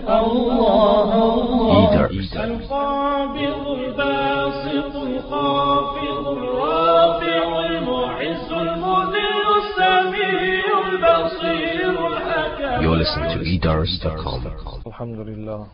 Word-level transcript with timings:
الله 0.00 1.08
الله. 1.40 2.06
القابض 2.44 3.66
الباسط 3.68 4.94
الخافض 4.96 6.26
الرافع 6.28 7.66
المعز 7.66 8.52
المذل 8.52 9.44
السميع 9.62 10.64
البصير 10.92 12.06
الحكم 12.06 12.82
You're 12.84 12.98
listening 13.02 13.30
to 13.36 13.40
edars.com. 13.54 14.40
الحمد 14.86 15.18
لله. 15.18 15.66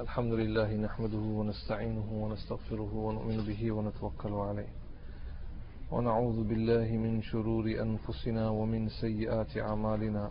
الحمد 0.00 0.32
لله 0.32 0.74
نحمده 0.76 1.18
ونستعينه 1.38 2.08
ونستغفره 2.12 2.90
ونؤمن 2.94 3.36
به 3.48 3.72
ونتوكل 3.72 4.32
عليه. 4.32 4.68
ونعوذ 5.92 6.48
بالله 6.48 6.88
من 6.96 7.22
شرور 7.22 7.64
أنفسنا 7.64 8.48
ومن 8.50 8.88
سيئات 8.88 9.56
أعمالنا. 9.56 10.30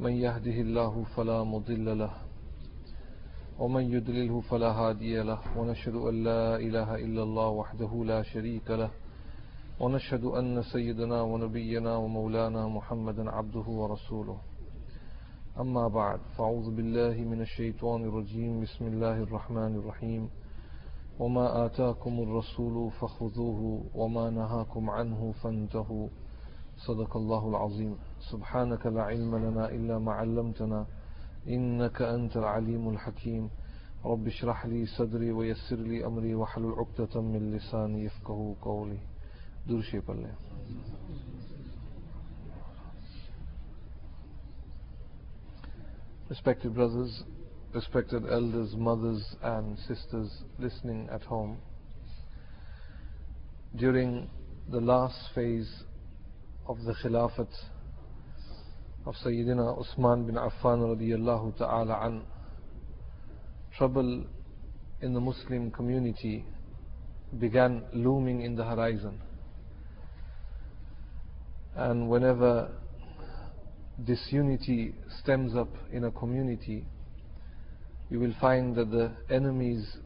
من 0.00 0.12
يهده 0.12 0.60
الله 0.60 1.04
فلا 1.16 1.44
مضل 1.44 1.98
له 1.98 2.10
ومن 3.58 3.82
يضلله 3.82 4.40
فلا 4.40 4.70
هادي 4.72 5.22
له 5.22 5.58
ونشهد 5.58 5.94
أن 5.94 6.24
لا 6.24 6.56
إله 6.56 6.94
إلا 6.94 7.22
الله 7.22 7.48
وحده 7.48 8.04
لا 8.04 8.22
شريك 8.22 8.70
له 8.70 8.90
ونشهد 9.80 10.24
أن 10.24 10.62
سيدنا 10.62 11.22
ونبينا 11.22 11.96
ومولانا 11.96 12.68
محمدا 12.68 13.30
عبده 13.30 13.66
ورسوله. 13.68 14.38
أما 15.60 15.88
بعد 15.88 16.20
فأعوذ 16.36 16.76
بالله 16.76 17.14
من 17.24 17.40
الشيطان 17.40 18.04
الرجيم 18.04 18.60
بسم 18.62 18.86
الله 18.86 19.16
الرحمن 19.22 19.76
الرحيم. 19.76 20.28
وما 21.18 21.66
آتاكم 21.66 22.20
الرسول 22.20 22.90
فخذوه 22.90 23.84
وما 23.94 24.30
نهاكم 24.30 24.90
عنه 24.90 25.32
فانتهوا. 25.42 26.08
صدق 26.86 27.16
الله 27.16 27.48
العظيم. 27.48 27.96
سبحانك 28.30 28.86
لا 28.86 29.02
علم 29.02 29.36
لنا 29.36 29.70
إلا 29.70 29.98
ما 29.98 30.12
علمتنا 30.12 30.86
إنك 31.48 32.02
أنت 32.02 32.36
العليم 32.36 32.88
الحكيم. 32.88 33.50
رب 34.04 34.26
اشرح 34.26 34.66
لي 34.66 34.86
صدري 34.86 35.32
ويسر 35.32 35.76
لي 35.76 36.06
أمري 36.06 36.34
واحلل 36.34 36.72
عقدة 36.72 37.20
من 37.20 37.56
لساني 37.56 38.04
يفقه 38.04 38.56
قولي. 38.62 38.98
درشي 39.68 40.00
بالله 40.00 40.34
Respected 46.28 46.74
brothers, 46.74 47.22
respected 47.72 48.22
elders, 48.28 48.74
mothers, 48.76 49.22
and 49.42 49.78
sisters 49.78 50.42
listening 50.58 51.08
at 51.12 51.22
home, 51.22 51.58
during 53.76 54.28
the 54.68 54.80
last 54.80 55.20
phase 55.36 55.84
of 56.66 56.82
the 56.82 56.94
Khilafat 56.94 57.52
of 59.06 59.14
Sayyidina 59.24 59.80
Usman 59.80 60.26
bin 60.26 60.34
Affan 60.34 60.80
radiyallahu 60.80 61.56
ta'ala 61.58 62.06
an, 62.06 62.24
trouble 63.78 64.24
in 65.00 65.14
the 65.14 65.20
Muslim 65.20 65.70
community 65.70 66.44
began 67.38 67.84
looming 67.92 68.40
in 68.40 68.56
the 68.56 68.64
horizon. 68.64 69.20
And 71.76 72.08
whenever 72.08 72.72
disunity 74.04 74.92
stems 75.20 75.54
up 75.54 75.68
in 75.92 76.04
a 76.04 76.10
community, 76.10 76.84
you 78.10 78.18
will 78.18 78.34
find 78.40 78.74
that 78.74 78.90
the 78.90 79.12
enemies 79.30 79.98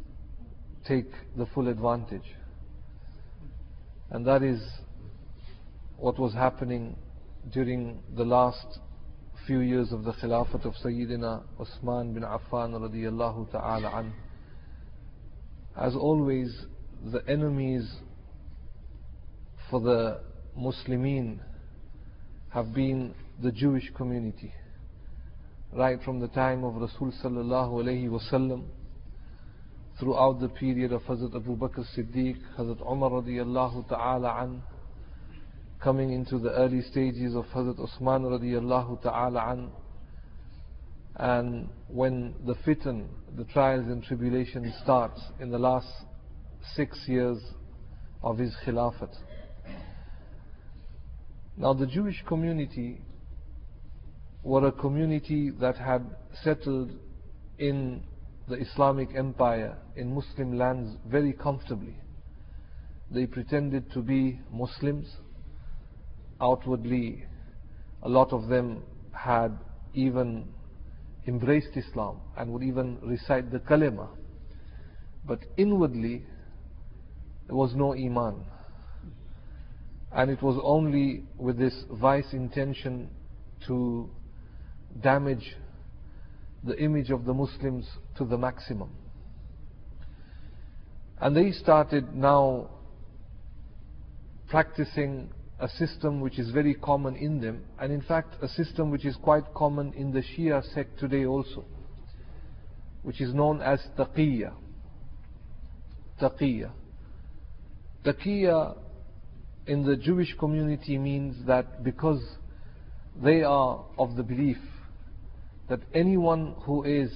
take 0.86 1.10
the 1.38 1.46
full 1.54 1.68
advantage. 1.68 2.34
And 4.10 4.26
that 4.26 4.42
is 4.42 4.60
what 5.96 6.18
was 6.18 6.34
happening 6.34 6.96
during 7.50 8.02
the 8.14 8.24
last 8.24 8.78
few 9.46 9.60
years 9.60 9.92
of 9.92 10.04
the 10.04 10.12
Khilafat 10.12 10.64
of 10.64 10.74
Sayyidina 10.84 11.42
Usman 11.58 12.14
bin 12.14 12.22
Affan 12.22 12.72
radiyallahu 12.72 13.50
ta'ala 13.50 13.98
an. 13.98 14.12
As 15.76 15.94
always, 15.94 16.66
the 17.12 17.22
enemies 17.28 17.90
for 19.70 19.80
the 19.80 20.20
Muslimin 20.58 21.38
have 22.50 22.74
been 22.74 23.14
the 23.42 23.52
Jewish 23.52 23.90
community. 23.96 24.52
Right 25.72 26.02
from 26.02 26.20
the 26.20 26.28
time 26.28 26.64
of 26.64 26.74
Rasul 26.74 27.12
sallallahu 27.24 27.84
alayhi 27.84 28.08
wasallam, 28.08 28.64
throughout 29.98 30.40
the 30.40 30.48
period 30.48 30.92
of 30.92 31.02
Hazrat 31.02 31.36
Abu 31.36 31.56
Bakr 31.56 31.84
Siddiq, 31.96 32.36
Hazrat 32.58 32.80
Umar 32.90 33.10
radiyallahu 33.10 33.88
ta'ala 33.88 34.42
an, 34.42 34.62
coming 35.82 36.12
into 36.12 36.38
the 36.38 36.50
early 36.50 36.82
stages 36.82 37.34
of 37.34 37.46
Hazrat 37.46 37.82
Usman 37.82 38.22
radiyallahu 38.22 39.02
ta'ala 39.02 39.52
an, 39.52 39.70
and 41.16 41.68
when 41.88 42.34
the 42.46 42.54
fitan, 42.66 43.08
the 43.36 43.44
trials 43.44 43.86
and 43.86 44.02
tribulations 44.02 44.74
starts 44.82 45.20
in 45.40 45.50
the 45.50 45.58
last 45.58 45.88
six 46.74 46.98
years 47.06 47.38
of 48.22 48.38
his 48.38 48.54
khilafat. 48.64 49.14
Now 51.56 51.72
the 51.72 51.86
Jewish 51.86 52.22
community 52.26 53.02
were 54.42 54.66
a 54.66 54.72
community 54.72 55.50
that 55.60 55.76
had 55.76 56.04
settled 56.42 56.90
in 57.58 58.02
the 58.48 58.56
Islamic 58.56 59.14
empire, 59.14 59.76
in 59.96 60.14
Muslim 60.14 60.56
lands 60.56 60.96
very 61.06 61.32
comfortably. 61.32 61.96
They 63.10 63.26
pretended 63.26 63.92
to 63.92 64.00
be 64.00 64.40
Muslims. 64.50 65.06
Outwardly, 66.40 67.24
a 68.02 68.08
lot 68.08 68.32
of 68.32 68.48
them 68.48 68.82
had 69.12 69.58
even 69.92 70.48
embraced 71.26 71.76
Islam 71.76 72.20
and 72.36 72.52
would 72.52 72.62
even 72.62 72.98
recite 73.02 73.50
the 73.50 73.58
kalima. 73.58 74.08
But 75.26 75.40
inwardly, 75.56 76.24
there 77.46 77.56
was 77.56 77.74
no 77.74 77.92
Iman. 77.94 78.44
And 80.12 80.30
it 80.30 80.42
was 80.42 80.58
only 80.62 81.24
with 81.36 81.58
this 81.58 81.84
vice 81.90 82.32
intention 82.32 83.10
to 83.66 84.10
damage 85.00 85.56
the 86.64 86.76
image 86.82 87.10
of 87.10 87.24
the 87.24 87.34
Muslims 87.34 87.88
to 88.16 88.24
the 88.24 88.36
maximum. 88.36 88.90
And 91.20 91.36
they 91.36 91.52
started 91.52 92.14
now 92.14 92.70
practicing 94.48 95.30
a 95.60 95.68
system 95.68 96.20
which 96.20 96.38
is 96.38 96.50
very 96.50 96.74
common 96.74 97.16
in 97.16 97.40
them, 97.40 97.64
and 97.78 97.92
in 97.92 98.00
fact, 98.00 98.34
a 98.42 98.48
system 98.48 98.90
which 98.90 99.04
is 99.04 99.16
quite 99.16 99.44
common 99.54 99.92
in 99.92 100.10
the 100.10 100.22
Shia 100.22 100.62
sect 100.74 100.98
today 100.98 101.26
also, 101.26 101.64
which 103.02 103.20
is 103.20 103.34
known 103.34 103.60
as 103.60 103.80
taqiyya. 103.98 104.52
Taqiyya. 106.20 106.70
Taqiyya 108.04 108.76
in 109.66 109.84
the 109.84 109.96
Jewish 109.96 110.34
community 110.38 110.96
means 110.96 111.46
that 111.46 111.84
because 111.84 112.22
they 113.22 113.42
are 113.42 113.84
of 113.98 114.16
the 114.16 114.22
belief 114.22 114.58
that 115.68 115.80
anyone 115.94 116.54
who 116.64 116.82
is 116.84 117.10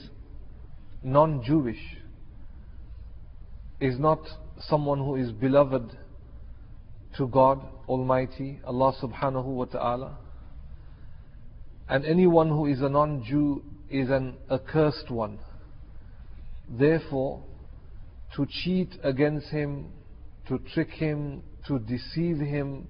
non 1.03 1.43
Jewish 1.43 1.81
is 3.81 3.99
not 3.99 4.21
someone 4.69 4.99
who 4.99 5.17
is 5.17 5.33
beloved 5.33 5.97
to 7.17 7.29
God 7.29 7.61
Almighty, 7.89 8.61
Allah 8.65 8.93
subhanahu 9.01 9.45
wa 9.45 9.65
ta'ala, 9.67 10.19
and 11.89 12.05
anyone 12.05 12.49
who 12.49 12.67
is 12.67 12.81
a 12.81 12.89
non 12.89 13.23
Jew 13.25 13.63
is 13.91 14.11
an 14.11 14.37
accursed 14.51 15.11
one. 15.11 15.39
Therefore, 16.69 17.43
to 18.37 18.47
cheat 18.47 18.91
against 19.03 19.49
him, 19.49 19.93
to 20.49 20.59
trick 20.73 20.91
him, 20.91 21.43
to 21.69 21.79
deceive 21.79 22.39
him, 22.39 22.89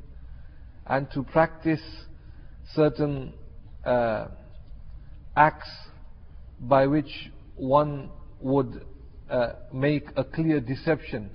and 0.87 1.11
to 1.13 1.23
practice 1.23 1.83
certain 2.75 3.33
uh, 3.85 4.29
acts 5.37 5.69
by 6.61 6.87
which 6.87 7.31
one 7.57 8.11
would 8.41 8.85
uh, 9.29 9.55
make 9.73 10.05
a 10.17 10.25
clear 10.25 10.61
deception, 10.61 11.31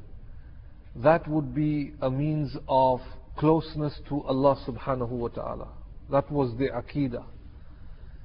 that 0.95 1.27
would 1.27 1.53
be 1.53 1.93
a 2.01 2.09
means 2.09 2.55
of 2.67 2.99
closeness 3.37 3.99
to 4.09 4.21
Allah 4.23 4.57
subhanahu 4.67 5.09
wa 5.09 5.27
ta'ala. 5.29 5.67
That 6.11 6.29
was 6.31 6.57
the 6.57 6.69
aqidah. 6.69 7.23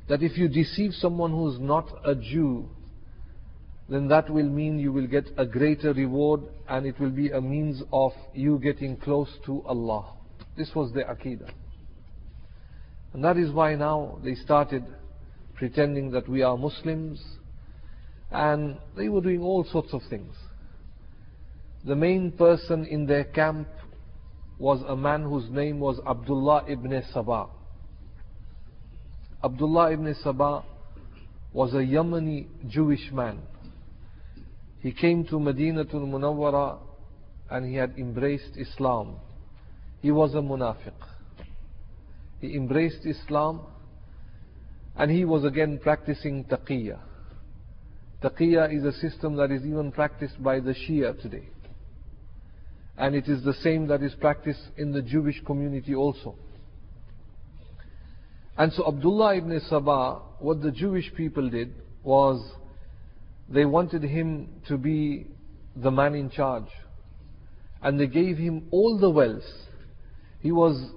That 0.09 0.23
if 0.23 0.37
you 0.37 0.49
deceive 0.49 0.93
someone 0.95 1.31
who 1.31 1.53
is 1.53 1.61
not 1.61 1.89
a 2.05 2.15
Jew, 2.15 2.69
then 3.89 4.09
that 4.09 4.31
will 4.31 4.49
mean 4.49 4.79
you 4.79 4.93
will 4.93 5.07
get 5.07 5.29
a 5.37 5.45
greater 5.45 5.93
reward 5.93 6.41
and 6.69 6.87
it 6.87 6.99
will 6.99 7.11
be 7.11 7.31
a 7.31 7.41
means 7.41 7.83
of 7.93 8.13
you 8.33 8.59
getting 8.59 8.97
close 8.97 9.29
to 9.47 9.63
Allah. 9.67 10.15
This 10.57 10.71
was 10.75 10.93
the 10.93 11.03
aqidah. 11.03 11.51
And 13.13 13.23
that 13.23 13.37
is 13.37 13.53
why 13.53 13.75
now 13.75 14.19
they 14.25 14.35
started 14.35 14.85
pretending 15.55 16.11
that 16.13 16.29
we 16.29 16.43
are 16.43 16.57
Muslims 16.57 17.23
and 18.31 18.77
they 18.97 19.09
were 19.09 19.21
doing 19.21 19.41
all 19.41 19.65
sorts 19.71 19.93
of 19.93 20.01
things. 20.11 20.35
The 21.87 21.95
main 21.95 22.33
person 22.33 22.87
in 22.87 23.05
their 23.05 23.25
camp 23.25 23.69
was 24.59 24.83
a 24.89 24.97
man 24.97 25.23
whose 25.23 25.51
name 25.51 25.81
was 25.81 26.01
Abdullah 26.07 26.65
ibn 26.67 26.91
Sabah. 27.15 27.51
Abdullah 29.43 29.93
ibn 29.93 30.15
Sabah 30.25 30.65
was 31.53 31.75
a 31.75 31.79
Yemeni 31.79 32.47
Jewish 32.69 33.13
man. 33.13 33.43
He 34.81 34.93
came 34.93 35.25
to 35.27 35.35
Madinatul 35.35 36.07
Munawwara 36.07 36.79
and 37.51 37.67
he 37.67 37.75
had 37.75 37.95
embraced 37.99 38.57
Islam. 38.57 39.17
He 40.01 40.11
was 40.11 40.35
a 40.35 40.39
munafiq. 40.39 40.95
He 42.41 42.55
embraced 42.55 43.05
Islam 43.05 43.61
and 44.97 45.11
he 45.11 45.27
was 45.27 45.45
again 45.45 45.79
practicing 45.83 46.45
taqiyya. 46.45 46.99
Taqiyya 48.23 48.75
is 48.75 48.85
a 48.85 48.93
system 48.93 49.37
that 49.37 49.51
is 49.51 49.67
even 49.67 49.93
practiced 49.93 50.43
by 50.43 50.61
the 50.61 50.73
Shia 50.73 51.21
today. 51.21 51.49
And 52.97 53.15
it 53.15 53.29
is 53.29 53.43
the 53.43 53.55
same 53.55 53.89
that 53.89 54.03
is 54.03 54.15
practiced 54.21 54.63
in 54.77 54.93
the 54.93 55.03
Jewish 55.03 55.43
community 55.45 55.95
also. 55.95 56.37
And 58.57 58.73
so 58.73 58.87
Abdullah 58.87 59.37
ibn 59.37 59.61
Sabah, 59.69 60.23
what 60.39 60.63
the 60.63 60.71
Jewish 60.71 61.13
people 61.17 61.51
did 61.51 61.75
was 62.05 62.41
they 63.49 63.65
wanted 63.65 64.03
him 64.03 64.49
to 64.69 64.79
be 64.79 65.27
the 65.75 65.91
man 65.91 66.15
in 66.15 66.31
charge. 66.31 66.69
And 67.83 67.99
they 67.99 68.07
gave 68.07 68.39
him 68.39 68.69
all 68.71 68.99
the 68.99 69.11
wealth. 69.11 69.43
He 70.41 70.53
was 70.53 70.91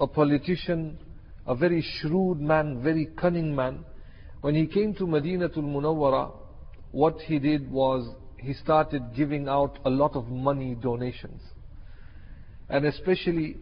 a 0.00 0.06
politician, 0.06 0.98
a 1.46 1.54
very 1.54 1.84
shrewd 1.98 2.40
man, 2.40 2.82
very 2.82 3.06
cunning 3.18 3.54
man. 3.54 3.84
When 4.40 4.54
he 4.54 4.66
came 4.66 4.94
to 4.94 5.04
Madinatul 5.04 5.58
Munawwara, 5.58 6.32
what 6.90 7.20
he 7.20 7.38
did 7.38 7.70
was 7.70 8.14
he 8.42 8.54
started 8.54 9.14
giving 9.14 9.48
out 9.48 9.78
a 9.84 9.90
lot 9.90 10.14
of 10.14 10.28
money 10.28 10.74
donations. 10.74 11.40
And 12.68 12.86
especially 12.86 13.56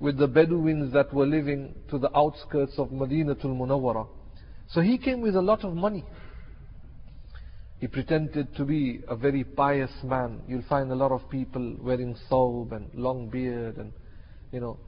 with 0.00 0.18
the 0.18 0.26
Bedouins 0.26 0.92
that 0.92 1.12
were 1.12 1.26
living 1.26 1.74
to 1.90 1.98
the 1.98 2.14
outskirts 2.16 2.74
of 2.78 2.88
Madinatul 2.88 3.56
Munawwara. 3.56 4.06
So 4.70 4.80
he 4.80 4.98
came 4.98 5.20
with 5.20 5.36
a 5.36 5.42
lot 5.42 5.64
of 5.64 5.74
money. 5.74 6.04
He 7.80 7.86
pretended 7.86 8.54
to 8.56 8.64
be 8.64 9.00
a 9.08 9.16
very 9.16 9.44
pious 9.44 9.90
man. 10.02 10.42
You'll 10.48 10.64
find 10.68 10.90
a 10.90 10.94
lot 10.94 11.12
of 11.12 11.28
people 11.28 11.76
wearing 11.80 12.16
thawb 12.30 12.72
and 12.72 12.88
long 12.94 13.28
beard 13.28 13.76
and, 13.76 13.92
you 14.52 14.60
know, 14.60 14.78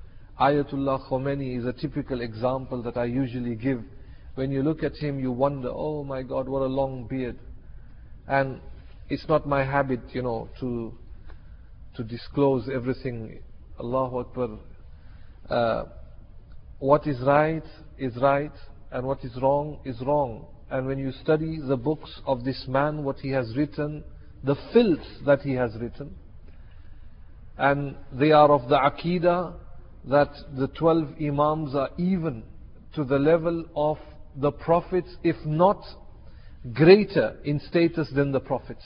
Ayatollah 0.40 1.08
Khomeini 1.08 1.58
is 1.58 1.64
a 1.64 1.72
typical 1.72 2.20
example 2.20 2.82
that 2.82 2.96
I 2.96 3.04
usually 3.04 3.54
give. 3.54 3.82
When 4.34 4.50
you 4.50 4.62
look 4.62 4.82
at 4.82 4.94
him, 4.96 5.18
you 5.18 5.32
wonder, 5.32 5.70
oh 5.72 6.04
my 6.04 6.22
God, 6.22 6.46
what 6.46 6.60
a 6.60 6.66
long 6.66 7.06
beard. 7.06 7.38
And 8.28 8.60
it's 9.08 9.26
not 9.28 9.46
my 9.46 9.64
habit, 9.64 10.00
you 10.12 10.22
know, 10.22 10.48
to 10.60 10.92
to 11.96 12.04
disclose 12.04 12.68
everything. 12.72 13.40
Allahu 13.78 14.18
Akbar. 14.18 14.58
Uh, 15.48 15.84
what 16.78 17.06
is 17.06 17.20
right 17.20 17.64
is 17.98 18.16
right, 18.20 18.52
and 18.90 19.06
what 19.06 19.24
is 19.24 19.32
wrong 19.40 19.78
is 19.84 20.00
wrong. 20.00 20.46
And 20.70 20.86
when 20.86 20.98
you 20.98 21.12
study 21.22 21.58
the 21.60 21.76
books 21.76 22.20
of 22.26 22.44
this 22.44 22.64
man, 22.68 23.04
what 23.04 23.18
he 23.20 23.30
has 23.30 23.54
written, 23.56 24.02
the 24.42 24.56
filth 24.72 25.24
that 25.24 25.40
he 25.40 25.52
has 25.52 25.70
written, 25.80 26.16
and 27.56 27.96
they 28.12 28.32
are 28.32 28.50
of 28.50 28.68
the 28.68 28.76
Aqidah 28.76 29.54
that 30.08 30.30
the 30.56 30.68
12 30.68 31.14
Imams 31.20 31.74
are 31.74 31.90
even 31.96 32.42
to 32.94 33.04
the 33.04 33.18
level 33.18 33.64
of 33.74 33.98
the 34.36 34.52
Prophets, 34.52 35.16
if 35.22 35.36
not 35.44 35.82
greater 36.72 37.36
in 37.44 37.60
status 37.60 38.08
than 38.14 38.32
the 38.32 38.40
Prophets. 38.40 38.84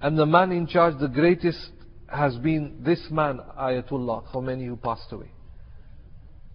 And 0.00 0.18
the 0.18 0.26
man 0.26 0.52
in 0.52 0.66
charge, 0.66 0.98
the 1.00 1.08
greatest, 1.08 1.70
has 2.08 2.36
been 2.36 2.82
this 2.84 3.00
man, 3.10 3.40
Ayatollah 3.58 4.30
Khomeini, 4.32 4.66
who 4.66 4.76
passed 4.76 5.10
away. 5.12 5.30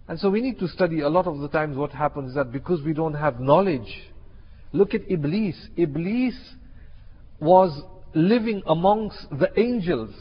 And 0.08 0.18
so 0.18 0.30
we 0.30 0.40
need 0.40 0.58
to 0.58 0.68
study 0.68 1.00
a 1.00 1.08
lot 1.08 1.26
of 1.26 1.38
the 1.38 1.48
times 1.48 1.76
what 1.76 1.92
happens 1.92 2.30
is 2.30 2.34
that 2.34 2.52
because 2.52 2.82
we 2.82 2.92
don't 2.92 3.14
have 3.14 3.40
knowledge, 3.40 4.10
look 4.72 4.94
at 4.94 5.02
Iblis. 5.08 5.56
Iblis 5.76 6.34
was 7.40 7.82
living 8.14 8.62
amongst 8.66 9.26
the 9.30 9.48
angels. 9.58 10.14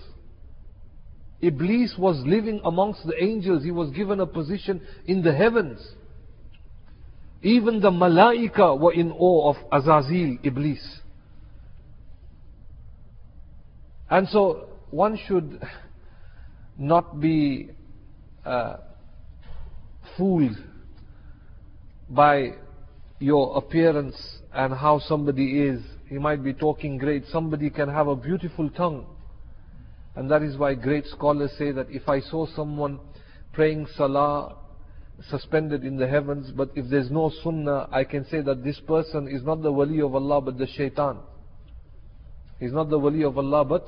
Iblis 1.41 1.95
was 1.97 2.21
living 2.25 2.61
amongst 2.63 3.05
the 3.05 3.23
angels. 3.23 3.63
He 3.63 3.71
was 3.71 3.91
given 3.91 4.19
a 4.19 4.27
position 4.27 4.81
in 5.05 5.21
the 5.21 5.33
heavens. 5.33 5.79
Even 7.41 7.79
the 7.79 7.91
malaika 7.91 8.77
were 8.77 8.93
in 8.93 9.11
awe 9.11 9.51
of 9.51 9.55
Azazil, 9.71 10.39
Iblis. 10.43 10.99
And 14.09 14.27
so 14.27 14.67
one 14.91 15.17
should 15.27 15.61
not 16.77 17.19
be 17.19 17.69
uh, 18.45 18.77
fooled 20.17 20.57
by 22.09 22.53
your 23.19 23.57
appearance 23.57 24.39
and 24.53 24.73
how 24.73 24.99
somebody 24.99 25.61
is. 25.61 25.81
He 26.07 26.17
might 26.17 26.43
be 26.43 26.53
talking 26.53 26.97
great. 26.97 27.25
Somebody 27.31 27.69
can 27.69 27.87
have 27.87 28.07
a 28.07 28.15
beautiful 28.15 28.69
tongue. 28.69 29.05
And 30.15 30.29
that 30.31 30.41
is 30.41 30.57
why 30.57 30.73
great 30.73 31.05
scholars 31.05 31.51
say 31.57 31.71
that 31.71 31.87
if 31.89 32.09
I 32.09 32.19
saw 32.19 32.47
someone 32.55 32.99
praying 33.53 33.87
salah 33.95 34.57
suspended 35.29 35.83
in 35.83 35.97
the 35.97 36.07
heavens, 36.07 36.51
but 36.51 36.69
if 36.75 36.89
there's 36.89 37.11
no 37.11 37.31
sunnah, 37.43 37.87
I 37.91 38.03
can 38.03 38.25
say 38.25 38.41
that 38.41 38.63
this 38.63 38.79
person 38.87 39.27
is 39.27 39.43
not 39.43 39.61
the 39.61 39.71
wali 39.71 40.01
of 40.01 40.15
Allah 40.15 40.41
but 40.41 40.57
the 40.57 40.67
shaitan. 40.67 41.19
He's 42.59 42.71
not 42.71 42.89
the 42.89 42.99
wali 42.99 43.23
of 43.23 43.37
Allah 43.37 43.65
but 43.65 43.87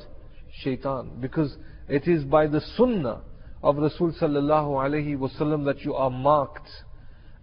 shaitan. 0.63 1.19
Because 1.19 1.55
it 1.87 2.07
is 2.07 2.23
by 2.23 2.47
the 2.47 2.61
sunnah 2.75 3.21
of 3.63 3.77
Rasul 3.77 4.13
sallallahu 4.13 4.69
alayhi 4.69 5.17
wasallam 5.17 5.65
that 5.65 5.81
you 5.81 5.93
are 5.93 6.09
marked 6.09 6.69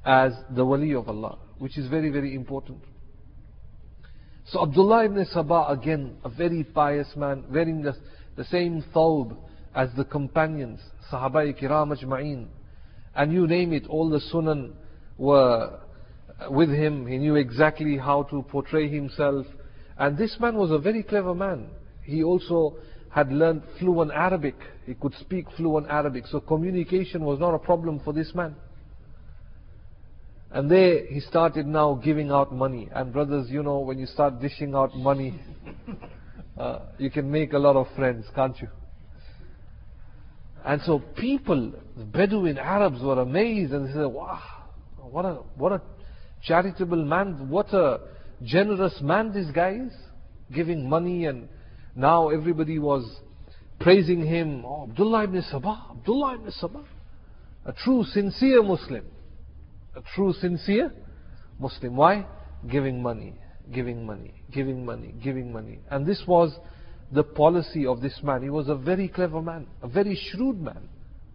as 0.04 0.32
the 0.54 0.64
wali 0.64 0.94
of 0.94 1.08
Allah. 1.08 1.38
Which 1.58 1.76
is 1.78 1.88
very, 1.88 2.10
very 2.10 2.34
important. 2.34 2.80
So 4.46 4.62
Abdullah 4.62 5.04
ibn 5.04 5.26
Sabah 5.26 5.70
again, 5.70 6.16
a 6.24 6.28
very 6.28 6.64
pious 6.64 7.08
man, 7.16 7.44
wearing 7.50 7.82
the, 7.82 7.94
the 8.36 8.44
same 8.44 8.82
thawb 8.94 9.36
as 9.74 9.90
the 9.96 10.04
companions, 10.04 10.80
Sahaba 11.12 11.52
kiram. 11.60 12.48
And 13.18 13.32
you 13.32 13.48
name 13.48 13.72
it, 13.72 13.84
all 13.88 14.08
the 14.08 14.20
sunan 14.32 14.74
were 15.18 15.80
with 16.50 16.68
him. 16.70 17.04
He 17.04 17.18
knew 17.18 17.34
exactly 17.34 17.98
how 17.98 18.22
to 18.30 18.42
portray 18.42 18.88
himself. 18.88 19.44
And 19.98 20.16
this 20.16 20.36
man 20.38 20.54
was 20.54 20.70
a 20.70 20.78
very 20.78 21.02
clever 21.02 21.34
man. 21.34 21.66
He 22.04 22.22
also 22.22 22.76
had 23.10 23.32
learned 23.32 23.62
fluent 23.80 24.12
Arabic. 24.12 24.54
He 24.86 24.94
could 24.94 25.14
speak 25.14 25.46
fluent 25.56 25.88
Arabic. 25.90 26.28
So 26.28 26.38
communication 26.38 27.24
was 27.24 27.40
not 27.40 27.54
a 27.54 27.58
problem 27.58 28.00
for 28.04 28.12
this 28.12 28.32
man. 28.36 28.54
And 30.52 30.70
there 30.70 31.04
he 31.06 31.18
started 31.18 31.66
now 31.66 31.94
giving 31.94 32.30
out 32.30 32.54
money. 32.54 32.88
And 32.94 33.12
brothers, 33.12 33.50
you 33.50 33.64
know, 33.64 33.80
when 33.80 33.98
you 33.98 34.06
start 34.06 34.40
dishing 34.40 34.76
out 34.76 34.94
money, 34.94 35.34
uh, 36.56 36.78
you 36.98 37.10
can 37.10 37.28
make 37.28 37.52
a 37.52 37.58
lot 37.58 37.74
of 37.74 37.88
friends, 37.96 38.26
can't 38.36 38.56
you? 38.60 38.68
And 40.68 40.82
so 40.82 40.98
people, 40.98 41.72
the 41.96 42.04
Bedouin 42.04 42.58
Arabs 42.58 43.00
were 43.00 43.18
amazed 43.22 43.72
and 43.72 43.88
they 43.88 43.92
said, 43.94 44.04
wow, 44.04 44.38
what 44.98 45.24
a, 45.24 45.36
what 45.56 45.72
a 45.72 45.80
charitable 46.42 47.02
man, 47.06 47.48
what 47.48 47.72
a 47.72 48.00
generous 48.44 49.00
man 49.00 49.32
this 49.32 49.46
guy 49.50 49.80
is, 49.86 49.92
giving 50.52 50.86
money 50.86 51.24
and 51.24 51.48
now 51.96 52.28
everybody 52.28 52.78
was 52.78 53.02
praising 53.80 54.26
him. 54.26 54.62
Oh, 54.66 54.86
Abdullah 54.90 55.24
ibn 55.24 55.42
Sabah, 55.50 55.92
Abdullah 55.92 56.34
ibn 56.34 56.52
Sabah. 56.62 56.84
A 57.64 57.72
true, 57.72 58.04
sincere 58.04 58.62
Muslim. 58.62 59.06
A 59.96 60.02
true, 60.14 60.34
sincere 60.34 60.92
Muslim. 61.58 61.96
Why? 61.96 62.26
Giving 62.70 63.02
money, 63.02 63.36
giving 63.72 64.04
money, 64.04 64.34
giving 64.52 64.84
money, 64.84 65.14
giving 65.22 65.50
money. 65.50 65.80
And 65.90 66.04
this 66.04 66.22
was 66.26 66.52
the 67.10 67.22
policy 67.22 67.86
of 67.86 68.00
this 68.00 68.18
man. 68.22 68.42
He 68.42 68.50
was 68.50 68.68
a 68.68 68.74
very 68.74 69.08
clever 69.08 69.40
man, 69.40 69.66
a 69.82 69.88
very 69.88 70.18
shrewd 70.30 70.60
man. 70.60 70.88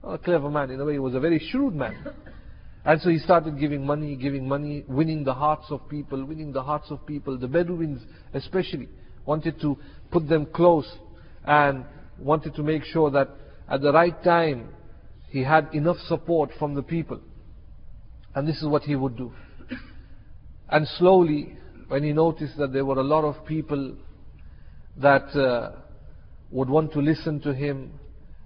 Not 0.03 0.13
a 0.13 0.17
clever 0.17 0.49
man 0.49 0.69
in 0.69 0.79
a 0.79 0.85
way, 0.85 0.93
he 0.93 0.99
was 0.99 1.15
a 1.15 1.19
very 1.19 1.39
shrewd 1.51 1.73
man. 1.73 2.13
And 2.85 3.01
so 3.01 3.09
he 3.09 3.17
started 3.17 3.59
giving 3.59 3.85
money, 3.85 4.15
giving 4.15 4.47
money, 4.47 4.83
winning 4.87 5.23
the 5.23 5.33
hearts 5.33 5.65
of 5.69 5.87
people, 5.89 6.23
winning 6.25 6.51
the 6.51 6.61
hearts 6.61 6.91
of 6.91 7.05
people, 7.05 7.37
the 7.37 7.47
Bedouins 7.47 8.01
especially 8.33 8.89
wanted 9.25 9.59
to 9.61 9.77
put 10.11 10.27
them 10.27 10.45
close 10.47 10.89
and 11.45 11.85
wanted 12.19 12.53
to 12.55 12.63
make 12.63 12.83
sure 12.83 13.09
that 13.11 13.29
at 13.69 13.81
the 13.81 13.91
right 13.91 14.21
time 14.23 14.69
he 15.29 15.43
had 15.43 15.69
enough 15.73 15.97
support 16.07 16.49
from 16.59 16.75
the 16.75 16.83
people. 16.83 17.21
And 18.35 18.47
this 18.47 18.57
is 18.57 18.67
what 18.67 18.83
he 18.83 18.95
would 18.95 19.15
do. 19.15 19.31
And 20.69 20.87
slowly, 20.97 21.57
when 21.87 22.03
he 22.03 22.11
noticed 22.11 22.57
that 22.57 22.73
there 22.73 22.83
were 22.83 22.99
a 22.99 23.03
lot 23.03 23.23
of 23.23 23.45
people 23.45 23.95
that 24.97 25.35
uh, 25.35 25.71
would 26.51 26.69
want 26.69 26.93
to 26.93 26.99
listen 26.99 27.39
to 27.41 27.53
him 27.53 27.99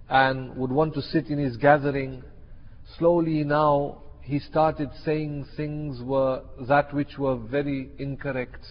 and 0.08 0.56
would 0.56 0.70
want 0.70 0.94
to 0.94 1.02
sit 1.02 1.26
in 1.28 1.38
his 1.38 1.56
gathering, 1.56 2.22
slowly 2.96 3.44
now 3.44 4.02
he 4.22 4.38
started 4.38 4.88
saying 5.04 5.46
things 5.56 6.02
were 6.02 6.42
that 6.68 6.92
which 6.94 7.18
were 7.18 7.36
very 7.36 7.90
incorrect 7.98 8.64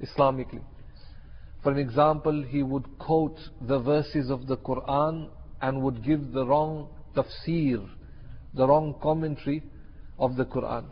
Islamically. 0.00 0.62
For 1.62 1.70
an 1.70 1.78
example, 1.78 2.42
he 2.42 2.62
would 2.62 2.98
quote 2.98 3.38
the 3.60 3.78
verses 3.78 4.30
of 4.30 4.46
the 4.46 4.56
Quran 4.56 5.28
and 5.60 5.82
would 5.82 6.04
give 6.04 6.32
the 6.32 6.44
wrong 6.44 6.88
tafsir, 7.14 7.88
the 8.54 8.66
wrong 8.66 8.96
commentary 9.00 9.62
of 10.18 10.36
the 10.36 10.44
Quran. 10.44 10.86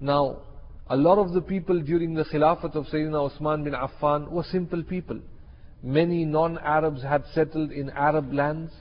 Now, 0.00 0.40
A 0.88 0.96
lot 0.96 1.18
of 1.18 1.32
the 1.32 1.40
people 1.40 1.80
during 1.80 2.14
the 2.14 2.24
Khilafat 2.24 2.76
of 2.76 2.86
Sayyidina 2.86 3.28
Osman 3.28 3.64
bin 3.64 3.72
Affan 3.72 4.30
were 4.30 4.44
simple 4.44 4.84
people. 4.84 5.18
Many 5.82 6.24
non-Arabs 6.24 7.02
had 7.02 7.24
settled 7.34 7.70
in 7.70 7.90
Arab 7.90 8.32
lands, 8.32 8.72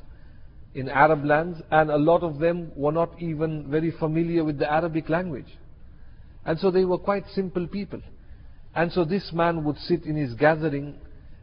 in 0.73 0.89
Arab 0.89 1.23
lands, 1.25 1.61
and 1.71 1.89
a 1.89 1.97
lot 1.97 2.23
of 2.23 2.39
them 2.39 2.71
were 2.75 2.91
not 2.91 3.21
even 3.21 3.69
very 3.69 3.91
familiar 3.91 4.43
with 4.43 4.57
the 4.57 4.71
Arabic 4.71 5.09
language. 5.09 5.57
And 6.45 6.59
so 6.59 6.71
they 6.71 6.85
were 6.85 6.97
quite 6.97 7.25
simple 7.33 7.67
people. 7.67 8.01
And 8.75 8.91
so 8.91 9.05
this 9.05 9.31
man 9.33 9.63
would 9.63 9.77
sit 9.77 10.03
in 10.03 10.15
his 10.15 10.33
gathering 10.33 10.95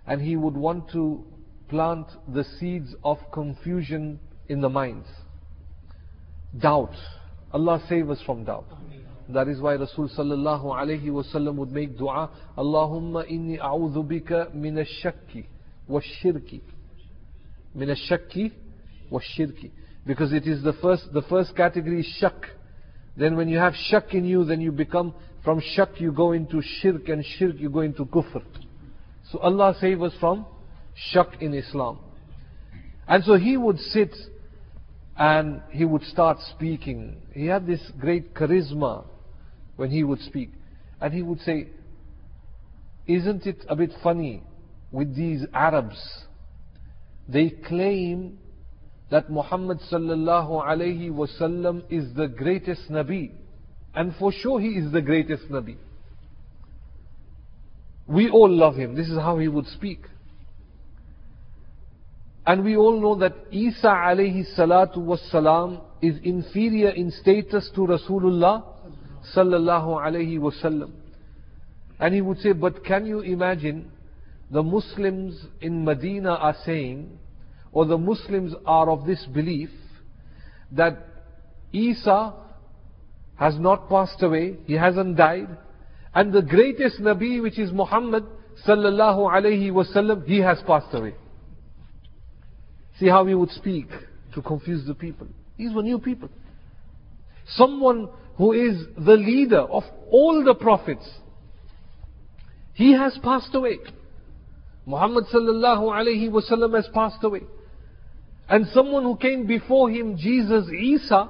and 0.06 0.20
he 0.20 0.36
would 0.36 0.54
want 0.54 0.90
to 0.92 1.24
plant 1.68 2.06
the 2.28 2.44
seeds 2.44 2.94
of 3.02 3.18
confusion 3.32 4.20
in 4.48 4.60
the 4.60 4.68
minds. 4.68 5.08
Doubt. 6.58 6.94
Allah 7.52 7.82
save 7.88 8.10
us 8.10 8.20
from 8.26 8.44
doubt. 8.44 8.66
That 9.32 9.48
is 9.48 9.60
why 9.60 9.74
Rasul 9.74 10.08
sallallahu 10.08 10.64
alayhi 10.64 11.06
wasallam 11.06 11.56
would 11.56 11.72
make 11.72 11.96
dua, 11.96 12.30
Allahumma 12.56 13.30
inni 13.30 13.58
a'udhu 13.58 14.04
bika 14.06 14.54
min 14.54 14.78
ash-shakki 14.78 15.46
wa-shirki. 15.88 16.60
Min 17.74 17.90
ash-shakki 17.90 18.52
wa-shirki. 19.10 19.70
Because 20.06 20.32
it 20.32 20.46
is 20.46 20.62
the 20.62 20.72
first, 20.74 21.12
the 21.12 21.22
first 21.22 21.56
category 21.56 22.00
is 22.00 22.16
shak. 22.18 22.34
Then 23.16 23.36
when 23.36 23.48
you 23.48 23.58
have 23.58 23.74
shak 23.88 24.14
in 24.14 24.24
you, 24.24 24.44
then 24.44 24.60
you 24.60 24.72
become, 24.72 25.14
from 25.44 25.60
shak 25.74 26.00
you 26.00 26.12
go 26.12 26.32
into 26.32 26.60
shirk, 26.80 27.08
and 27.08 27.24
shirk 27.24 27.56
you 27.58 27.70
go 27.70 27.80
into 27.80 28.04
kufr. 28.04 28.42
So 29.30 29.38
Allah 29.38 29.74
save 29.80 30.02
us 30.02 30.12
from 30.18 30.44
shak 30.94 31.40
in 31.40 31.54
Islam. 31.54 31.98
And 33.06 33.22
so 33.24 33.36
he 33.36 33.56
would 33.56 33.78
sit 33.78 34.14
and 35.16 35.62
he 35.70 35.84
would 35.84 36.02
start 36.04 36.38
speaking. 36.54 37.16
He 37.32 37.46
had 37.46 37.66
this 37.66 37.80
great 37.98 38.34
charisma 38.34 39.04
when 39.82 39.90
he 39.90 40.04
would 40.04 40.20
speak. 40.20 40.52
And 41.00 41.12
he 41.12 41.22
would 41.22 41.40
say, 41.40 41.70
Isn't 43.08 43.48
it 43.48 43.64
a 43.68 43.74
bit 43.74 43.90
funny 44.00 44.44
with 44.92 45.16
these 45.16 45.44
Arabs? 45.52 46.00
They 47.28 47.50
claim 47.50 48.38
that 49.10 49.28
Muhammad 49.28 49.80
sallallahu 49.90 50.64
alayhi 50.64 51.10
wasallam 51.10 51.82
is 51.90 52.14
the 52.14 52.28
greatest 52.28 52.92
Nabi. 52.92 53.32
And 53.92 54.14
for 54.20 54.30
sure 54.30 54.60
he 54.60 54.68
is 54.68 54.92
the 54.92 55.02
greatest 55.02 55.50
Nabi. 55.50 55.78
We 58.06 58.30
all 58.30 58.48
love 58.48 58.76
him. 58.76 58.94
This 58.94 59.08
is 59.08 59.18
how 59.18 59.38
he 59.38 59.48
would 59.48 59.66
speak. 59.66 60.02
And 62.46 62.62
we 62.62 62.76
all 62.76 63.00
know 63.00 63.16
that 63.16 63.34
Isa 63.50 63.88
alayhi 63.88 64.44
salatu 64.56 64.98
was 64.98 65.20
salam 65.32 65.80
is 66.00 66.18
inferior 66.22 66.90
in 66.90 67.10
status 67.10 67.68
to 67.74 67.80
Rasulullah 67.80 68.71
sallallahu 69.34 70.00
alayhi 70.00 70.38
wasallam. 70.38 70.92
And 71.98 72.14
he 72.14 72.20
would 72.20 72.38
say, 72.38 72.52
but 72.52 72.84
can 72.84 73.06
you 73.06 73.20
imagine 73.20 73.90
the 74.50 74.62
Muslims 74.62 75.46
in 75.60 75.84
Medina 75.84 76.30
are 76.30 76.56
saying, 76.66 77.18
or 77.72 77.86
the 77.86 77.98
Muslims 77.98 78.54
are 78.66 78.90
of 78.90 79.06
this 79.06 79.24
belief, 79.32 79.70
that 80.72 80.98
Isa 81.72 82.34
has 83.36 83.58
not 83.58 83.88
passed 83.88 84.22
away, 84.22 84.58
he 84.66 84.74
hasn't 84.74 85.16
died, 85.16 85.48
and 86.14 86.32
the 86.32 86.42
greatest 86.42 87.00
Nabi 87.00 87.40
which 87.40 87.58
is 87.58 87.72
Muhammad 87.72 88.24
sallallahu 88.66 89.30
alayhi 89.32 89.70
wasallam, 89.70 90.26
he 90.26 90.38
has 90.40 90.58
passed 90.66 90.92
away. 90.92 91.14
See 92.98 93.08
how 93.08 93.24
he 93.24 93.34
would 93.34 93.50
speak 93.50 93.86
to 94.34 94.42
confuse 94.42 94.86
the 94.86 94.94
people. 94.94 95.26
These 95.56 95.72
were 95.74 95.82
new 95.82 95.98
people. 95.98 96.28
Someone 97.48 98.08
who 98.36 98.52
is 98.52 98.84
the 98.96 99.14
leader 99.14 99.60
of 99.60 99.84
all 100.10 100.42
the 100.44 100.54
prophets. 100.54 101.08
He 102.74 102.92
has 102.92 103.18
passed 103.22 103.54
away. 103.54 103.78
Muhammad 104.86 105.24
sallallahu 105.32 105.92
alayhi 105.92 106.30
wasallam 106.30 106.74
has 106.74 106.88
passed 106.92 107.22
away. 107.22 107.42
And 108.48 108.66
someone 108.68 109.04
who 109.04 109.16
came 109.16 109.46
before 109.46 109.90
him, 109.90 110.16
Jesus, 110.16 110.66
Isa, 110.70 111.28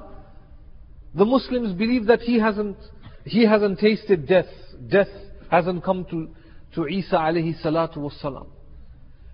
the 1.14 1.24
Muslims 1.24 1.76
believe 1.76 2.06
that 2.06 2.20
he 2.20 2.38
hasn't, 2.38 2.78
he 3.24 3.44
hasn't 3.44 3.78
tasted 3.78 4.26
death. 4.26 4.46
Death 4.88 5.08
hasn't 5.50 5.84
come 5.84 6.06
to, 6.06 6.30
to 6.74 6.88
Isa 6.88 7.16
alayhi 7.16 7.60
salatu 7.62 7.98
wasalam. 7.98 8.46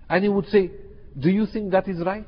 And 0.09 0.23
he 0.23 0.29
would 0.29 0.47
say, 0.47 0.71
do 1.17 1.29
you 1.29 1.45
think 1.45 1.71
that 1.71 1.87
is 1.87 2.03
right? 2.05 2.27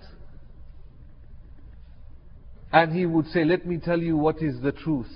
And 2.71 2.93
he 2.93 3.05
would 3.05 3.27
say, 3.27 3.43
let 3.43 3.65
me 3.65 3.77
tell 3.77 3.99
you 3.99 4.15
what 4.15 4.41
is 4.41 4.61
the 4.61 4.71
truth. 4.71 5.11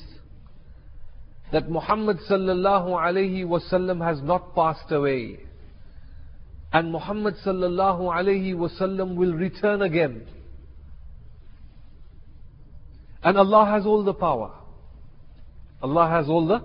That 1.52 1.70
Muhammad 1.70 2.18
sallallahu 2.30 2.90
alayhi 2.90 3.46
wasallam 3.46 4.04
has 4.04 4.22
not 4.22 4.56
passed 4.56 4.92
away. 4.92 5.40
And 6.74 6.92
Muhammad 6.92 7.36
sallallahu 7.46 8.02
alayhi 8.14 8.54
wasallam 8.54 9.16
will 9.16 9.34
return 9.34 9.82
again. 9.82 10.28
And 13.24 13.38
Allah 13.38 13.66
has 13.66 13.86
all 13.86 14.04
the 14.04 14.14
power. 14.14 14.52
Allah 15.82 16.10
has 16.10 16.28
all 16.28 16.46
the 16.48 16.62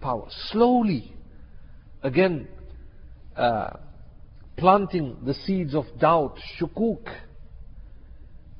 power. 0.00 0.28
Slowly, 0.50 1.12
again, 2.02 2.48
uh, 3.36 3.70
planting 4.56 5.16
the 5.24 5.34
seeds 5.34 5.74
of 5.74 5.84
doubt, 5.98 6.36
shukuk, 6.58 7.06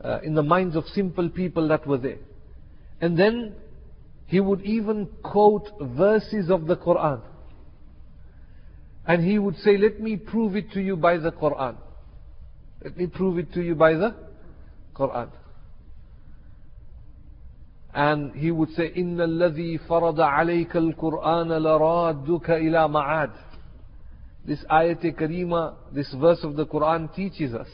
uh, 0.02 0.20
in 0.22 0.34
the 0.34 0.42
minds 0.42 0.76
of 0.76 0.84
simple 0.86 1.28
people 1.28 1.68
that 1.68 1.86
were 1.86 1.98
there. 1.98 2.18
And 3.00 3.18
then 3.18 3.54
he 4.29 4.39
would 4.39 4.61
even 4.61 5.07
quote 5.23 5.67
verses 5.79 6.49
of 6.49 6.65
the 6.67 6.75
Quran. 6.75 7.21
And 9.07 9.23
he 9.23 9.37
would 9.37 9.57
say, 9.57 9.77
Let 9.77 9.99
me 9.99 10.17
prove 10.17 10.55
it 10.55 10.71
to 10.71 10.81
you 10.81 10.95
by 10.95 11.17
the 11.17 11.31
Quran. 11.31 11.75
Let 12.83 12.97
me 12.97 13.07
prove 13.07 13.37
it 13.37 13.53
to 13.53 13.61
you 13.61 13.75
by 13.75 13.93
the 13.93 14.15
Quran. 14.95 15.29
And 17.93 18.35
he 18.35 18.51
would 18.51 18.71
say, 18.71 18.91
إِنَّ 18.91 19.15
الَّذِي 19.15 19.87
فَرَضَ 19.87 20.19
عَلَيْكَ 20.19 20.75
الْقُرْآنَ 20.75 21.47
لَرَادُّكَ 21.47 22.49
إِلَى 22.49 22.89
مَعَادٍ 22.89 23.31
This 24.45 24.59
ayat 24.69 25.01
karima, 25.17 25.75
this 25.93 26.13
verse 26.19 26.43
of 26.43 26.55
the 26.55 26.65
Quran 26.65 27.13
teaches 27.15 27.53
us 27.53 27.69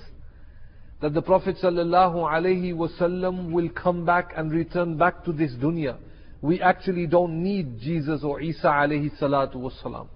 that 1.02 1.16
the 1.16 1.22
Prophet 1.22 1.58
sallallahu 1.62 2.18
alaihi 2.18 2.76
wasallam 2.76 3.52
will 3.52 3.70
come 3.70 4.06
back 4.06 4.34
and 4.38 4.52
return 4.52 4.98
back 4.98 5.26
to 5.26 5.34
this 5.34 5.52
dunya. 5.54 5.98
We 6.43 6.61
actually 6.61 7.07
don't 7.07 7.43
need 7.43 7.81
Jesus 7.81 8.23
or 8.23 8.41
Isa 8.41 8.69
alayhi 8.69 9.11
salatu 9.21 9.57
wasalam. 9.57 10.09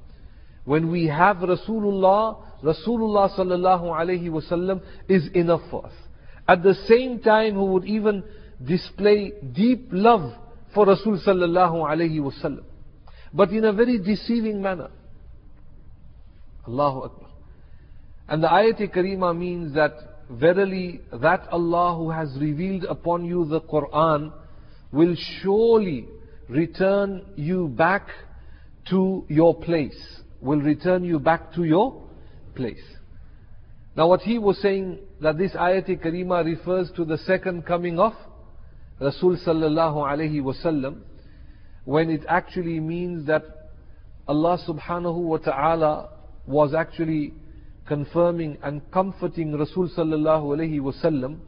When 0.65 0.91
we 0.91 1.07
have 1.07 1.39
Rasulullah, 1.39 2.37
Rasulullah 2.62 3.35
sallallahu 3.37 3.85
alaihi 3.85 4.29
wasallam 4.29 4.83
is 5.09 5.29
enough 5.35 5.62
for 5.71 5.87
us. 5.87 5.93
At 6.47 6.62
the 6.62 6.75
same 6.87 7.21
time, 7.21 7.55
who 7.55 7.65
would 7.67 7.85
even 7.85 8.23
display 8.65 9.33
deep 9.53 9.89
love 9.91 10.35
for 10.75 10.87
Rasul 10.87 11.19
sallallahu 11.27 11.89
alayhi 11.89 12.21
wasallam. 12.21 12.65
But 13.33 13.50
in 13.50 13.65
a 13.65 13.73
very 13.73 13.99
deceiving 13.99 14.61
manner. 14.61 14.91
Allahu 16.67 17.03
Akbar. 17.05 17.29
And 18.29 18.43
the 18.43 18.49
ayat 18.49 18.95
karima 18.95 19.37
means 19.37 19.75
that 19.75 19.93
verily 20.31 21.00
that 21.12 21.49
Allah 21.50 21.97
who 21.97 22.11
has 22.11 22.37
revealed 22.41 22.85
upon 22.85 23.25
you 23.25 23.45
the 23.45 23.61
Quran 23.62 24.33
will 24.93 25.15
surely 25.43 26.09
return 26.49 27.23
you 27.37 27.69
back 27.69 28.09
to 28.91 29.25
your 29.29 29.55
place. 29.55 30.21
Will 30.41 30.61
return 30.61 31.05
you 31.05 31.19
back 31.19 31.53
to 31.55 31.65
your 31.65 32.03
place. 32.55 32.83
Now 33.97 34.09
what 34.09 34.21
he 34.21 34.39
was 34.39 34.61
saying 34.61 34.99
that 35.21 35.37
this 35.37 35.53
ayat 35.53 35.89
karima 36.03 36.45
refers 36.45 36.91
to 36.97 37.05
the 37.05 37.19
second 37.19 37.67
coming 37.67 37.99
of 37.99 38.13
Rasul 39.01 39.37
sallallahu 39.37 40.43
wasallam 40.43 41.01
when 41.85 42.11
it 42.11 42.23
actually 42.29 42.81
means 42.81 43.27
that 43.27 43.43
Allah 44.29 44.59
subhanahu 44.69 45.17
wa 45.17 45.39
ta'ala 45.39 46.11
was 46.47 46.75
actually 46.75 47.35
confirming 47.87 48.59
and 48.63 48.81
comforting 48.93 49.53
Rasul 49.59 49.89
sallallahu 49.89 50.57
alayhi 50.57 50.81
wasallam 50.81 51.39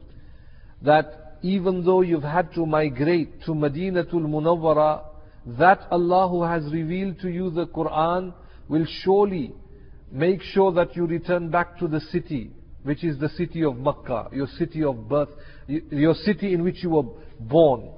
that 0.81 1.22
even 1.43 1.83
though 1.85 2.01
you've 2.01 2.23
had 2.23 2.53
to 2.53 2.65
migrate 2.65 3.43
to 3.43 3.51
Madinatul 3.51 4.25
Munawwara, 4.25 5.03
that 5.45 5.81
Allah 5.91 6.29
who 6.29 6.41
has 6.43 6.63
revealed 6.71 7.19
to 7.19 7.29
you 7.29 7.49
the 7.49 7.67
Quran 7.67 8.33
will 8.69 8.85
surely 9.03 9.53
make 10.09 10.41
sure 10.41 10.71
that 10.71 10.95
you 10.95 11.05
return 11.05 11.49
back 11.49 11.77
to 11.79 11.87
the 11.89 11.99
city, 11.99 12.51
which 12.83 13.03
is 13.03 13.19
the 13.19 13.27
city 13.29 13.63
of 13.63 13.77
Makkah, 13.77 14.29
your 14.31 14.47
city 14.57 14.83
of 14.83 15.09
birth, 15.09 15.29
your 15.67 16.13
city 16.13 16.53
in 16.53 16.63
which 16.63 16.81
you 16.81 16.91
were 16.91 17.03
born. 17.41 17.89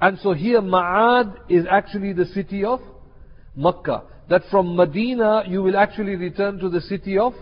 And 0.00 0.18
so 0.20 0.32
here 0.32 0.62
Ma'ad 0.62 1.36
is 1.50 1.66
actually 1.70 2.14
the 2.14 2.26
city 2.26 2.64
of 2.64 2.80
Makkah. 3.54 4.04
That 4.30 4.42
from 4.50 4.74
Medina 4.74 5.44
you 5.46 5.62
will 5.62 5.76
actually 5.76 6.16
return 6.16 6.58
to 6.60 6.70
the 6.70 6.80
city 6.80 7.18
of 7.18 7.34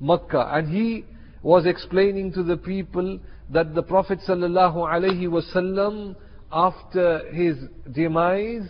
Makkah. 0.00 0.50
And 0.52 0.68
he 0.68 1.04
was 1.42 1.66
explaining 1.66 2.32
to 2.32 2.42
the 2.42 2.56
people 2.56 3.20
that 3.50 3.74
the 3.74 3.82
Prophet 3.82 4.20
wasallam 4.28 6.16
after 6.50 7.32
his 7.32 7.56
demise 7.92 8.68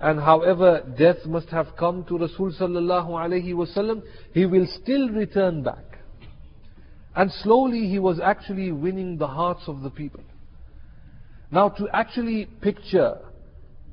and 0.00 0.18
however 0.18 0.82
death 0.98 1.24
must 1.26 1.48
have 1.50 1.76
come 1.78 2.04
to 2.04 2.18
Rasul 2.18 2.50
wasallam, 2.50 4.02
he 4.32 4.46
will 4.46 4.66
still 4.82 5.10
return 5.10 5.62
back. 5.62 5.84
And 7.14 7.30
slowly 7.42 7.88
he 7.88 7.98
was 7.98 8.20
actually 8.20 8.72
winning 8.72 9.18
the 9.18 9.26
hearts 9.26 9.62
of 9.66 9.82
the 9.82 9.90
people. 9.90 10.22
Now 11.50 11.68
to 11.70 11.88
actually 11.92 12.46
picture 12.46 13.18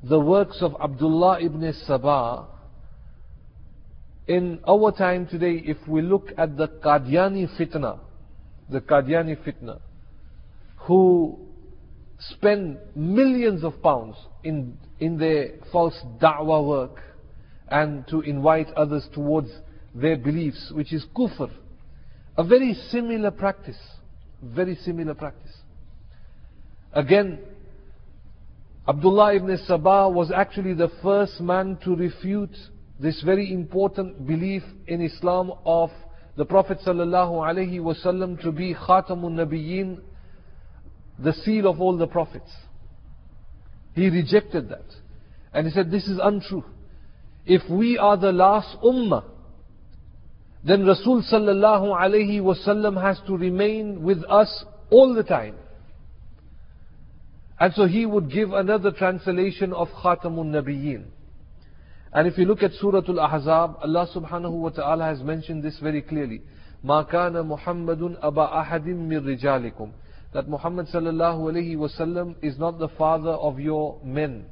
the 0.02 0.18
works 0.18 0.58
of 0.62 0.76
Abdullah 0.80 1.40
ibn 1.42 1.60
Sabah, 1.88 2.46
in 4.28 4.60
our 4.68 4.92
time 4.92 5.26
today, 5.26 5.62
if 5.64 5.78
we 5.88 6.02
look 6.02 6.28
at 6.36 6.56
the 6.56 6.68
Qadiani 6.68 7.48
fitna, 7.58 7.98
the 8.70 8.80
Qadiani 8.80 9.36
fitna, 9.42 9.80
who 10.88 11.38
spend 12.18 12.78
millions 12.96 13.62
of 13.62 13.80
pounds 13.82 14.16
in, 14.42 14.76
in 14.98 15.18
their 15.18 15.50
false 15.70 15.94
da'wah 16.18 16.66
work 16.66 17.02
and 17.68 18.08
to 18.08 18.22
invite 18.22 18.68
others 18.68 19.06
towards 19.12 19.50
their 19.94 20.16
beliefs, 20.16 20.72
which 20.74 20.94
is 20.94 21.04
kufr. 21.14 21.50
A 22.38 22.42
very 22.42 22.72
similar 22.90 23.30
practice. 23.30 23.76
Very 24.42 24.76
similar 24.76 25.12
practice. 25.12 25.52
Again, 26.94 27.38
Abdullah 28.88 29.34
ibn 29.34 29.58
Sabah 29.68 30.10
was 30.10 30.32
actually 30.34 30.72
the 30.72 30.90
first 31.02 31.38
man 31.38 31.76
to 31.84 31.94
refute 31.94 32.56
this 32.98 33.20
very 33.22 33.52
important 33.52 34.26
belief 34.26 34.62
in 34.86 35.02
Islam 35.02 35.52
of 35.66 35.90
the 36.38 36.46
Prophet 36.46 36.78
sallallahu 36.86 37.32
alaihi 37.32 37.78
wasallam 37.78 38.40
to 38.40 38.52
be 38.52 38.74
Khatamun 38.74 39.34
Nabiyyin, 39.34 40.00
the 41.19 41.33
seal 41.33 41.67
of 41.67 41.79
all 41.79 41.97
the 41.97 42.07
prophets. 42.07 42.51
He 43.93 44.09
rejected 44.09 44.69
that. 44.69 44.85
And 45.53 45.67
he 45.67 45.73
said, 45.73 45.91
this 45.91 46.07
is 46.07 46.19
untrue. 46.21 46.63
If 47.45 47.69
we 47.69 47.97
are 47.97 48.17
the 48.17 48.31
last 48.31 48.77
ummah, 48.83 49.25
then 50.65 50.85
Rasul 50.85 51.23
sallallahu 51.31 51.93
alaihi 51.93 52.39
wasallam 52.39 53.01
has 53.01 53.19
to 53.27 53.37
remain 53.37 54.01
with 54.01 54.23
us 54.29 54.65
all 54.89 55.13
the 55.13 55.23
time. 55.23 55.55
And 57.59 57.73
so 57.73 57.85
he 57.85 58.05
would 58.05 58.31
give 58.31 58.51
another 58.53 58.91
translation 58.91 59.73
of 59.73 59.89
Khatamun 59.89 60.51
Nabiyyin. 60.51 61.05
And 62.13 62.27
if 62.27 62.37
you 62.37 62.45
look 62.45 62.63
at 62.63 62.71
Surah 62.73 63.01
Al-Ahzab, 63.07 63.83
Allah 63.83 64.07
subhanahu 64.15 64.51
wa 64.51 64.69
ta'ala 64.69 65.05
has 65.05 65.21
mentioned 65.21 65.63
this 65.63 65.79
very 65.79 66.01
clearly. 66.01 66.41
ما 66.83 67.03
كان 67.03 67.47
محمد 67.47 68.17
أبا 68.23 68.61
أحد 68.61 68.87
من 68.87 69.17
رجالكم 69.17 69.91
that 70.32 70.48
Muhammad 70.48 70.88
sallallahu 70.88 71.40
alayhi 71.40 71.76
wasallam 71.76 72.36
is 72.42 72.58
not 72.58 72.78
the 72.78 72.88
father 72.88 73.30
of 73.30 73.58
your 73.58 73.98
men. 74.04 74.46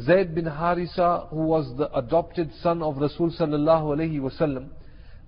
Zayd 0.00 0.34
bin 0.34 0.44
Harisa, 0.44 1.28
who 1.30 1.46
was 1.46 1.72
the 1.78 1.90
adopted 1.96 2.50
son 2.62 2.82
of 2.82 2.96
Rasul 2.96 3.30
sallallahu 3.30 3.96
alayhi 3.96 4.20
wasallam, 4.20 4.68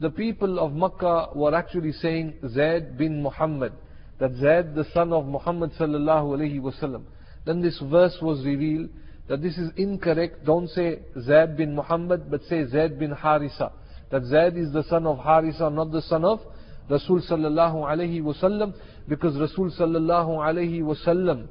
the 0.01 0.11
people 0.11 0.59
of 0.59 0.73
Makkah 0.73 1.29
were 1.35 1.55
actually 1.55 1.93
saying 1.93 2.35
Zayd 2.49 2.99
bin 2.99 3.23
Muhammad, 3.23 3.73
that 4.19 4.33
Zayd 4.35 4.75
the 4.75 4.85
son 4.93 5.13
of 5.13 5.27
Muhammad 5.27 5.73
sallallahu 5.73 6.37
alayhi 6.37 6.61
wasallam. 6.61 7.05
Then 7.47 7.63
this 7.63 7.81
verse 7.91 8.17
was 8.21 8.45
revealed 8.45 8.91
that 9.29 9.41
this 9.41 9.57
is 9.57 9.71
incorrect. 9.77 10.45
Don't 10.45 10.69
say 10.69 11.01
Zayd 11.23 11.57
bin 11.57 11.75
Muhammad, 11.75 12.31
but 12.31 12.43
say 12.45 12.67
Zayd 12.67 12.99
bin 12.99 13.13
Harisa. 13.13 13.73
That 14.11 14.25
Zayd 14.25 14.57
is 14.57 14.73
the 14.73 14.85
son 14.85 15.07
of 15.07 15.19
Harisa, 15.19 15.73
not 15.73 15.93
the 15.93 16.03
son 16.03 16.25
of 16.25 16.41
Rasul 16.89 17.21
sallallahu 17.21 17.75
alayhi 17.75 18.23
wasallam, 18.23 18.75
because 19.09 19.39
Rasul 19.39 19.71
sallallahu 19.71 20.39
alayhi 20.39 20.81
wasallam 20.81 21.49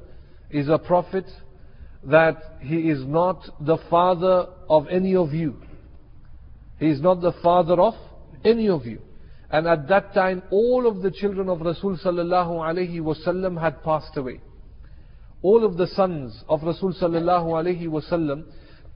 is 0.50 0.68
a 0.68 0.78
prophet 0.78 1.26
that 2.04 2.36
he 2.60 2.88
is 2.88 3.04
not 3.04 3.42
the 3.60 3.78
father 3.90 4.46
of 4.68 4.86
any 4.88 5.14
of 5.14 5.32
you. 5.32 5.56
He 6.78 6.86
is 6.86 7.00
not 7.00 7.20
the 7.20 7.32
father 7.42 7.80
of 7.80 7.94
any 8.44 8.68
of 8.68 8.86
you. 8.86 9.00
And 9.50 9.66
at 9.66 9.88
that 9.88 10.14
time, 10.14 10.42
all 10.50 10.86
of 10.86 11.02
the 11.02 11.10
children 11.10 11.48
of 11.48 11.60
Rasul 11.60 11.96
sallallahu 11.96 12.50
alayhi 12.50 13.00
wasallam 13.00 13.60
had 13.60 13.82
passed 13.82 14.16
away 14.16 14.40
all 15.42 15.64
of 15.64 15.76
the 15.76 15.86
sons 15.88 16.42
of 16.48 16.62
Rasul 16.62 16.92
sallallahu 16.94 17.46
alaihi 17.46 17.86
wasallam 17.86 18.44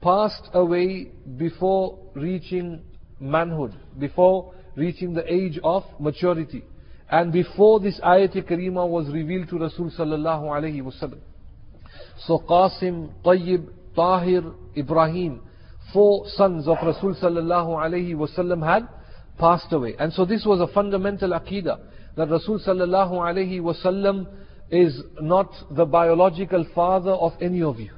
passed 0.01 0.49
away 0.53 1.11
before 1.37 1.97
reaching 2.15 2.81
manhood, 3.19 3.73
before 3.97 4.53
reaching 4.76 5.14
the 5.14 5.32
age 5.32 5.58
of 5.62 5.84
maturity. 5.98 6.64
And 7.10 7.32
before 7.32 7.80
this 7.80 7.98
ayat 8.00 8.34
karima 8.48 8.86
was 8.86 9.08
revealed 9.12 9.48
to 9.48 9.58
Rasul 9.58 9.90
sallallahu 9.90 10.42
alaihi 10.42 10.82
wasallam. 10.82 11.20
So 12.26 12.38
Qasim, 12.38 13.10
Tayyib, 13.24 13.68
Tahir, 13.96 14.42
Ibrahim, 14.76 15.40
four 15.92 16.24
sons 16.28 16.68
of 16.68 16.76
Rasul 16.82 17.14
sallallahu 17.14 17.68
alaihi 17.68 18.14
wasallam 18.14 18.66
had 18.66 18.88
passed 19.38 19.72
away. 19.72 19.94
And 19.98 20.12
so 20.12 20.24
this 20.24 20.44
was 20.44 20.60
a 20.60 20.72
fundamental 20.72 21.30
aqidah 21.30 21.78
that 22.16 22.28
Rasul 22.28 22.60
sallallahu 22.60 23.12
alaihi 23.12 23.60
wasallam 23.60 24.26
is 24.70 25.00
not 25.20 25.50
the 25.70 25.86
biological 25.86 26.66
father 26.74 27.12
of 27.12 27.32
any 27.40 27.62
of 27.62 27.80
you. 27.80 27.90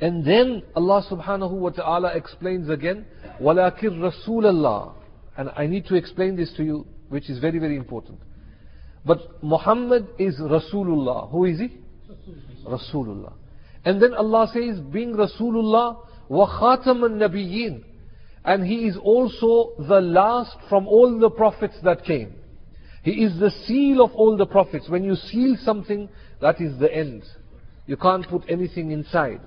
And 0.00 0.24
then 0.24 0.62
Allah 0.76 1.04
subhanahu 1.10 1.50
wa 1.50 1.70
ta'ala 1.70 2.12
explains 2.14 2.68
again, 2.68 3.04
وَلَكِنْ 3.40 3.98
رَسُولَ 3.98 4.44
اللَّهِ 4.44 4.92
and 5.37 5.49
I 5.55 5.67
need 5.67 5.85
to 5.87 5.95
explain 5.95 6.35
this 6.35 6.53
to 6.57 6.63
you, 6.63 6.85
which 7.09 7.29
is 7.29 7.39
very, 7.39 7.59
very 7.59 7.75
important. 7.75 8.19
But 9.05 9.43
Muhammad 9.43 10.07
is 10.17 10.39
Rasulullah. 10.39 11.29
Who 11.31 11.45
is 11.45 11.59
he? 11.59 11.77
Rasulullah. 12.65 13.33
And 13.85 14.01
then 14.01 14.13
Allah 14.13 14.47
says, 14.53 14.79
being 14.79 15.13
Rasulullah, 15.13 15.97
wa 16.29 16.47
khataman 16.47 17.17
nabiyyin. 17.17 17.83
And 18.45 18.65
he 18.65 18.87
is 18.87 18.97
also 18.97 19.73
the 19.77 20.01
last 20.01 20.55
from 20.69 20.87
all 20.87 21.19
the 21.19 21.29
prophets 21.29 21.75
that 21.83 22.03
came. 22.05 22.35
He 23.03 23.11
is 23.23 23.37
the 23.39 23.51
seal 23.65 24.01
of 24.01 24.11
all 24.13 24.37
the 24.37 24.45
prophets. 24.45 24.87
When 24.87 25.03
you 25.03 25.15
seal 25.15 25.57
something, 25.63 26.07
that 26.41 26.61
is 26.61 26.79
the 26.79 26.93
end. 26.93 27.23
You 27.85 27.97
can't 27.97 28.27
put 28.27 28.43
anything 28.47 28.91
inside. 28.91 29.41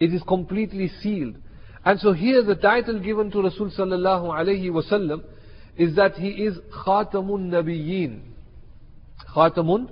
It 0.00 0.12
is 0.12 0.22
completely 0.26 0.90
sealed. 1.00 1.36
And 1.86 2.00
so 2.00 2.12
here 2.12 2.42
the 2.42 2.56
title 2.56 2.98
given 2.98 3.30
to 3.30 3.42
Rasul 3.42 3.70
sallallahu 3.70 4.24
alayhi 4.24 4.70
wasallam 4.70 5.22
is 5.76 5.94
that 5.94 6.14
he 6.14 6.30
is 6.30 6.58
Khatamun 6.84 7.48
Nabiyyin. 7.48 8.22
Khatamun 9.32 9.88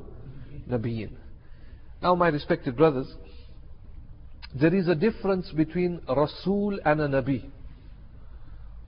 Nabiyyin. 0.68 1.12
Now 2.02 2.16
my 2.16 2.28
respected 2.28 2.76
brothers, 2.76 3.07
there 4.61 4.74
is 4.74 4.88
a 4.88 4.96
difference 4.96 5.52
between 5.52 6.00
Rasul 6.09 6.80
and 6.85 7.00
a 7.00 7.07
Nabi. 7.07 7.48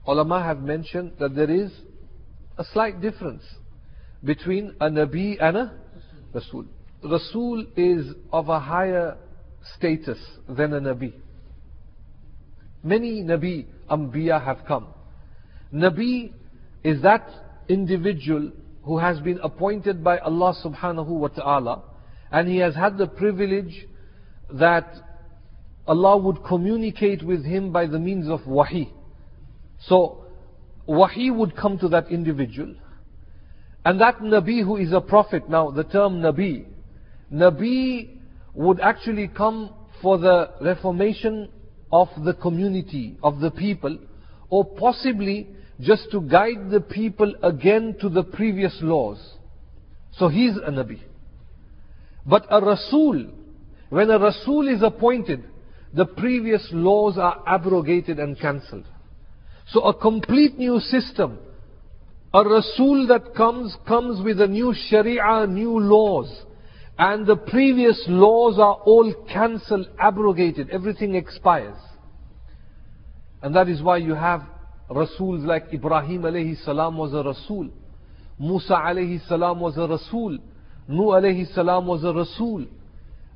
Ulama 0.05 0.43
have 0.43 0.59
mentioned 0.59 1.13
that 1.17 1.33
there 1.33 1.49
is 1.49 1.71
a 2.57 2.65
slight 2.73 2.99
difference 2.99 3.43
between 4.21 4.75
a 4.81 4.89
Nabi 4.89 5.41
and 5.41 5.55
a 5.55 5.73
Rasul. 6.33 6.65
Rasul 7.01 7.67
is 7.77 8.07
of 8.33 8.49
a 8.49 8.59
higher 8.59 9.15
status 9.77 10.19
than 10.49 10.73
a 10.73 10.81
Nabi. 10.81 11.13
Many 12.87 13.21
Nabi, 13.21 13.65
Ambiya 13.89 14.41
have 14.43 14.59
come. 14.65 14.87
Nabi 15.73 16.31
is 16.85 17.01
that 17.01 17.29
individual 17.67 18.51
who 18.83 18.97
has 18.97 19.19
been 19.19 19.39
appointed 19.43 20.01
by 20.01 20.19
Allah 20.19 20.55
subhanahu 20.63 21.07
wa 21.07 21.27
ta'ala 21.27 21.83
and 22.31 22.47
he 22.47 22.59
has 22.59 22.75
had 22.75 22.97
the 22.97 23.07
privilege 23.07 23.85
that 24.53 24.87
Allah 25.85 26.15
would 26.17 26.45
communicate 26.45 27.23
with 27.23 27.43
him 27.43 27.73
by 27.73 27.87
the 27.87 27.99
means 27.99 28.29
of 28.29 28.47
wahi. 28.47 28.93
So, 29.81 30.23
wahi 30.87 31.29
would 31.29 31.57
come 31.57 31.77
to 31.79 31.89
that 31.89 32.09
individual 32.09 32.73
and 33.83 33.99
that 33.99 34.19
Nabi 34.19 34.63
who 34.63 34.77
is 34.77 34.93
a 34.93 35.01
prophet, 35.01 35.49
now 35.49 35.71
the 35.71 35.83
term 35.83 36.21
Nabi, 36.21 36.65
Nabi 37.33 38.17
would 38.53 38.79
actually 38.79 39.27
come 39.27 39.73
for 40.01 40.17
the 40.17 40.51
reformation 40.61 41.49
of 41.91 42.07
the 42.23 42.33
community, 42.33 43.17
of 43.23 43.39
the 43.39 43.51
people, 43.51 43.97
or 44.49 44.65
possibly 44.65 45.47
just 45.79 46.09
to 46.11 46.21
guide 46.21 46.69
the 46.71 46.81
people 46.81 47.33
again 47.43 47.95
to 48.01 48.09
the 48.09 48.23
previous 48.23 48.77
laws. 48.81 49.19
So 50.13 50.27
he's 50.27 50.55
a 50.57 50.71
Nabi. 50.71 50.99
But 52.25 52.45
a 52.49 52.59
Rasul, 52.59 53.27
when 53.89 54.09
a 54.09 54.19
Rasul 54.19 54.67
is 54.67 54.81
appointed, 54.81 55.43
the 55.93 56.05
previous 56.05 56.67
laws 56.71 57.17
are 57.17 57.43
abrogated 57.47 58.19
and 58.19 58.39
cancelled. 58.39 58.85
So 59.69 59.81
a 59.81 59.93
complete 59.93 60.57
new 60.57 60.79
system 60.79 61.39
a 62.33 62.43
Rasul 62.43 63.07
that 63.07 63.33
comes, 63.35 63.75
comes 63.87 64.23
with 64.23 64.41
a 64.41 64.47
new 64.47 64.73
Sharia, 64.89 65.47
new 65.47 65.79
laws. 65.79 66.29
And 66.99 67.27
the 67.27 67.35
previous 67.35 68.03
laws 68.07 68.57
are 68.57 68.73
all 68.73 69.13
cancelled, 69.31 69.87
abrogated. 69.99 70.69
Everything 70.71 71.15
expires. 71.15 71.77
And 73.41 73.55
that 73.55 73.69
is 73.69 73.81
why 73.81 73.97
you 73.97 74.15
have 74.15 74.41
Rasuls 74.89 75.45
like 75.45 75.65
Ibrahim 75.73 76.21
alayhi 76.21 76.63
salam 76.63 76.97
was 76.97 77.13
a 77.13 77.21
Rasul. 77.21 77.69
Musa 78.39 78.73
alayhi 78.73 79.25
salam 79.27 79.59
was 79.59 79.77
a 79.77 79.85
Rasul. 79.87 80.37
Nuh 80.87 81.11
alayhi 81.11 81.53
salam 81.53 81.87
was 81.87 82.03
a 82.03 82.13
Rasul. 82.13 82.65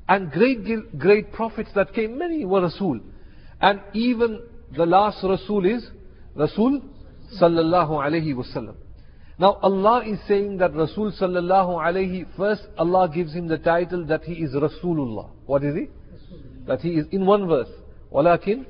And 0.08 0.30
great, 0.30 0.98
great 0.98 1.32
prophets 1.32 1.70
that 1.74 1.92
came, 1.94 2.18
many 2.18 2.44
were 2.44 2.62
Rasul. 2.62 3.00
And 3.60 3.80
even 3.92 4.40
the 4.76 4.86
last 4.86 5.22
Rasul 5.22 5.66
is 5.66 5.86
Rasul 6.34 6.80
sallallahu 7.40 7.90
alayhi 7.90 8.34
wasallam. 8.34 8.74
Now 9.39 9.59
Allah 9.61 10.03
is 10.05 10.19
saying 10.27 10.57
that 10.57 10.73
Rasul 10.73 11.11
sallallahu 11.11 11.77
alayhi, 11.77 12.25
first 12.35 12.63
Allah 12.77 13.09
gives 13.13 13.33
him 13.33 13.47
the 13.47 13.59
title 13.59 14.05
that 14.07 14.23
he 14.23 14.33
is 14.33 14.53
Rasulullah. 14.53 15.29
What 15.45 15.63
is 15.63 15.75
he? 15.75 15.89
That 16.65 16.81
he 16.81 16.89
is 16.89 17.05
in 17.11 17.25
one 17.25 17.47
verse. 17.47 17.69
ولكن 18.11 18.65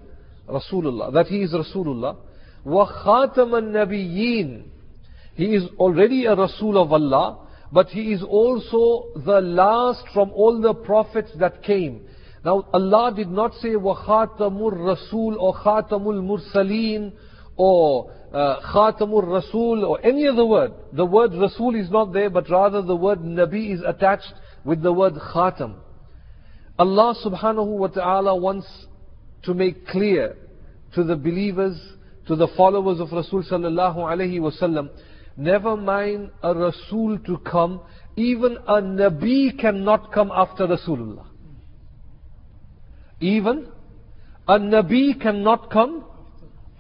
Rasulullah. 0.50 1.14
That 1.14 1.28
he 1.28 1.38
is 1.42 1.54
Rasulullah. 1.54 2.18
وَخَاتَمَ 2.66 3.54
النَّبِيِّينَ 3.54 4.64
He 5.36 5.46
is 5.56 5.64
already 5.80 6.26
a 6.26 6.36
Rasul 6.36 6.78
of 6.82 6.92
Allah, 6.92 7.48
but 7.72 7.88
he 7.88 8.12
is 8.12 8.22
also 8.24 9.08
the 9.16 9.40
last 9.40 10.04
from 10.14 10.32
all 10.32 10.60
the 10.60 10.74
prophets 10.74 11.30
that 11.40 11.64
came. 11.64 12.02
Now 12.44 12.66
Allah 12.74 13.14
did 13.16 13.30
not 13.30 13.54
say 13.62 13.70
وَخَاتَمُ 13.70 14.38
الرَّسُولِ 14.40 15.38
or 15.40 15.54
خَاتَمُ 15.54 16.04
الْمُرْسَلِينَ 16.06 17.14
or 17.56 18.12
uh, 18.33 18.61
Khatamur 18.73 19.31
Rasul 19.31 19.85
or 19.85 20.05
any 20.05 20.27
other 20.27 20.47
word. 20.47 20.73
The 20.93 21.05
word 21.05 21.33
Rasul 21.35 21.75
is 21.75 21.91
not 21.91 22.13
there, 22.13 22.31
but 22.31 22.49
rather 22.49 22.83
the 22.83 22.97
word 22.97 23.21
Nabi 23.21 23.75
is 23.75 23.83
attached 23.87 24.33
with 24.65 24.83
the 24.83 24.93
word 24.93 25.15
Khatam. 25.15 25.75
Allah 26.79 27.15
subhanahu 27.25 27.67
wa 27.67 27.89
ta'ala 27.89 28.35
wants 28.35 28.67
to 29.45 29.55
make 29.55 29.87
clear 29.87 30.37
to 30.95 31.05
the 31.05 31.17
believers, 31.17 31.79
to 32.27 32.37
the 32.37 32.49
followers 32.57 33.01
of 33.01 33.13
Rasul 33.13 33.43
sallallahu 33.43 33.97
alayhi 33.97 34.41
wasallam, 34.41 34.89
never 35.37 35.77
mind 35.77 36.31
a 36.43 36.55
Rasul 36.55 37.19
to 37.27 37.39
come, 37.39 37.81
even 38.17 38.57
a 38.67 38.81
Nabi 38.81 39.59
cannot 39.59 40.13
come 40.13 40.31
after 40.35 40.67
Rasulullah. 40.67 41.27
Even 43.21 43.69
a 44.49 44.59
Nabi 44.59 45.21
cannot 45.21 45.71
come 45.71 46.05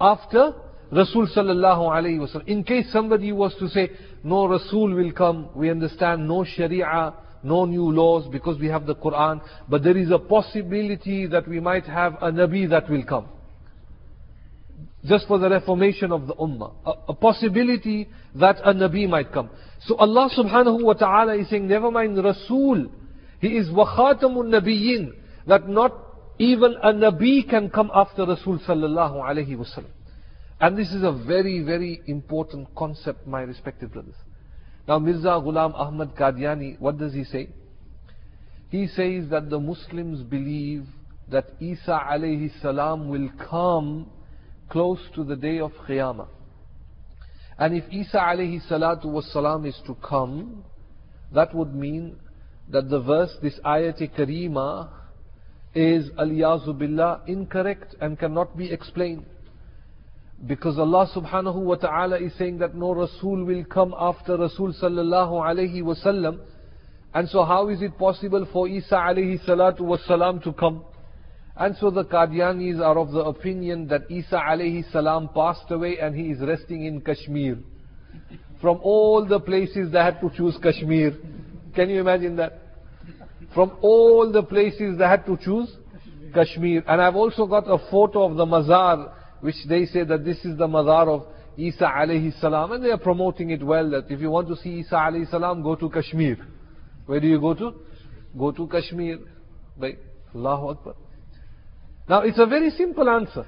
after 0.01 0.55
Rasul 0.92 1.28
sallallahu 1.28 1.90
alayhi 1.90 2.20
wasallam. 2.20 2.48
In 2.48 2.64
case 2.64 2.86
somebody 2.92 3.32
was 3.32 3.54
to 3.60 3.68
say, 3.68 3.90
no 4.24 4.48
Rasul 4.48 4.94
will 4.94 5.12
come, 5.12 5.50
we 5.56 5.70
understand 5.70 6.28
no 6.28 6.46
Sharia, 6.46 7.14
no 7.44 7.66
new 7.66 7.92
laws 7.92 8.28
because 8.32 8.60
we 8.60 8.68
have 8.68 8.86
the 8.86 8.96
Quran, 8.96 9.42
but 9.70 9.84
there 9.84 9.98
is 9.98 10.12
a 10.12 10.20
possibility 10.20 11.28
that 11.28 11.48
we 11.48 11.60
might 11.60 11.86
have 11.86 12.14
a 12.22 12.32
Nabi 12.32 12.70
that 12.70 12.90
will 12.90 13.04
come. 13.04 13.28
Just 15.06 15.28
for 15.28 15.40
the 15.40 15.50
reformation 15.50 16.12
of 16.12 16.28
the 16.28 16.34
Ummah. 16.36 16.74
A, 16.86 16.92
a 17.10 17.14
possibility 17.14 18.10
that 18.36 18.58
a 18.64 18.74
Nabi 18.74 19.08
might 19.08 19.32
come. 19.32 19.50
So 19.86 19.96
Allah 19.96 20.30
subhanahu 20.36 20.84
wa 20.84 20.94
ta'ala 20.94 21.36
is 21.38 21.50
saying, 21.50 21.68
never 21.68 21.92
mind 21.92 22.22
Rasul. 22.22 22.88
He 23.40 23.50
is 23.50 23.68
وَخَاتَمُ 23.70 24.24
النَّبِيِّينَ 24.24 25.12
That 25.48 25.70
not 25.70 25.94
even 26.40 26.76
a 26.82 26.92
Nabi 26.94 27.48
can 27.48 27.70
come 27.70 27.92
after 27.94 28.26
Rasul 28.26 28.60
sallallahu 28.60 29.16
alayhi 29.16 29.56
wasallam. 29.56 29.92
And 30.63 30.79
this 30.79 30.93
is 30.93 31.03
a 31.03 31.11
very, 31.11 31.61
very 31.61 32.01
important 32.07 32.73
concept, 32.77 33.27
my 33.27 33.41
respected 33.43 33.93
brothers. 33.93 34.15
Now, 34.87 35.01
Mirza 35.01 35.43
Ghulam 35.45 35.75
Ahmad 35.75 36.15
Qadiani, 36.15 36.79
what 36.79 36.99
does 36.99 37.13
he 37.13 37.25
say? 37.25 37.49
He 38.71 38.87
says 38.87 39.29
that 39.31 39.51
the 39.51 39.59
Muslims 39.59 40.23
believe 40.23 40.87
that 41.29 41.47
Isa 41.61 41.99
alayhi 42.09 42.51
salam 42.63 43.09
will 43.09 43.29
come 43.51 44.09
close 44.71 45.01
to 45.17 45.25
the 45.25 45.35
day 45.35 45.59
of 45.59 45.73
Qiyamah. 45.89 46.29
And 47.59 47.77
if 47.77 47.85
Isa 47.93 48.19
alayhi 48.19 48.61
salatu 48.71 49.07
was 49.07 49.29
salam 49.33 49.67
is 49.67 49.79
to 49.87 49.97
come, 49.97 50.65
that 51.35 51.53
would 51.57 51.75
mean 51.75 52.21
that 52.71 52.89
the 52.89 53.01
verse, 53.01 53.37
this 53.43 53.59
ayat 53.65 54.01
karima, 54.17 54.91
is 55.75 56.09
aliyazu 56.11 56.79
billah 56.79 57.23
incorrect 57.27 57.97
and 58.01 58.17
cannot 58.17 58.57
be 58.57 58.71
explained. 58.71 59.27
Because 60.47 60.77
Allah 60.77 61.09
subhanahu 61.15 61.55
wa 61.55 61.77
ta'ala 61.77 62.19
is 62.19 62.33
saying 62.37 62.59
that 62.59 62.75
no 62.75 62.93
Rasul 62.93 63.45
will 63.45 63.65
come 63.65 63.95
after 63.97 64.37
Rasul 64.37 64.75
sallallahu 64.75 65.31
alayhi 65.33 65.83
wasallam. 65.83 66.41
And 67.15 67.29
so 67.29 67.45
how 67.45 67.69
is 67.69 67.81
it 67.81 67.97
possible 67.97 68.47
for 68.53 68.67
Isa 68.67 68.95
alayhi 68.95 69.45
salatu 69.47 69.81
wasalam 69.83 70.43
to 70.43 70.53
come? 70.53 70.85
And 71.57 71.77
so 71.77 71.91
the 71.91 72.05
Qadianis 72.05 72.81
are 72.81 72.99
of 72.99 73.13
the 73.13 73.21
opinion 73.21 73.87
that 73.89 74.11
Isa 74.11 74.37
alayhi 74.37 74.91
salam 74.91 75.29
passed 75.33 75.71
away 75.71 75.99
and 76.01 76.17
he 76.17 76.33
is 76.33 76.41
resting 76.41 76.87
in 76.87 77.03
Kashmir. 77.03 77.59
From 78.61 78.81
all 78.83 79.25
the 79.25 79.39
places 79.39 79.93
they 79.93 79.99
had 79.99 80.21
to 80.23 80.31
choose 80.37 80.59
Kashmir. 80.61 81.13
Can 81.77 81.89
you 81.89 82.01
imagine 82.01 82.37
that? 82.37 82.59
From 83.55 83.77
all 83.81 84.33
the 84.33 84.43
places 84.43 84.99
they 84.99 85.05
had 85.05 85.25
to 85.27 85.37
choose 85.37 85.71
Kashmir. 86.35 86.83
And 86.89 87.01
I've 87.01 87.17
also 87.17 87.47
got 87.47 87.65
a 87.69 87.79
photo 87.91 88.25
of 88.25 88.37
the 88.37 88.47
mazar 88.47 89.13
which 89.43 89.57
they 89.69 89.85
say 89.87 90.05
that 90.05 90.25
this 90.25 90.39
is 90.45 90.57
the 90.57 90.67
mazar 90.67 91.09
of 91.09 91.27
Isa 91.59 91.85
alayhi 91.85 92.33
salam, 92.41 92.73
and 92.73 92.83
they 92.85 92.91
are 92.91 92.99
promoting 92.99 93.51
it 93.51 93.63
well 93.63 93.91
that 93.91 94.07
if 94.09 94.21
you 94.21 94.31
want 94.31 94.49
to 94.49 94.57
see 94.57 94.81
Isa 94.81 94.95
alayhi 94.95 95.31
salam, 95.31 95.63
go 95.63 95.75
to 95.75 95.91
Kashmir. 95.91 96.39
Where 97.07 97.21
do 97.21 97.27
you 97.27 97.41
go 97.41 97.53
to? 97.55 97.75
Go 98.39 98.53
to 98.53 98.67
Kashmir. 98.69 99.19
Right? 99.77 99.99
Allahu 100.35 100.69
Akbar. 100.69 100.95
Now 102.09 102.21
it's 102.21 102.39
a 102.39 102.47
very 102.47 102.71
simple 102.71 103.09
answer. 103.09 103.45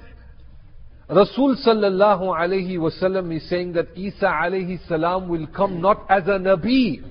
Rasul 1.09 1.55
sallallahu 1.65 2.35
alayhi 2.35 2.77
wasallam 2.77 3.35
is 3.35 3.47
saying 3.49 3.73
that 3.73 3.87
Isa 3.95 4.25
alayhi 4.25 4.85
salam 4.87 5.29
will 5.29 5.47
come 5.47 5.81
not 5.81 6.05
as 6.09 6.23
a 6.27 6.37
Nabi, 6.37 7.03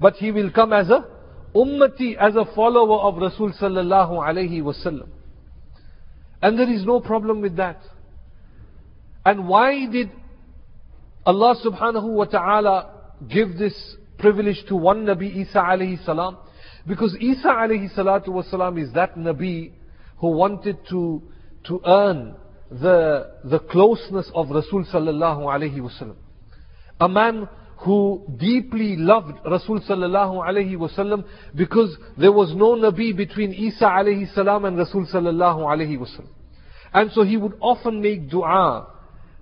but 0.00 0.14
he 0.14 0.30
will 0.30 0.50
come 0.50 0.72
as 0.72 0.90
a 0.90 1.04
ummati, 1.54 2.16
as 2.16 2.36
a 2.36 2.44
follower 2.54 3.00
of 3.00 3.16
Rasul 3.16 3.52
sallallahu 3.52 4.10
alayhi 4.10 4.60
wasallam. 4.60 5.08
And 6.42 6.58
there 6.58 6.70
is 6.70 6.84
no 6.84 7.00
problem 7.00 7.40
with 7.40 7.56
that. 7.56 7.80
And 9.28 9.46
why 9.46 9.84
did 9.84 10.10
Allah 11.26 11.54
subhanahu 11.62 12.14
wa 12.14 12.24
ta'ala 12.24 12.90
give 13.28 13.58
this 13.58 13.76
privilege 14.18 14.64
to 14.68 14.74
one 14.74 15.04
Nabi 15.04 15.36
Isa 15.42 15.58
alayhi 15.58 16.02
salam? 16.02 16.38
Because 16.86 17.14
Isa 17.20 17.48
alayhi 17.48 17.94
salatu 17.94 18.28
wasalam 18.28 18.82
is 18.82 18.90
that 18.94 19.16
Nabi 19.16 19.72
who 20.16 20.28
wanted 20.28 20.78
to, 20.88 21.22
to 21.64 21.78
earn 21.86 22.36
the, 22.70 23.34
the 23.44 23.58
closeness 23.58 24.30
of 24.34 24.48
Rasul 24.48 24.86
sallallahu 24.86 25.40
alayhi 25.40 25.78
wasallam. 25.78 26.16
A 26.98 27.06
man 27.06 27.50
who 27.84 28.24
deeply 28.38 28.96
loved 28.96 29.34
Rasul 29.44 29.80
sallallahu 29.80 30.42
alayhi 30.48 30.74
wasallam 30.74 31.26
because 31.54 31.94
there 32.16 32.32
was 32.32 32.54
no 32.54 32.76
Nabi 32.76 33.14
between 33.14 33.52
Isa 33.52 33.84
alayhi 33.84 34.32
salam 34.34 34.64
and 34.64 34.78
Rasul 34.78 35.06
sallallahu 35.06 35.58
alayhi 35.58 35.98
wasallam. 35.98 36.30
And 36.94 37.12
so 37.12 37.24
he 37.24 37.36
would 37.36 37.58
often 37.60 38.00
make 38.00 38.30
dua 38.30 38.94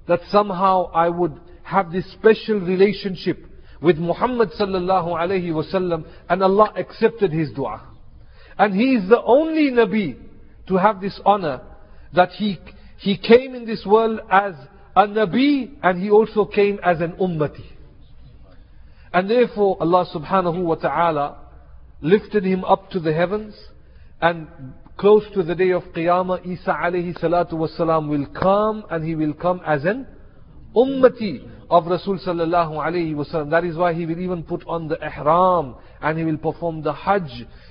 that 0.09 0.21
somehow 0.31 0.91
I 0.93 1.09
would 1.09 1.39
have 1.63 1.91
this 1.91 2.11
special 2.13 2.61
relationship 2.61 3.45
with 3.83 3.99
Muhammad 3.99 4.51
sallallahu 4.59 5.09
alayhi 5.09 5.51
wasallam 5.51 6.07
and 6.29 6.43
Allah 6.43 6.73
accepted 6.77 7.33
his 7.33 7.51
dua. 7.53 7.83
And 8.59 8.75
he 8.75 8.95
is 8.95 9.09
the 9.09 9.23
only 9.23 9.71
Nabi 9.71 10.17
to 10.69 10.77
have 10.77 11.01
this 11.01 11.21
honor 11.25 11.61
that 12.15 12.31
he, 12.31 12.59
he 12.99 13.19
came 13.19 13.55
in 13.55 13.67
this 13.67 13.85
world 13.85 14.21
as 14.31 14.55
a 14.95 15.07
Nabi 15.07 15.77
and 15.83 16.03
he 16.03 16.11
also 16.11 16.47
came 16.47 16.79
as 16.83 17.01
an 17.01 17.13
Ummati. 17.13 17.67
And 19.13 19.29
therefore 19.29 19.77
Allah 19.81 20.07
subhanahu 20.15 20.63
wa 20.63 20.75
ta'ala 20.77 21.39
lifted 22.01 22.45
him 22.45 22.65
up 22.65 22.91
to 22.91 23.01
the 23.01 23.13
heavens 23.13 23.55
and 24.21 24.47
close 24.97 25.25
to 25.35 25.43
the 25.43 25.55
day 25.55 25.71
of 25.71 25.83
Qiyamah, 25.95 26.47
Isa 26.47 26.71
alayhi 26.83 27.19
salatu 27.19 27.53
wasalam 27.53 28.09
will 28.09 28.27
come 28.27 28.85
and 28.91 29.05
he 29.05 29.15
will 29.15 29.35
come 29.35 29.61
as 29.67 29.85
an 29.85 30.07
ummati 30.75 31.49
of 31.69 31.87
Rasul 31.87 32.19
sallallahu 32.19 32.73
alayhi 32.73 33.15
wasallam. 33.15 33.51
That 33.51 33.65
is 33.65 33.77
why 33.77 33.93
he 33.93 34.07
will 34.07 34.19
even 34.19 34.43
put 34.43 34.65
on 34.67 34.89
the 34.89 34.97
ihram 35.03 35.77
and 36.01 36.19
he 36.19 36.25
will 36.25 36.39
perform 36.39 36.83
the 36.83 36.93
hajj 36.93 37.31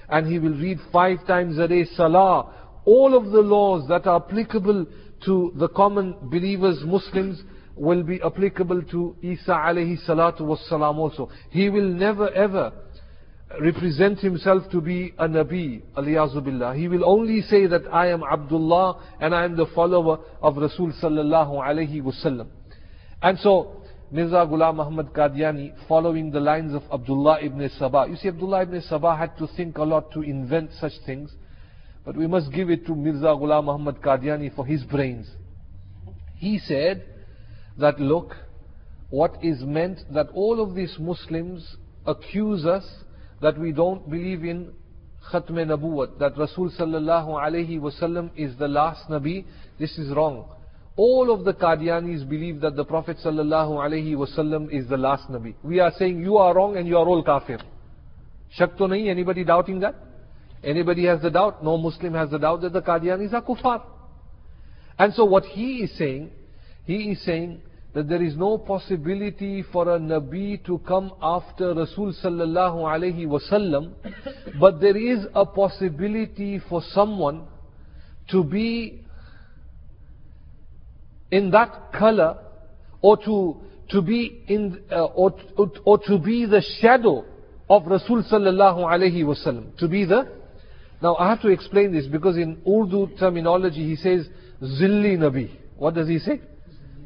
and 0.10 0.28
he 0.28 0.38
will 0.38 0.54
read 0.54 0.78
five 0.92 1.26
times 1.26 1.58
a 1.58 1.68
day 1.68 1.86
salah. 1.96 2.54
All 2.86 3.16
of 3.18 3.32
the 3.32 3.42
laws 3.42 3.88
that 3.90 4.06
are 4.06 4.18
applicable 4.24 4.86
to 5.26 5.54
the 5.56 5.70
common 5.70 6.16
believers, 6.24 6.80
Muslims, 6.86 7.42
will 7.76 8.04
be 8.04 8.22
applicable 8.24 8.84
to 8.84 9.16
Isa 9.24 9.52
alayhi 9.52 9.98
salatu 10.08 10.42
wasalam 10.42 10.98
also. 10.98 11.30
He 11.50 11.70
will 11.70 11.88
never 11.90 12.30
ever 12.34 12.72
represent 13.62 14.20
himself 14.20 14.64
to 14.72 14.82
be 14.82 15.14
a 15.18 15.28
Nabi, 15.28 15.82
aliyazu 15.96 16.44
billah. 16.44 16.76
He 16.76 16.88
will 16.88 17.06
only 17.06 17.42
say 17.42 17.68
that 17.68 17.84
I 17.92 18.08
am 18.08 18.24
Abdullah 18.24 19.02
and 19.20 19.34
I 19.34 19.44
am 19.46 19.56
the 19.56 19.66
follower 19.68 20.20
of 20.42 20.58
Rasul 20.58 20.92
sallallahu 21.02 21.54
alayhi 21.54 22.02
wasallam. 22.02 22.48
And 23.22 23.40
so, 23.40 23.82
Mirza 24.12 24.48
Ghulam 24.50 24.76
Muhammad 24.76 25.08
Qadiani, 25.14 25.74
following 25.88 26.32
the 26.32 26.40
lines 26.40 26.74
of 26.74 26.84
Abdullah 26.92 27.42
ibn 27.42 27.60
Sabah. 27.80 28.10
You 28.10 28.16
see, 28.16 28.28
Abdullah 28.28 28.64
ibn 28.64 28.82
Sabah 28.82 29.18
had 29.18 29.38
to 29.38 29.48
think 29.56 29.78
a 29.78 29.84
lot 29.84 30.12
to 30.12 30.22
invent 30.22 30.72
such 30.80 30.94
things. 31.06 31.32
But 32.06 32.16
we 32.16 32.28
must 32.28 32.52
give 32.52 32.70
it 32.70 32.86
to 32.86 32.96
Mirza 32.96 33.26
Ghulam 33.26 33.66
Muhammad 33.66 34.02
Qadiani 34.02 34.56
for 34.56 34.66
his 34.66 34.84
brains. 34.84 35.28
He 36.36 36.60
said 36.60 37.04
that, 37.78 38.00
look, 38.00 38.36
what 39.10 39.38
is 39.42 39.62
meant 39.62 40.00
that 40.14 40.28
all 40.34 40.62
of 40.62 40.76
these 40.76 40.96
Muslims 41.00 41.76
accuse 42.06 42.66
us 42.66 42.86
that 43.42 43.58
we 43.58 43.72
don't 43.72 44.10
believe 44.10 44.44
in 44.44 44.72
Khatm 45.32 45.58
Nabuwat, 45.58 46.20
that 46.20 46.38
Rasul 46.38 46.70
sallallahu 46.72 47.30
alayhi 47.30 47.80
wasallam 47.80 48.30
is 48.36 48.56
the 48.58 48.68
last 48.68 49.10
Nabi, 49.10 49.46
this 49.80 49.98
is 49.98 50.16
wrong. 50.16 50.46
All 50.98 51.34
of 51.34 51.44
the 51.44 51.54
Qadianis 51.54 52.28
believe 52.30 52.62
that 52.62 52.76
the 52.76 52.86
Prophet 52.86 53.18
sallallahu 53.24 53.72
alayhi 53.72 54.16
wasallam 54.16 54.72
is 54.72 54.88
the 54.88 54.98
last 54.98 55.30
Nabi. 55.30 55.56
We 55.64 55.80
are 55.80 55.92
saying 55.98 56.20
you 56.20 56.38
are 56.38 56.54
wrong 56.56 56.78
and 56.78 56.88
you 56.88 56.98
are 56.98 57.06
all 57.06 57.24
kafir. 57.24 57.60
Shak 58.52 58.78
to 58.78 58.84
nahi, 58.84 59.10
anybody 59.10 59.44
doubting 59.44 59.80
that? 59.82 59.96
Anybody 60.64 61.06
has 61.06 61.22
the 61.22 61.30
doubt? 61.30 61.64
No 61.64 61.78
Muslim 61.78 62.14
has 62.14 62.30
the 62.30 62.38
doubt 62.40 62.62
that 62.62 62.74
the 62.74 62.82
Qadianis 62.82 63.34
are 63.34 63.42
kuffar. 63.42 63.84
And 64.98 65.14
so 65.14 65.26
what 65.26 65.44
he 65.46 65.84
is 65.84 65.98
saying, 65.98 66.32
he 66.86 67.12
is 67.12 67.26
saying 67.26 67.62
that 67.96 68.10
there 68.10 68.22
is 68.22 68.36
no 68.36 68.58
possibility 68.58 69.64
for 69.72 69.96
a 69.96 69.98
Nabi 69.98 70.64
to 70.66 70.80
come 70.80 71.14
after 71.22 71.74
Rasul 71.74 72.14
sallallahu 72.22 72.84
alayhi 72.84 73.26
wasallam, 73.26 73.94
but 74.60 74.82
there 74.82 74.98
is 74.98 75.26
a 75.34 75.46
possibility 75.46 76.60
for 76.68 76.82
someone 76.92 77.48
to 78.32 78.44
be 78.44 79.02
in 81.32 81.52
that 81.52 81.94
color 81.94 82.38
or 83.02 83.16
to 83.16 83.62
to 83.92 84.02
be 84.02 84.44
in 84.50 84.84
uh, 84.92 85.06
or, 85.06 85.34
or 85.86 85.98
to 86.00 86.20
be 86.20 86.46
the 86.46 86.62
shadow 86.82 87.24
of 87.70 87.86
Rasul 87.86 88.24
sallallahu 88.24 88.80
alayhi 88.80 89.24
wasallam 89.24 89.78
to 89.78 89.88
be 89.88 90.04
the 90.04 90.28
now 91.02 91.16
I 91.16 91.30
have 91.30 91.42
to 91.44 91.48
explain 91.48 91.94
this 91.94 92.08
because 92.08 92.36
in 92.36 92.62
Urdu 92.68 93.16
terminology 93.18 93.88
he 93.88 93.96
says 93.96 94.28
zilli 94.62 95.18
nabi. 95.18 95.50
What 95.78 95.94
does 95.94 96.10
he 96.10 96.20
say 96.20 96.42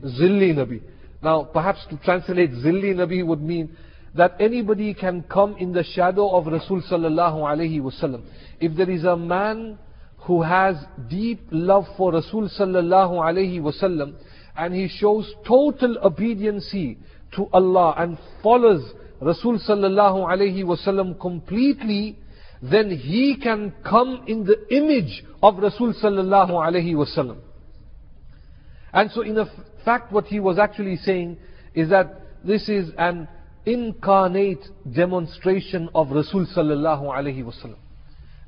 zilli 0.03 0.53
nabi 0.53 0.81
now, 1.21 1.43
perhaps 1.43 1.85
to 1.89 1.97
translate 1.97 2.51
Zilli 2.51 2.95
Nabi 2.95 3.25
would 3.25 3.41
mean 3.41 3.75
that 4.15 4.35
anybody 4.39 4.93
can 4.93 5.23
come 5.23 5.57
in 5.57 5.73
the 5.73 5.83
shadow 5.83 6.29
of 6.29 6.47
Rasul 6.47 6.81
sallallahu 6.81 7.81
wasallam. 7.81 8.23
If 8.59 8.75
there 8.77 8.89
is 8.89 9.03
a 9.03 9.17
man 9.17 9.77
who 10.19 10.41
has 10.41 10.77
deep 11.09 11.41
love 11.51 11.85
for 11.97 12.13
Rasul 12.13 12.49
sallallahu 12.57 13.61
wasallam 13.61 14.15
and 14.57 14.73
he 14.73 14.87
shows 14.87 15.31
total 15.45 15.97
obedience 16.03 16.71
to 16.71 17.47
Allah 17.51 17.95
and 17.97 18.17
follows 18.41 18.81
Rasul 19.21 19.59
sallallahu 19.59 20.25
alaihi 20.25 20.63
wasallam 20.63 21.19
completely, 21.19 22.17
then 22.61 22.89
he 22.89 23.37
can 23.41 23.73
come 23.83 24.23
in 24.27 24.45
the 24.45 24.65
image 24.73 25.23
of 25.43 25.57
Rasul 25.57 25.93
sallallahu 25.93 26.51
alaihi 26.51 26.95
wasallam. 26.95 27.41
And 28.93 29.11
so 29.11 29.21
in 29.21 29.37
fact 29.85 30.11
what 30.11 30.25
he 30.25 30.39
was 30.39 30.57
actually 30.59 30.97
saying 30.97 31.37
is 31.73 31.89
that 31.89 32.21
this 32.43 32.69
is 32.69 32.91
an 32.97 33.27
incarnate 33.65 34.65
demonstration 34.93 35.89
of 35.93 36.09
Rasul 36.09 36.45
sallallahu 36.55 37.03
alaihi 37.03 37.43
wasallam. 37.43 37.77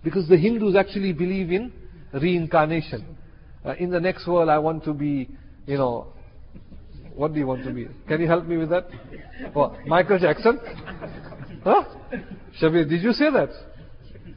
Because 0.03 0.27
the 0.27 0.37
Hindus 0.37 0.75
actually 0.75 1.13
believe 1.13 1.51
in 1.51 1.71
reincarnation. 2.13 3.17
Uh, 3.63 3.75
in 3.75 3.91
the 3.91 3.99
next 3.99 4.27
world 4.27 4.49
I 4.49 4.57
want 4.57 4.83
to 4.85 4.93
be, 4.93 5.29
you 5.67 5.77
know, 5.77 6.07
what 7.15 7.33
do 7.33 7.39
you 7.39 7.45
want 7.45 7.63
to 7.65 7.71
be? 7.71 7.87
Can 8.07 8.21
you 8.21 8.27
help 8.27 8.45
me 8.45 8.57
with 8.57 8.69
that? 8.69 8.87
What, 9.53 9.85
Michael 9.85 10.17
Jackson? 10.17 10.59
Huh? 11.63 11.83
Shabir, 12.59 12.89
did 12.89 13.03
you 13.03 13.11
say 13.13 13.29
that? 13.29 13.49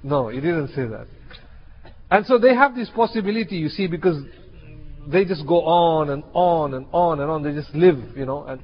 No, 0.02 0.28
you 0.28 0.40
didn't 0.40 0.68
say 0.68 0.86
that. 0.86 1.06
And 2.10 2.26
so 2.26 2.38
they 2.38 2.54
have 2.54 2.74
this 2.74 2.90
possibility, 2.90 3.56
you 3.56 3.68
see, 3.68 3.86
because 3.86 4.22
they 5.10 5.24
just 5.24 5.46
go 5.46 5.62
on 5.62 6.10
and 6.10 6.22
on 6.32 6.74
and 6.74 6.86
on 6.92 7.20
and 7.20 7.30
on. 7.30 7.42
They 7.42 7.52
just 7.52 7.74
live, 7.74 7.98
you 8.16 8.26
know, 8.26 8.44
and 8.44 8.62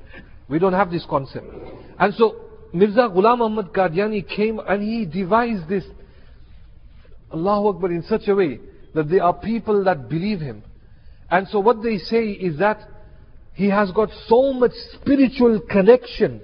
we 0.49 0.59
don't 0.59 0.73
have 0.73 0.91
this 0.91 1.07
concept. 1.09 1.47
And 1.99 2.15
so 2.15 2.37
Mirza 2.73 3.11
Ghulam 3.15 3.41
Ahmad 3.41 3.73
Qadiani 3.73 4.29
came 4.29 4.59
and 4.61 4.83
he 4.83 5.07
devised 5.07 5.69
this 5.69 5.85
Allahu 7.33 7.69
Akbar 7.69 7.93
in 7.93 8.03
such 8.03 8.29
a 8.29 8.35
way 8.35 8.61
that 8.95 9.09
there 9.09 9.23
are 9.23 9.35
people 9.35 9.85
that 9.85 10.09
believe 10.09 10.41
him. 10.41 10.63
And 11.31 11.47
so 11.49 11.61
what 11.61 11.83
they 11.83 11.99
say 11.99 12.31
is 12.31 12.59
that 12.59 12.81
he 13.55 13.69
has 13.69 13.91
got 13.93 14.09
so 14.27 14.53
much 14.53 14.73
spiritual 14.95 15.61
connection 15.71 16.41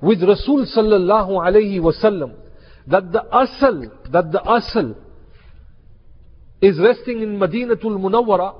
with 0.00 0.22
Rasul 0.22 0.66
sallallahu 0.66 1.30
alayhi 1.30 1.80
wasallam 1.80 2.34
that 2.88 3.12
the 3.12 3.22
asal, 3.32 3.90
that 4.10 4.32
the 4.32 4.40
asal 4.40 4.96
is 6.60 6.78
resting 6.80 7.22
in 7.22 7.38
Madinatul 7.38 7.98
Munawwara 7.98 8.54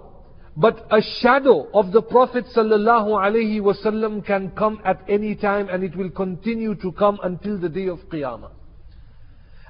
but 0.57 0.87
a 0.91 1.03
shadow 1.21 1.69
of 1.75 1.93
the 1.93 2.01
Prophet 2.01 2.47
wasallam 2.57 4.25
can 4.25 4.51
come 4.53 4.81
at 4.85 5.03
any 5.09 5.35
time 5.35 5.69
and 5.69 5.85
it 5.85 5.95
will 5.95 6.11
continue 6.11 6.75
to 6.77 6.93
come 6.93 7.21
until 7.23 7.59
the 7.59 7.69
day 7.69 7.89
of 7.89 7.99
Qiyamah. 8.09 8.51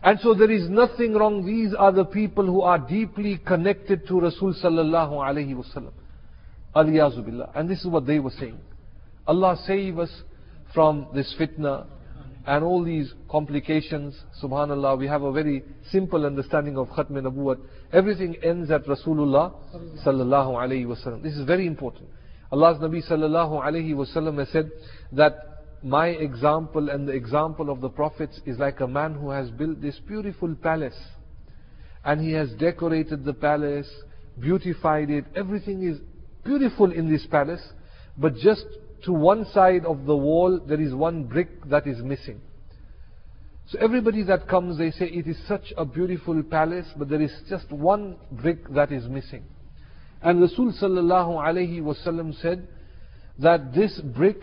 And 0.03 0.21
so 0.21 0.35
there 0.35 0.51
is 0.51 0.69
nothing 0.69 1.15
wrong. 1.15 1.45
These 1.45 1.75
are 1.75 1.91
the 1.91 2.05
people 2.05 2.47
who 2.47 2.61
are 2.61 2.79
deeply 2.79 3.39
connected 3.39 4.07
to 4.07 4.21
Rasul 4.21 4.55
sallallahu 4.55 5.15
alaihi 5.15 5.57
wasallam. 5.57 5.93
Aliyazu 6.77 7.25
billah. 7.25 7.51
And 7.57 7.69
this 7.69 7.81
is 7.81 7.87
what 7.89 8.07
they 8.07 8.21
were 8.21 8.31
saying. 8.31 8.61
Allah 9.27 9.59
save 9.67 9.99
us 9.99 10.23
from 10.73 11.09
this 11.13 11.35
fitna 11.37 11.87
and 12.47 12.65
all 12.65 12.85
these 12.85 13.13
complications. 13.29 14.17
Subhanallah, 14.43 14.99
we 14.99 15.09
have 15.09 15.23
a 15.23 15.33
very 15.33 15.65
simple 15.91 16.25
understanding 16.25 16.79
of 16.79 16.89
Khatm 16.89 17.11
Nabuwat. 17.11 17.59
Everything 17.93 18.37
ends 18.43 18.71
at 18.71 18.85
Rasulullah 18.85 19.53
sallallahu 20.07 20.55
alayhi 20.55 20.87
wasallam. 20.87 21.23
This 21.23 21.35
is 21.35 21.45
very 21.45 21.67
important. 21.67 22.09
Allah's 22.53 22.79
Nabi 22.79 23.03
sallallahu 23.09 23.65
alayhi 23.65 23.95
wasallam 23.95 24.39
has 24.39 24.49
said 24.51 24.71
that 25.13 25.35
my 25.83 26.09
example 26.09 26.89
and 26.89 27.09
the 27.09 27.13
example 27.13 27.69
of 27.69 27.81
the 27.81 27.89
prophets 27.89 28.41
is 28.47 28.59
like 28.59 28.79
a 28.81 28.87
man 28.87 29.15
who 29.15 29.31
has 29.31 29.51
built 29.51 29.81
this 29.81 29.99
beautiful 30.07 30.55
palace. 30.55 30.99
And 32.05 32.21
he 32.21 32.33
has 32.33 32.51
decorated 32.53 33.25
the 33.25 33.35
palace, 33.35 33.91
beautified 34.39 35.11
it. 35.11 35.25
Everything 35.35 35.83
is 35.83 35.99
beautiful 36.45 36.93
in 36.93 37.11
this 37.11 37.27
palace. 37.27 37.63
But 38.17 38.37
just 38.37 38.65
to 39.05 39.13
one 39.13 39.45
side 39.53 39.85
of 39.85 40.07
the 40.07 40.17
wall, 40.17 40.61
there 40.67 40.81
is 40.81 40.95
one 40.95 41.25
brick 41.25 41.69
that 41.69 41.87
is 41.87 41.99
missing. 42.03 42.41
So 43.69 43.79
everybody 43.81 44.23
that 44.25 44.47
comes, 44.49 44.79
they 44.79 44.93
say, 44.93 45.07
it 45.07 45.27
is 45.27 45.37
such 45.49 45.73
a 45.77 45.85
beautiful 45.85 46.41
palace, 46.45 46.87
but 46.97 47.09
there 47.09 47.21
is 47.21 47.33
just 47.49 47.71
one 47.73 48.17
brick 48.31 48.69
that 48.71 48.93
is 48.93 49.09
missing. 49.09 49.45
And 50.23 50.41
Rasul 50.41 50.73
sallallahu 50.81 51.83
wasallam 51.83 52.41
said 52.41 52.69
that 53.39 53.75
this 53.75 54.01
brick 54.01 54.41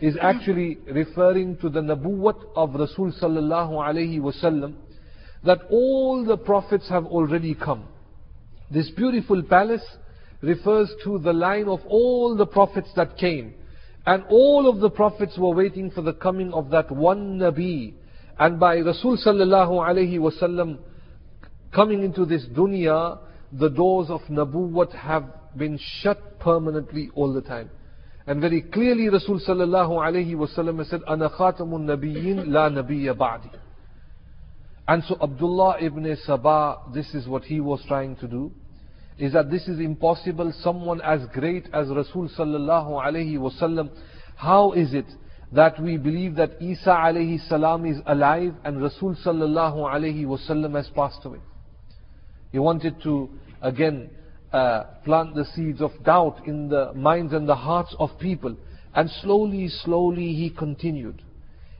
is 0.00 0.16
actually 0.20 0.78
referring 0.92 1.56
to 1.58 1.68
the 1.68 1.80
nabuwat 1.80 2.44
of 2.56 2.74
Rasul 2.74 3.12
sallallahu 3.12 4.20
wasallam, 4.20 4.74
that 5.44 5.60
all 5.70 6.24
the 6.24 6.36
prophets 6.36 6.88
have 6.88 7.06
already 7.06 7.54
come. 7.54 7.86
This 8.70 8.90
beautiful 8.90 9.44
palace 9.44 9.84
refers 10.46 10.90
to 11.02 11.18
the 11.18 11.32
line 11.32 11.68
of 11.68 11.80
all 11.88 12.36
the 12.36 12.46
prophets 12.46 12.88
that 12.96 13.18
came. 13.18 13.54
And 14.06 14.24
all 14.30 14.70
of 14.70 14.78
the 14.78 14.90
prophets 14.90 15.36
were 15.36 15.54
waiting 15.54 15.90
for 15.90 16.02
the 16.02 16.12
coming 16.12 16.52
of 16.52 16.70
that 16.70 16.90
one 16.90 17.38
Nabi. 17.38 17.94
And 18.38 18.60
by 18.60 18.78
Rasul 18.78 19.18
sallallahu 19.18 19.72
alayhi 19.88 20.18
wasallam 20.18 20.78
coming 21.74 22.04
into 22.04 22.24
this 22.24 22.46
dunya, 22.46 23.18
the 23.52 23.68
doors 23.68 24.08
of 24.08 24.20
Nabuwat 24.30 24.94
have 24.94 25.24
been 25.56 25.78
shut 26.00 26.38
permanently 26.38 27.10
all 27.14 27.32
the 27.32 27.42
time. 27.42 27.70
And 28.28 28.40
very 28.40 28.62
clearly 28.62 29.08
Rasul 29.08 29.40
sallallahu 29.40 29.90
alayhi 29.90 30.34
wasallam 30.34 30.88
said, 30.88 31.00
Ana 31.08 31.28
khatamun 31.28 31.86
nabiyyin 31.86 32.44
la 32.46 32.68
nabiyya 32.68 33.16
ba'di. 33.16 33.50
And 34.86 35.02
so 35.04 35.16
Abdullah 35.20 35.78
ibn 35.80 36.04
Sabah, 36.28 36.94
this 36.94 37.12
is 37.14 37.26
what 37.26 37.42
he 37.42 37.58
was 37.58 37.82
trying 37.88 38.14
to 38.16 38.28
do 38.28 38.52
is 39.18 39.32
that 39.32 39.50
this 39.50 39.66
is 39.68 39.80
impossible. 39.80 40.52
Someone 40.60 41.00
as 41.00 41.20
great 41.32 41.66
as 41.72 41.88
Rasul 41.88 42.28
sallallahu 42.28 43.02
alayhi 43.04 43.36
wasallam, 43.38 43.90
how 44.36 44.72
is 44.72 44.92
it 44.92 45.06
that 45.52 45.80
we 45.80 45.96
believe 45.96 46.34
that 46.36 46.60
Isa 46.60 46.90
alayhi 46.90 47.46
salam 47.48 47.86
is 47.86 47.98
alive 48.06 48.54
and 48.64 48.82
Rasul 48.82 49.16
sallallahu 49.24 49.76
alayhi 49.76 50.26
wasallam 50.26 50.74
has 50.76 50.88
passed 50.94 51.24
away? 51.24 51.38
He 52.52 52.58
wanted 52.58 53.02
to 53.02 53.30
again 53.62 54.10
uh, 54.52 54.84
plant 55.04 55.34
the 55.34 55.44
seeds 55.54 55.80
of 55.80 55.90
doubt 56.04 56.46
in 56.46 56.68
the 56.68 56.92
minds 56.94 57.32
and 57.32 57.48
the 57.48 57.56
hearts 57.56 57.94
of 57.98 58.10
people. 58.18 58.56
And 58.94 59.10
slowly, 59.22 59.68
slowly 59.68 60.32
he 60.32 60.50
continued. 60.50 61.22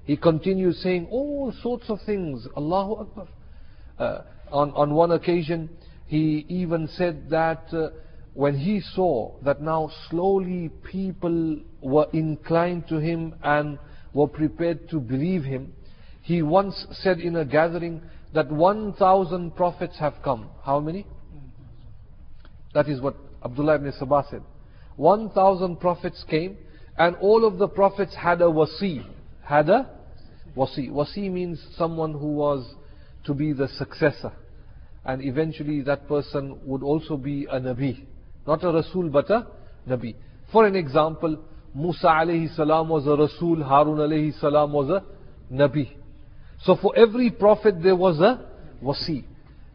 He 0.04 0.16
continued 0.16 0.76
saying 0.76 1.08
all 1.10 1.52
sorts 1.62 1.88
of 1.88 1.98
things. 2.04 2.46
Allahu 2.56 2.94
Akbar. 2.96 3.28
Uh, 3.98 4.18
on, 4.52 4.70
on 4.72 4.94
one 4.94 5.10
occasion, 5.12 5.70
he 6.06 6.46
even 6.48 6.88
said 6.88 7.30
that 7.30 7.64
uh, 7.72 7.88
when 8.34 8.56
he 8.58 8.80
saw 8.80 9.34
that 9.42 9.60
now 9.60 9.90
slowly 10.10 10.70
people 10.90 11.58
were 11.80 12.06
inclined 12.12 12.86
to 12.88 12.98
him 12.98 13.34
and 13.42 13.78
were 14.12 14.28
prepared 14.28 14.88
to 14.90 15.00
believe 15.00 15.44
him, 15.44 15.72
he 16.22 16.42
once 16.42 16.86
said 16.92 17.18
in 17.18 17.36
a 17.36 17.44
gathering 17.44 18.02
that 18.34 18.50
1,000 18.50 19.56
prophets 19.56 19.98
have 19.98 20.14
come. 20.22 20.50
How 20.64 20.80
many? 20.80 21.06
That 22.74 22.88
is 22.88 23.00
what 23.00 23.16
Abdullah 23.44 23.76
ibn 23.76 23.92
Sabah 23.92 24.28
said. 24.28 24.42
1,000 24.96 25.76
prophets 25.80 26.24
came 26.28 26.56
and 26.98 27.16
all 27.16 27.44
of 27.44 27.58
the 27.58 27.68
prophets 27.68 28.14
had 28.14 28.40
a 28.42 28.44
wasi. 28.44 29.04
Had 29.42 29.68
a 29.68 29.88
wasi. 30.56 30.90
Wasi 30.90 31.30
means 31.30 31.64
someone 31.76 32.12
who 32.12 32.34
was 32.34 32.74
to 33.24 33.34
be 33.34 33.52
the 33.52 33.68
successor. 33.68 34.32
And 35.06 35.24
eventually 35.24 35.82
that 35.82 36.08
person 36.08 36.58
would 36.64 36.82
also 36.82 37.16
be 37.16 37.46
a 37.50 37.60
Nabi. 37.60 38.04
Not 38.46 38.64
a 38.64 38.72
Rasul, 38.72 39.08
but 39.08 39.30
a 39.30 39.46
Nabi. 39.88 40.16
For 40.52 40.66
an 40.66 40.74
example, 40.74 41.38
Musa 41.74 42.06
alayhi 42.06 42.54
salam 42.56 42.88
was 42.88 43.06
a 43.06 43.16
Rasul, 43.16 43.62
Harun 43.62 43.98
alayhi 43.98 44.38
salam 44.40 44.72
was 44.72 44.90
a 44.90 45.04
Nabi. 45.52 45.90
So 46.64 46.76
for 46.80 46.96
every 46.96 47.30
prophet 47.30 47.82
there 47.82 47.96
was 47.96 48.18
a 48.18 48.44
wasi. 48.82 49.24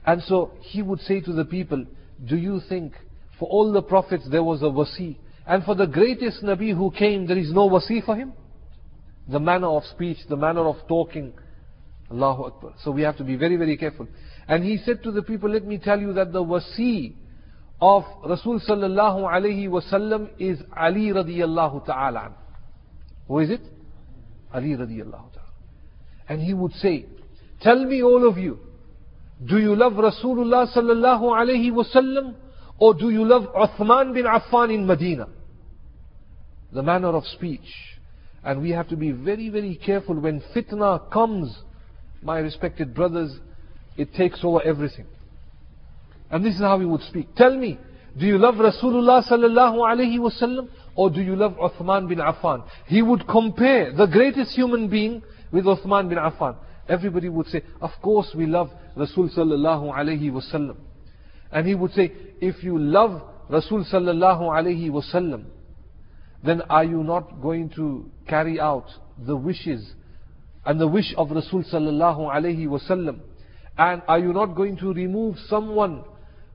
And 0.05 0.21
so 0.23 0.51
he 0.61 0.81
would 0.81 0.99
say 1.01 1.21
to 1.21 1.31
the 1.31 1.45
people, 1.45 1.85
do 2.27 2.35
you 2.35 2.59
think 2.67 2.93
for 3.39 3.47
all 3.47 3.71
the 3.71 3.81
prophets 3.81 4.27
there 4.29 4.43
was 4.43 4.61
a 4.61 4.65
wasi? 4.65 5.17
And 5.45 5.63
for 5.63 5.75
the 5.75 5.87
greatest 5.87 6.43
Nabi 6.43 6.75
who 6.75 6.91
came, 6.91 7.27
there 7.27 7.37
is 7.37 7.51
no 7.53 7.69
wasi 7.69 8.03
for 8.03 8.15
him? 8.15 8.33
The 9.29 9.39
manner 9.39 9.67
of 9.67 9.83
speech, 9.85 10.17
the 10.27 10.35
manner 10.35 10.67
of 10.67 10.75
talking. 10.87 11.33
Allahu 12.11 12.43
Akbar. 12.43 12.73
So 12.83 12.91
we 12.91 13.01
have 13.03 13.17
to 13.17 13.23
be 13.23 13.35
very, 13.35 13.55
very 13.55 13.77
careful. 13.77 14.07
And 14.47 14.63
he 14.63 14.77
said 14.85 15.03
to 15.03 15.11
the 15.11 15.21
people, 15.21 15.49
let 15.49 15.65
me 15.65 15.77
tell 15.77 15.99
you 15.99 16.13
that 16.13 16.31
the 16.31 16.43
wasi 16.43 17.13
of 17.79 18.03
Rasul 18.23 18.59
sallallahu 18.59 19.23
alayhi 19.23 19.67
wasallam 19.67 20.29
is 20.37 20.59
Ali 20.75 21.07
radiyallahu 21.09 21.85
ta'ala. 21.85 22.33
Who 23.27 23.39
is 23.39 23.49
it? 23.49 23.61
Ali 24.53 24.69
radiyallahu 24.69 25.33
ta'ala. 25.33 25.51
And 26.29 26.41
he 26.41 26.53
would 26.53 26.73
say, 26.73 27.05
tell 27.61 27.83
me 27.83 28.03
all 28.03 28.27
of 28.29 28.37
you, 28.37 28.59
do 29.45 29.57
you 29.57 29.75
love 29.75 29.93
Rasulullah 29.93 30.71
sallallahu 30.75 31.23
alayhi 31.23 31.71
wasallam 31.71 32.35
or 32.77 32.93
do 32.93 33.09
you 33.09 33.25
love 33.25 33.43
Uthman 33.53 34.13
bin 34.13 34.25
Affan 34.25 34.73
in 34.73 34.85
Medina? 34.85 35.27
The 36.73 36.83
manner 36.83 37.09
of 37.09 37.25
speech. 37.25 37.59
And 38.43 38.61
we 38.61 38.71
have 38.71 38.87
to 38.89 38.95
be 38.95 39.11
very, 39.11 39.49
very 39.49 39.75
careful 39.75 40.19
when 40.19 40.41
fitna 40.55 41.11
comes, 41.11 41.55
my 42.21 42.39
respected 42.39 42.93
brothers, 42.93 43.37
it 43.97 44.13
takes 44.13 44.39
over 44.43 44.61
everything. 44.63 45.05
And 46.29 46.45
this 46.45 46.55
is 46.55 46.61
how 46.61 46.79
he 46.79 46.85
would 46.85 47.01
speak. 47.01 47.35
Tell 47.35 47.55
me, 47.55 47.77
do 48.17 48.25
you 48.25 48.37
love 48.37 48.55
Rasulullah 48.55 49.23
sallallahu 49.27 49.77
alayhi 49.77 50.17
wasallam 50.17 50.69
or 50.95 51.09
do 51.09 51.21
you 51.21 51.35
love 51.35 51.53
Uthman 51.53 52.07
bin 52.07 52.19
Affan? 52.19 52.65
He 52.87 53.01
would 53.01 53.27
compare 53.27 53.93
the 53.93 54.05
greatest 54.05 54.55
human 54.55 54.89
being 54.89 55.21
with 55.51 55.65
Uthman 55.65 56.09
bin 56.09 56.17
Affan. 56.17 56.55
Everybody 56.87 57.29
would 57.29 57.47
say, 57.47 57.63
of 57.81 57.91
course 58.01 58.33
we 58.35 58.45
love 58.45 58.69
Rasul 58.95 59.29
sallallahu 59.29 59.93
alayhi 59.93 60.31
wasallam. 60.31 60.77
And 61.51 61.67
he 61.67 61.75
would 61.75 61.91
say, 61.93 62.11
if 62.41 62.63
you 62.63 62.77
love 62.77 63.21
Rasul 63.49 63.85
sallallahu 63.85 64.41
alayhi 64.41 64.89
wasallam, 64.89 65.45
then 66.43 66.61
are 66.63 66.83
you 66.83 67.03
not 67.03 67.41
going 67.41 67.69
to 67.75 68.09
carry 68.27 68.59
out 68.59 68.87
the 69.17 69.35
wishes 69.35 69.93
and 70.65 70.79
the 70.79 70.87
wish 70.87 71.13
of 71.17 71.31
Rasul 71.31 71.63
sallallahu 71.63 72.33
alayhi 72.33 72.67
wasallam? 72.67 73.19
And 73.77 74.01
are 74.07 74.19
you 74.19 74.33
not 74.33 74.55
going 74.55 74.77
to 74.77 74.93
remove 74.93 75.37
someone 75.47 76.03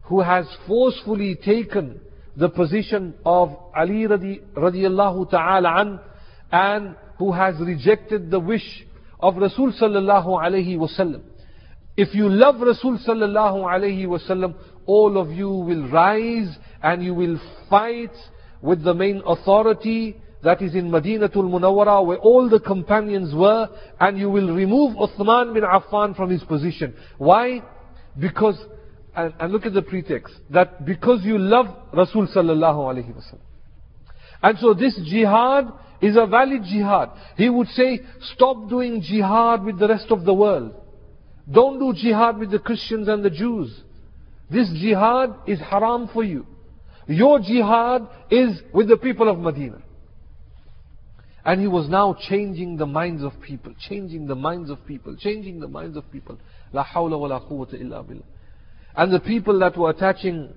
who 0.03 0.21
has 0.21 0.47
forcefully 0.67 1.35
taken 1.35 2.01
the 2.37 2.49
position 2.49 3.15
of 3.25 3.57
Ali 3.75 4.07
radi, 4.07 4.41
radiallahu 4.55 5.31
ta'ala 5.31 5.81
an 5.81 6.01
and 6.53 6.97
who 7.19 7.33
has 7.33 7.55
rejected 7.59 8.31
the 8.31 8.39
wish 8.39 8.85
of 9.19 9.37
Rasul 9.37 9.73
sallallahu 9.73 10.27
alayhi 10.27 10.77
wasallam. 10.77 11.23
If 11.97 12.15
you 12.15 12.29
love 12.29 12.61
Rasul 12.61 12.99
sallallahu 12.99 13.65
alayhi 13.65 14.07
wasallam, 14.07 14.55
all 14.85 15.19
of 15.19 15.31
you 15.31 15.49
will 15.49 15.89
rise 15.89 16.55
and 16.83 17.03
you 17.03 17.15
will 17.15 17.41
fight 17.71 18.13
with 18.61 18.85
the 18.85 18.95
main 18.95 19.23
authority 19.27 20.21
that 20.47 20.63
is 20.63 20.77
in 20.77 20.91
Madinatul 20.93 21.51
Munawwara 21.51 22.07
where 22.07 22.19
all 22.19 22.49
the 22.49 22.61
companions 22.61 23.35
were 23.35 23.69
and 23.99 24.17
you 24.17 24.31
will 24.31 24.55
remove 24.55 24.97
Uthman 24.97 25.53
bin 25.53 25.65
Affan 25.65 26.15
from 26.15 26.31
his 26.31 26.45
position. 26.45 26.95
Why? 27.19 27.63
Because 28.17 28.57
and, 29.17 29.35
and 29.41 29.53
look 29.53 29.67
at 29.67 29.73
the 29.73 29.83
pretext, 29.83 30.35
that 30.51 30.85
because 30.85 31.25
you 31.25 31.37
love 31.37 31.67
Rasul 31.93 32.29
sallallahu 32.29 32.79
alayhi. 32.79 33.39
And 34.41 34.59
so 34.59 34.73
this 34.73 34.97
jihad 35.05 35.73
is 36.01 36.17
a 36.17 36.27
valid 36.27 36.63
jihad. 36.63 37.11
He 37.37 37.49
would 37.49 37.69
say, 37.69 38.01
stop 38.35 38.69
doing 38.69 39.03
jihad 39.03 39.65
with 39.65 39.81
the 39.81 39.89
rest 39.89 40.07
of 40.11 40.25
the 40.25 40.35
world. 40.35 40.75
Don't 41.51 41.81
do 41.81 41.93
jihad 41.93 42.39
with 42.39 42.53
the 42.53 42.61
Christians 42.61 43.09
and 43.09 43.25
the 43.25 43.31
Jews. 43.31 43.81
This 44.49 44.69
jihad 44.69 45.35
is 45.49 45.59
haram 45.59 46.09
for 46.13 46.23
you. 46.23 46.47
Your 47.09 47.41
jihad 47.41 48.07
is 48.31 48.61
with 48.73 48.89
the 48.89 48.97
people 48.97 49.29
of 49.29 49.41
Medina. 49.41 49.83
And 51.47 51.61
he 51.61 51.69
was 51.69 51.89
now 51.89 52.17
changing 52.29 52.77
the 52.77 52.87
minds 52.87 53.23
of 53.23 53.41
people, 53.41 53.73
changing 53.89 54.27
the 54.27 54.35
minds 54.35 54.69
of 54.69 54.85
people, 54.85 55.17
changing 55.17 55.61
the 55.61 55.69
minds 55.69 55.97
of 55.97 56.11
people. 56.11 56.39
La 56.73 56.85
hawla 56.85 57.17
wa 57.17 57.29
la 57.29 57.41
quwwata 57.41 57.81
illa 57.81 58.03
billah. 58.03 58.25
And 58.97 59.13
the 59.13 59.21
people 59.21 59.61
that 59.61 59.77
were 59.77 59.91
attaching 59.91 60.53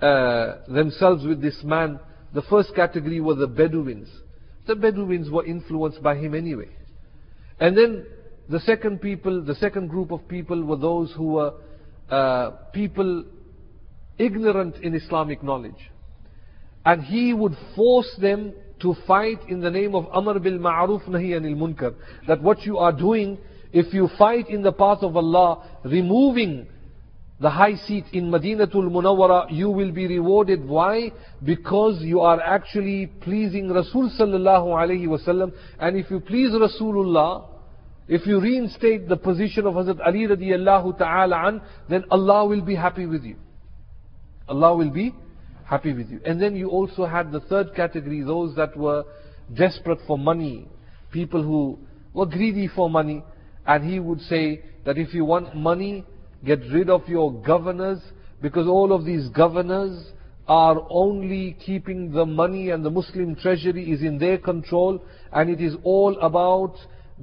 uh, 0.00 0.58
themselves 0.68 1.26
with 1.26 1.42
this 1.42 1.60
man, 1.64 1.98
the 2.32 2.42
first 2.42 2.72
category 2.76 3.20
were 3.20 3.34
the 3.34 3.48
Bedouins. 3.48 4.08
The 4.68 4.76
Bedouins 4.76 5.28
were 5.28 5.44
influenced 5.44 6.04
by 6.04 6.14
him 6.14 6.36
anyway. 6.36 6.68
And 7.58 7.76
then 7.76 8.06
the 8.48 8.60
second 8.60 9.00
people, 9.00 9.42
the 9.42 9.56
second 9.56 9.88
group 9.88 10.12
of 10.12 10.28
people 10.28 10.62
were 10.62 10.76
those 10.76 11.12
who 11.16 11.32
were 11.32 11.54
uh, 12.10 12.50
people 12.72 13.24
ignorant 14.18 14.76
in 14.76 14.94
Islamic 14.94 15.42
knowledge. 15.42 15.90
And 16.84 17.02
he 17.02 17.34
would 17.34 17.56
force 17.74 18.14
them 18.20 18.52
to 18.80 18.94
fight 19.06 19.38
in 19.48 19.60
the 19.60 19.70
name 19.70 19.94
of 19.94 20.06
Amr 20.12 20.38
bil 20.38 20.58
Ma'ruf 20.58 21.02
Nahi 21.08 21.30
anil 21.30 21.56
Munkar. 21.56 21.94
That 22.26 22.42
what 22.42 22.62
you 22.62 22.78
are 22.78 22.92
doing, 22.92 23.38
if 23.72 23.92
you 23.92 24.08
fight 24.18 24.48
in 24.48 24.62
the 24.62 24.72
path 24.72 24.98
of 25.02 25.16
Allah, 25.16 25.80
removing 25.84 26.66
the 27.40 27.50
high 27.50 27.76
seat 27.76 28.04
in 28.12 28.30
Madinatul 28.30 28.90
Munawwara, 28.90 29.46
you 29.50 29.70
will 29.70 29.92
be 29.92 30.06
rewarded. 30.06 30.66
Why? 30.66 31.12
Because 31.44 32.02
you 32.02 32.20
are 32.20 32.40
actually 32.40 33.06
pleasing 33.06 33.68
Rasul 33.68 34.10
sallallahu 34.18 34.66
alayhi 34.66 35.06
wasallam. 35.06 35.52
And 35.78 35.96
if 35.96 36.10
you 36.10 36.18
please 36.20 36.50
Rasulullah, 36.50 37.46
if 38.08 38.26
you 38.26 38.40
reinstate 38.40 39.08
the 39.08 39.16
position 39.16 39.66
of 39.66 39.74
Hazrat 39.74 40.00
Ali 40.04 40.26
radiallahu 40.26 40.98
ta'ala 40.98 41.48
an, 41.48 41.60
then 41.88 42.04
Allah 42.10 42.46
will 42.46 42.62
be 42.62 42.74
happy 42.74 43.06
with 43.06 43.22
you. 43.22 43.36
Allah 44.48 44.74
will 44.74 44.90
be 44.90 45.14
happy 45.68 45.92
with 45.92 46.08
you. 46.08 46.20
And 46.24 46.40
then 46.40 46.56
you 46.56 46.68
also 46.68 47.04
had 47.06 47.30
the 47.32 47.40
third 47.40 47.74
category, 47.74 48.22
those 48.22 48.54
that 48.56 48.76
were 48.76 49.04
desperate 49.54 49.98
for 50.06 50.18
money, 50.18 50.68
people 51.12 51.42
who 51.42 51.78
were 52.12 52.26
greedy 52.26 52.68
for 52.68 52.88
money. 52.88 53.22
And 53.66 53.88
he 53.88 54.00
would 54.00 54.20
say 54.22 54.62
that 54.86 54.96
if 54.96 55.12
you 55.12 55.24
want 55.24 55.54
money, 55.54 56.04
Get 56.44 56.60
rid 56.72 56.88
of 56.88 57.08
your 57.08 57.32
governors 57.32 58.00
because 58.40 58.68
all 58.68 58.92
of 58.92 59.04
these 59.04 59.28
governors 59.30 60.12
are 60.46 60.86
only 60.88 61.56
keeping 61.64 62.12
the 62.12 62.24
money 62.24 62.70
and 62.70 62.84
the 62.84 62.90
Muslim 62.90 63.34
treasury 63.34 63.90
is 63.90 64.02
in 64.02 64.18
their 64.18 64.38
control 64.38 65.02
and 65.32 65.50
it 65.50 65.60
is 65.60 65.74
all 65.82 66.18
about 66.20 66.74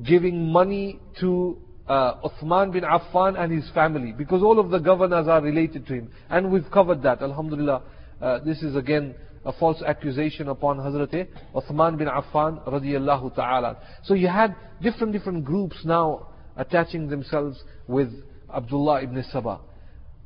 giving 0.04 0.52
money 0.52 1.00
to 1.22 1.58
uh, 1.88 2.16
Uthman 2.28 2.74
bin 2.74 2.84
Affan 2.84 3.40
and 3.40 3.52
his 3.52 3.70
family 3.74 4.12
because 4.12 4.44
all 4.44 4.60
of 4.60 4.70
the 4.70 4.80
governors 4.80 5.28
are 5.28 5.42
related 5.42 5.88
to 5.88 5.94
him 5.94 6.12
and 6.30 6.52
we've 6.52 6.70
covered 6.72 7.02
that 7.04 7.22
Alhamdulillah 7.22 7.84
uh, 8.21 8.39
this 8.39 8.62
is 8.62 8.75
again 8.75 9.15
a 9.45 9.54
false 9.54 9.82
accusation 9.82 10.47
upon 10.47 10.78
Hazrat 10.78 11.28
Uthman 11.54 11.97
bin 11.97 12.08
Affan 12.08 12.65
radiyallahu 12.67 13.36
ta'ala 13.36 13.78
so 14.04 14.13
you 14.13 14.28
had 14.28 14.56
different 14.82 15.13
different 15.13 15.45
groups 15.45 15.78
now 15.86 16.28
attaching 16.58 17.08
themselves 17.08 17.62
with 17.88 18.10
Abdullah 18.54 19.04
ibn 19.04 19.23
Saba. 19.32 19.60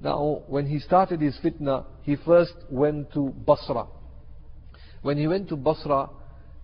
Now, 0.01 0.43
when 0.47 0.67
he 0.67 0.79
started 0.79 1.19
his 1.19 1.37
fitna, 1.43 1.85
he 2.03 2.15
first 2.15 2.53
went 2.69 3.11
to 3.13 3.33
Basra. 3.45 3.87
When 5.01 5.17
he 5.17 5.27
went 5.27 5.49
to 5.49 5.55
Basra, 5.57 6.09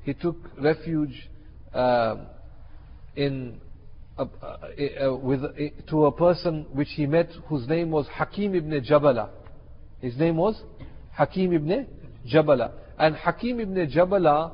he 0.03 0.13
took 0.13 0.38
refuge 0.61 1.29
uh, 1.73 2.17
in 3.15 3.59
uh, 4.17 4.23
uh, 4.23 5.15
with, 5.17 5.41
to 5.89 6.05
a 6.05 6.11
person 6.11 6.65
which 6.71 6.88
he 6.95 7.05
met 7.05 7.30
whose 7.47 7.67
name 7.67 7.91
was 7.91 8.07
Hakim 8.07 8.55
ibn 8.55 8.71
Jabala. 8.82 9.30
His 9.99 10.17
name 10.17 10.38
was 10.38 10.61
Hakim 11.16 11.53
ibn 11.53 11.88
Jabala. 12.32 12.72
And 12.97 13.16
Hakim 13.16 13.59
ibn 13.59 13.76
Jabala 13.89 14.51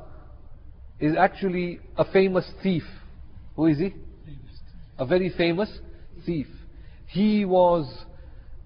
is 1.00 1.16
actually 1.16 1.80
a 1.96 2.04
famous 2.04 2.48
thief. 2.62 2.84
Who 3.56 3.66
is 3.66 3.78
he? 3.78 3.94
A 4.98 5.06
very 5.06 5.30
famous 5.36 5.70
thief 6.24 6.46
he 7.12 7.44
was 7.44 7.86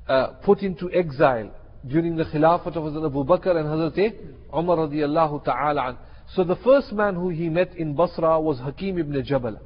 uh, 0.09 0.29
put 0.45 0.61
into 0.61 0.91
exile 0.93 1.51
during 1.87 2.17
the 2.17 2.25
Khilafat 2.25 2.77
of 2.77 2.85
Hazrat 2.85 3.07
Abu 3.07 3.25
Bakr 3.25 3.57
and 3.57 3.67
Hazrat 3.67 4.15
Umar 4.57 4.77
radiallahu 4.77 5.45
ta'ala 5.45 5.99
So 6.33 6.45
the 6.45 6.57
first 6.57 6.93
man 6.93 7.17
who 7.17 7.31
he 7.31 7.49
met 7.49 7.77
in 7.77 7.95
Basra 7.95 8.41
was 8.41 8.59
Hakim 8.59 8.99
ibn 8.99 9.21
Jabala. 9.25 9.59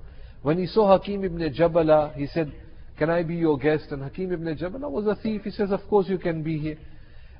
When 0.43 0.59
he 0.59 0.67
saw 0.67 0.99
Hakim 0.99 1.25
ibn 1.25 1.41
Jabala, 1.53 2.15
he 2.15 2.27
said, 2.27 2.53
can 2.99 3.11
I 3.11 3.23
be 3.23 3.35
your 3.35 3.59
guest? 3.59 3.85
And 3.91 4.03
Hakim 4.03 4.33
ibn 4.33 4.57
Jabala 4.57 4.91
was 4.91 5.07
a 5.07 5.21
thief. 5.23 5.43
He 5.45 5.51
says, 5.51 5.71
of 5.71 5.81
course 5.89 6.07
you 6.09 6.19
can 6.19 6.43
be 6.43 6.59
here. 6.59 6.79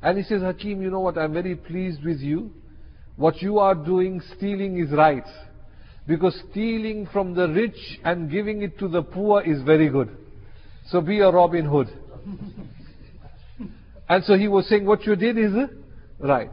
And 0.03 0.19
he 0.19 0.25
says, 0.25 0.43
Hakim, 0.43 0.83
you 0.83 0.91
know 0.91 1.01
what, 1.01 1.19
I'm 1.19 1.33
very 1.33 1.55
pleased 1.55 2.05
with 2.05 2.21
you. 2.21 2.53
What 3.17 3.43
you 3.43 3.59
are 3.59 3.75
doing, 3.75 4.23
stealing 4.37 4.79
is 4.79 4.91
right. 4.93 5.27
Because 6.07 6.41
stealing 6.51 7.09
from 7.13 7.35
the 7.35 7.49
rich 7.49 7.99
and 8.05 8.31
giving 8.31 8.63
it 8.63 8.79
to 8.79 8.89
the 8.89 9.03
poor 9.03 9.43
is 9.43 9.63
very 9.63 9.89
good. 9.89 10.17
So 10.89 11.01
be 11.01 11.21
a 11.21 11.31
Robin 11.31 11.67
Hood. 11.67 11.89
And 14.11 14.25
so 14.25 14.37
he 14.37 14.49
was 14.49 14.69
saying, 14.69 14.87
what 14.87 15.07
you 15.07 15.15
did 15.15 15.39
is 15.39 15.53
right. 16.19 16.51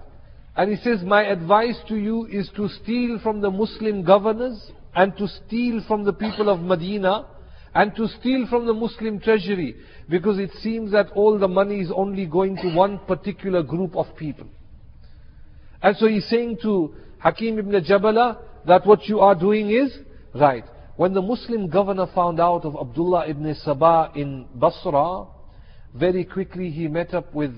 And 0.55 0.69
he 0.69 0.77
says, 0.83 1.01
my 1.03 1.23
advice 1.23 1.75
to 1.87 1.95
you 1.95 2.27
is 2.27 2.47
to 2.55 2.69
steal 2.69 3.19
from 3.23 3.41
the 3.41 3.49
Muslim 3.49 4.03
governors 4.03 4.63
and 4.95 5.17
to 5.17 5.27
steal 5.27 5.81
from 5.87 6.03
the 6.03 6.13
people 6.13 6.49
of 6.49 6.59
Medina 6.59 7.25
and 7.78 7.95
to 7.95 8.07
steal 8.07 8.47
from 8.47 8.65
the 8.65 8.73
Muslim 8.73 9.19
treasury 9.19 9.75
because 10.09 10.39
it 10.39 10.51
seems 10.63 10.91
that 10.93 11.11
all 11.11 11.38
the 11.38 11.47
money 11.47 11.80
is 11.80 11.91
only 11.95 12.25
going 12.25 12.55
to 12.57 12.73
one 12.73 12.97
particular 13.05 13.61
group 13.61 13.95
of 13.95 14.07
people. 14.15 14.47
And 15.84 15.95
so 15.95 16.07
he's 16.07 16.28
saying 16.28 16.57
to 16.63 16.95
Hakim 17.19 17.59
ibn 17.59 17.73
Jabala 17.84 18.39
that 18.65 18.88
what 18.88 19.05
you 19.07 19.19
are 19.19 19.36
doing 19.36 19.69
is 19.69 19.95
right. 20.34 20.63
When 20.95 21.13
the 21.13 21.21
Muslim 21.21 21.69
governor 21.69 22.07
found 22.15 22.39
out 22.39 22.65
of 22.65 22.75
Abdullah 22.75 23.28
ibn 23.28 23.53
Saba 23.53 24.11
in 24.15 24.47
Basra, 24.55 25.28
very 25.93 26.25
quickly 26.25 26.71
he 26.71 26.88
met 26.88 27.13
up 27.13 27.32
with 27.32 27.53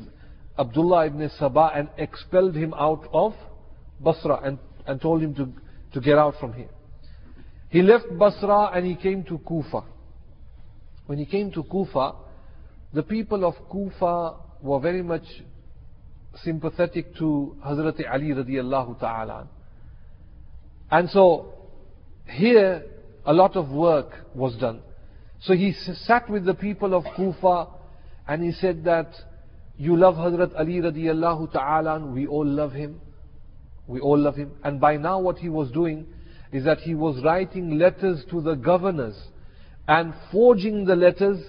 Abdullah 0.58 1.06
ibn 1.06 1.30
Saba 1.40 1.72
and 1.74 1.88
expelled 1.98 2.58
him 2.58 2.74
out 2.74 3.08
of 3.14 3.36
Basra 4.02 4.42
and, 4.44 4.60
and 4.86 5.00
told 5.00 5.22
him 5.22 5.34
to, 5.36 5.48
to 5.94 6.02
get 6.02 6.18
out 6.18 6.36
from 6.42 6.52
here. 6.52 6.72
He 7.70 7.82
left 7.82 8.08
Basra 8.18 8.72
and 8.74 8.86
he 8.86 8.98
came 8.98 9.24
to 9.24 9.38
Kufa. 9.48 9.84
When 11.10 11.18
he 11.18 11.26
came 11.26 11.52
to 11.54 11.64
Kufa, 11.64 12.14
the 12.94 13.02
people 13.02 13.44
of 13.44 13.56
Kufa 13.72 14.36
were 14.62 14.80
very 14.80 15.02
much 15.02 15.24
sympathetic 16.44 17.16
to 17.16 17.58
Hazrat 17.66 18.00
Ali 18.08 18.28
radiallahu 18.28 19.00
ta'ala. 19.00 19.48
And 20.92 21.10
so, 21.10 21.52
here, 22.28 22.84
a 23.26 23.34
lot 23.34 23.56
of 23.56 23.72
work 23.72 24.12
was 24.36 24.56
done. 24.58 24.84
So 25.42 25.56
he 25.56 25.74
sat 25.74 26.30
with 26.30 26.46
the 26.46 26.54
people 26.54 26.94
of 26.94 27.04
Kufa 27.16 27.66
and 28.28 28.44
he 28.44 28.52
said 28.52 28.84
that, 28.84 29.12
you 29.78 29.98
love 29.98 30.14
Hazrat 30.14 30.60
Ali 30.60 30.76
radiallahu 30.76 31.52
ta'ala, 31.52 32.06
we 32.06 32.28
all 32.28 32.46
love 32.46 32.74
him. 32.74 33.02
We 33.88 34.00
all 34.00 34.20
love 34.20 34.36
him. 34.36 34.52
And 34.64 34.80
by 34.80 34.98
now 34.98 35.20
what 35.20 35.40
he 35.40 35.50
was 35.50 35.72
doing 35.72 36.06
is 36.52 36.66
that 36.66 36.82
he 36.82 36.94
was 36.94 37.20
writing 37.24 37.80
letters 37.80 38.24
to 38.30 38.42
the 38.42 38.54
governors 38.54 39.20
and 39.90 40.14
forging 40.32 40.86
the 40.86 40.96
letters 40.96 41.40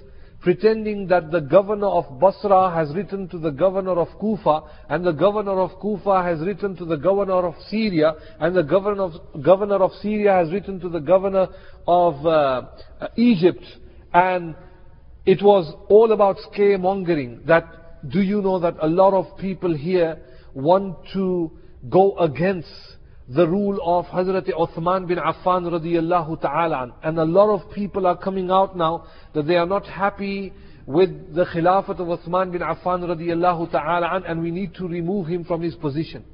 pretending 0.41 1.07
that 1.09 1.31
the 1.31 1.41
governor 1.41 1.89
of 1.89 2.19
Basra 2.19 2.73
has 2.75 2.95
written 2.95 3.29
to 3.29 3.39
the 3.39 3.51
governor 3.51 3.99
of 4.01 4.09
Kufa, 4.19 4.63
and 4.89 5.05
the 5.05 5.13
governor 5.13 5.61
of 5.61 5.79
Kufa 5.79 6.23
has 6.23 6.41
written 6.41 6.75
to 6.77 6.87
the 6.87 6.97
governor 6.97 7.47
of 7.47 7.55
Syria, 7.69 8.15
and 8.41 8.57
the 8.57 8.63
governor 8.63 9.03
of, 9.03 9.43
governor 9.43 9.77
of 9.77 9.91
Syria 10.01 10.33
has 10.33 10.51
written 10.51 10.81
to 10.81 10.89
the 10.89 11.01
governor 11.01 11.49
of 11.87 12.25
uh, 12.25 12.63
Egypt. 13.17 13.63
And 14.15 14.55
it 15.27 15.43
was 15.43 15.75
all 15.91 16.11
about 16.13 16.37
scaremongering. 16.51 17.45
That, 17.45 18.09
do 18.09 18.23
you 18.23 18.41
know 18.41 18.59
that 18.61 18.77
a 18.81 18.89
lot 18.89 19.13
of 19.13 19.37
people 19.37 19.77
here 19.77 20.17
want 20.55 20.97
to 21.13 21.51
go 21.91 22.17
against 22.19 22.73
the 23.33 23.47
rule 23.47 23.79
of 23.85 24.07
Hazrat 24.07 24.49
Uthman 24.53 25.07
bin 25.07 25.19
Affan 25.19 25.63
radiyallahu 25.65 26.41
ta'ala. 26.41 26.95
And 27.05 27.17
a 27.17 27.25
lot 27.25 27.55
of 27.55 27.71
people 27.73 28.07
are 28.07 28.17
coming 28.17 28.51
out 28.51 28.77
now 28.77 29.05
that 29.35 29.47
they 29.47 29.55
are 29.55 29.67
not 29.67 29.87
happy 29.87 30.53
with 30.85 31.33
the 31.33 31.45
Khilafat 31.45 32.01
of 32.01 32.19
Uthman 32.19 32.51
bin 32.51 32.61
Affan 32.61 33.05
radiyallahu 33.05 33.71
ta'ala 33.71 34.23
and 34.27 34.43
we 34.43 34.51
need 34.51 34.75
to 34.75 34.89
remove 34.89 35.29
him 35.29 35.45
from 35.45 35.63
his 35.63 35.77
position. 35.77 36.25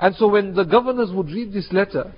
And 0.00 0.14
so 0.16 0.28
when 0.28 0.54
the 0.54 0.64
governors 0.64 1.10
would 1.12 1.26
read 1.26 1.52
this 1.52 1.68
letter, 1.70 2.14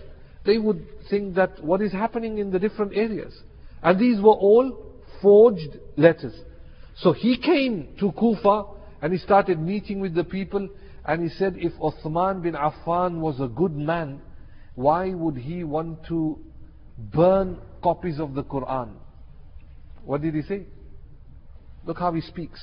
they 0.46 0.58
would 0.58 0.86
think 1.10 1.34
that 1.34 1.62
what 1.64 1.82
is 1.82 1.90
happening 1.90 2.38
in 2.38 2.52
the 2.52 2.60
different 2.60 2.92
areas. 2.94 3.34
And 3.82 3.98
these 3.98 4.20
were 4.20 4.30
all 4.30 4.94
forged 5.20 5.76
letters. 5.96 6.34
So 6.98 7.12
he 7.12 7.36
came 7.36 7.96
to 7.98 8.12
Kufa 8.12 8.64
and 9.02 9.12
he 9.12 9.18
started 9.18 9.58
meeting 9.58 9.98
with 9.98 10.14
the 10.14 10.24
people 10.24 10.68
and 11.08 11.22
he 11.22 11.30
said, 11.30 11.54
if 11.56 11.72
Uthman 11.80 12.42
bin 12.42 12.52
Affan 12.52 13.20
was 13.20 13.40
a 13.40 13.48
good 13.48 13.74
man, 13.74 14.20
why 14.74 15.14
would 15.14 15.38
he 15.38 15.64
want 15.64 16.04
to 16.08 16.38
burn 16.98 17.56
copies 17.82 18.20
of 18.20 18.34
the 18.34 18.44
Quran? 18.44 18.90
What 20.04 20.20
did 20.20 20.34
he 20.34 20.42
say? 20.42 20.66
Look 21.86 21.98
how 21.98 22.12
he 22.12 22.20
speaks. 22.20 22.60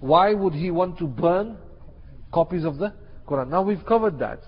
Why 0.00 0.34
would 0.34 0.54
he 0.54 0.72
want 0.72 0.98
to 0.98 1.06
burn 1.06 1.56
copies 2.34 2.64
of 2.64 2.78
the 2.78 2.94
Quran? 3.28 3.48
Now 3.48 3.62
we've 3.62 3.86
covered 3.86 4.18
that. 4.18 4.40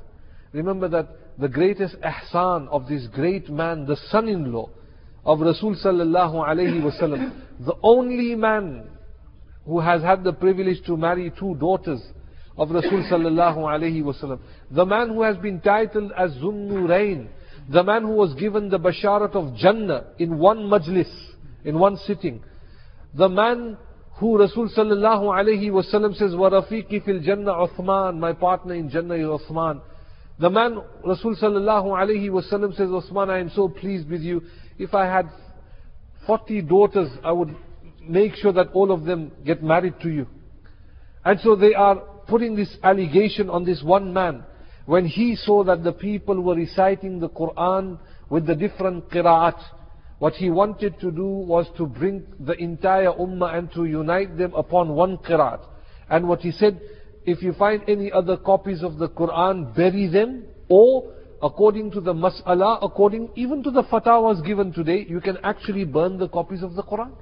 Remember 0.52 0.88
that 0.88 1.06
the 1.38 1.48
greatest 1.48 1.94
ihsan 2.00 2.66
of 2.66 2.88
this 2.88 3.06
great 3.14 3.48
man, 3.48 3.86
the 3.86 3.96
son-in-law 4.10 4.68
of 5.24 5.38
Rasul 5.38 5.76
sallallahu 5.76 6.48
alayhi 6.48 6.82
wasallam, 6.82 7.32
the 7.60 7.76
only 7.80 8.34
man 8.34 8.88
who 9.66 9.78
has 9.78 10.02
had 10.02 10.24
the 10.24 10.32
privilege 10.32 10.84
to 10.86 10.96
marry 10.96 11.30
two 11.38 11.54
daughters 11.60 12.02
of 12.57 12.71
Rasul 12.71 13.03
sallallahu 13.11 13.57
alayhi 13.57 14.03
wasallam. 14.03 14.39
The 14.71 14.85
man 14.85 15.09
who 15.09 15.21
has 15.23 15.37
been 15.37 15.61
titled 15.61 16.11
as 16.17 16.31
Zunnurain, 16.31 17.27
the 17.69 17.83
man 17.83 18.03
who 18.03 18.13
was 18.13 18.33
given 18.35 18.69
the 18.69 18.79
basharat 18.79 19.35
of 19.35 19.55
Jannah 19.55 20.05
in 20.17 20.37
one 20.37 20.59
majlis, 20.59 21.11
in 21.63 21.77
one 21.77 21.97
sitting. 21.97 22.43
The 23.13 23.29
man 23.29 23.77
who 24.19 24.39
Rasul 24.39 24.69
sallallahu 24.75 25.23
alayhi 25.23 25.69
wasallam 25.69 26.15
says, 26.15 26.31
وَرَفِيقِ 26.31 27.05
fil 27.05 27.19
Jannah 27.19 27.53
Uthman, 27.53 28.17
my 28.17 28.33
partner 28.33 28.73
in 28.73 28.89
Jannah 28.89 29.15
is 29.15 29.25
Uthman. 29.25 29.81
The 30.39 30.49
man, 30.49 30.81
Rasul 31.05 31.35
sallallahu 31.35 31.85
alayhi 31.85 32.29
wasallam 32.29 32.75
says, 32.75 32.89
Uthman, 32.89 33.29
I 33.29 33.39
am 33.39 33.51
so 33.55 33.69
pleased 33.69 34.09
with 34.09 34.21
you. 34.21 34.41
If 34.79 34.93
I 34.93 35.05
had 35.05 35.29
40 36.25 36.61
daughters, 36.63 37.09
I 37.23 37.31
would 37.31 37.55
make 38.07 38.35
sure 38.35 38.53
that 38.53 38.69
all 38.73 38.91
of 38.91 39.03
them 39.03 39.31
get 39.45 39.61
married 39.61 39.99
to 40.01 40.09
you. 40.09 40.27
And 41.25 41.39
so 41.41 41.55
they 41.55 41.73
are 41.73 42.01
putting 42.32 42.56
this 42.56 42.74
allegation 42.82 43.50
on 43.50 43.62
this 43.62 43.82
one 43.82 44.10
man 44.10 44.42
when 44.86 45.04
he 45.04 45.36
saw 45.36 45.62
that 45.62 45.84
the 45.84 45.92
people 45.92 46.40
were 46.40 46.54
reciting 46.54 47.20
the 47.20 47.28
Quran 47.28 47.98
with 48.30 48.46
the 48.46 48.54
different 48.54 49.10
qira'at. 49.10 49.60
What 50.18 50.32
he 50.32 50.48
wanted 50.48 50.98
to 51.00 51.10
do 51.10 51.26
was 51.26 51.66
to 51.76 51.84
bring 51.84 52.24
the 52.40 52.54
entire 52.54 53.12
ummah 53.12 53.58
and 53.58 53.70
to 53.72 53.84
unite 53.84 54.38
them 54.38 54.54
upon 54.54 54.94
one 54.94 55.18
qira'at. 55.18 55.60
And 56.08 56.26
what 56.26 56.40
he 56.40 56.52
said, 56.52 56.80
if 57.26 57.42
you 57.42 57.52
find 57.52 57.82
any 57.86 58.10
other 58.10 58.38
copies 58.38 58.82
of 58.82 58.96
the 58.96 59.10
Quran, 59.10 59.76
bury 59.76 60.06
them, 60.06 60.44
or 60.70 61.12
according 61.42 61.90
to 61.90 62.00
the 62.00 62.14
mas'ala, 62.14 62.78
according 62.80 63.28
even 63.36 63.62
to 63.62 63.70
the 63.70 63.82
fatwas 63.82 64.42
given 64.46 64.72
today, 64.72 65.04
you 65.06 65.20
can 65.20 65.36
actually 65.44 65.84
burn 65.84 66.16
the 66.16 66.30
copies 66.30 66.62
of 66.62 66.76
the 66.76 66.82
Quran. 66.82 67.12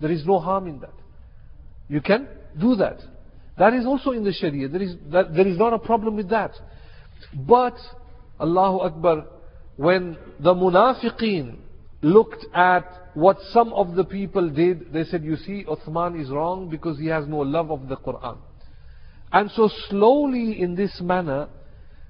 There 0.00 0.10
is 0.10 0.26
no 0.26 0.40
harm 0.40 0.66
in 0.66 0.80
that. 0.80 0.94
You 1.88 2.00
can 2.00 2.26
do 2.60 2.74
that. 2.74 2.98
That 3.58 3.74
is 3.74 3.86
also 3.86 4.12
in 4.12 4.24
the 4.24 4.32
Sharia. 4.32 4.68
There 4.68 4.82
is, 4.82 4.94
that, 5.10 5.34
there 5.34 5.46
is 5.46 5.58
not 5.58 5.72
a 5.72 5.78
problem 5.78 6.16
with 6.16 6.30
that. 6.30 6.52
But, 7.34 7.74
Allahu 8.40 8.78
Akbar, 8.80 9.26
when 9.76 10.16
the 10.40 10.54
munafiqeen 10.54 11.56
looked 12.02 12.46
at 12.54 12.84
what 13.14 13.38
some 13.52 13.72
of 13.72 13.96
the 13.96 14.04
people 14.04 14.48
did, 14.48 14.92
they 14.92 15.04
said, 15.04 15.24
you 15.24 15.36
see, 15.36 15.64
Uthman 15.64 16.20
is 16.20 16.30
wrong 16.30 16.68
because 16.68 16.98
he 16.98 17.06
has 17.06 17.26
no 17.26 17.38
love 17.38 17.70
of 17.70 17.88
the 17.88 17.96
Quran. 17.96 18.38
And 19.32 19.50
so 19.50 19.68
slowly 19.88 20.60
in 20.60 20.76
this 20.76 21.00
manner, 21.00 21.48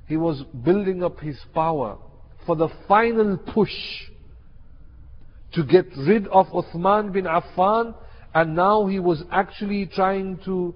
he 0.06 0.16
was 0.16 0.42
building 0.64 1.02
up 1.02 1.18
his 1.20 1.38
power 1.54 1.98
for 2.46 2.56
the 2.56 2.68
final 2.86 3.36
push 3.36 3.72
to 5.52 5.64
get 5.64 5.86
rid 5.96 6.26
of 6.28 6.46
Uthman 6.48 7.12
bin 7.12 7.24
Affan 7.24 7.94
and 8.34 8.54
now 8.54 8.86
he 8.86 8.98
was 8.98 9.22
actually 9.30 9.86
trying 9.86 10.38
to 10.44 10.74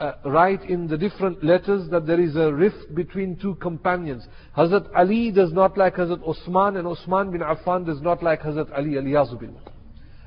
uh, 0.00 0.12
write 0.24 0.62
in 0.64 0.88
the 0.88 0.98
different 0.98 1.44
letters 1.44 1.88
that 1.90 2.06
there 2.06 2.20
is 2.20 2.36
a 2.36 2.52
rift 2.52 2.94
between 2.94 3.36
two 3.36 3.54
companions. 3.56 4.26
Hazrat 4.56 4.88
Ali 4.96 5.30
does 5.30 5.52
not 5.52 5.78
like 5.78 5.96
Hazrat 5.96 6.26
Osman 6.26 6.76
and 6.76 6.86
Osman 6.86 7.30
bin 7.30 7.40
Affan 7.42 7.86
does 7.86 8.00
not 8.02 8.22
like 8.22 8.40
Hazrat 8.42 8.76
Ali 8.76 8.92
aliyazubillah. 8.92 9.60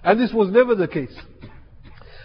And 0.03 0.20
this 0.20 0.32
was 0.34 0.49
never 0.51 0.74
the 0.74 0.88
case. 0.88 1.13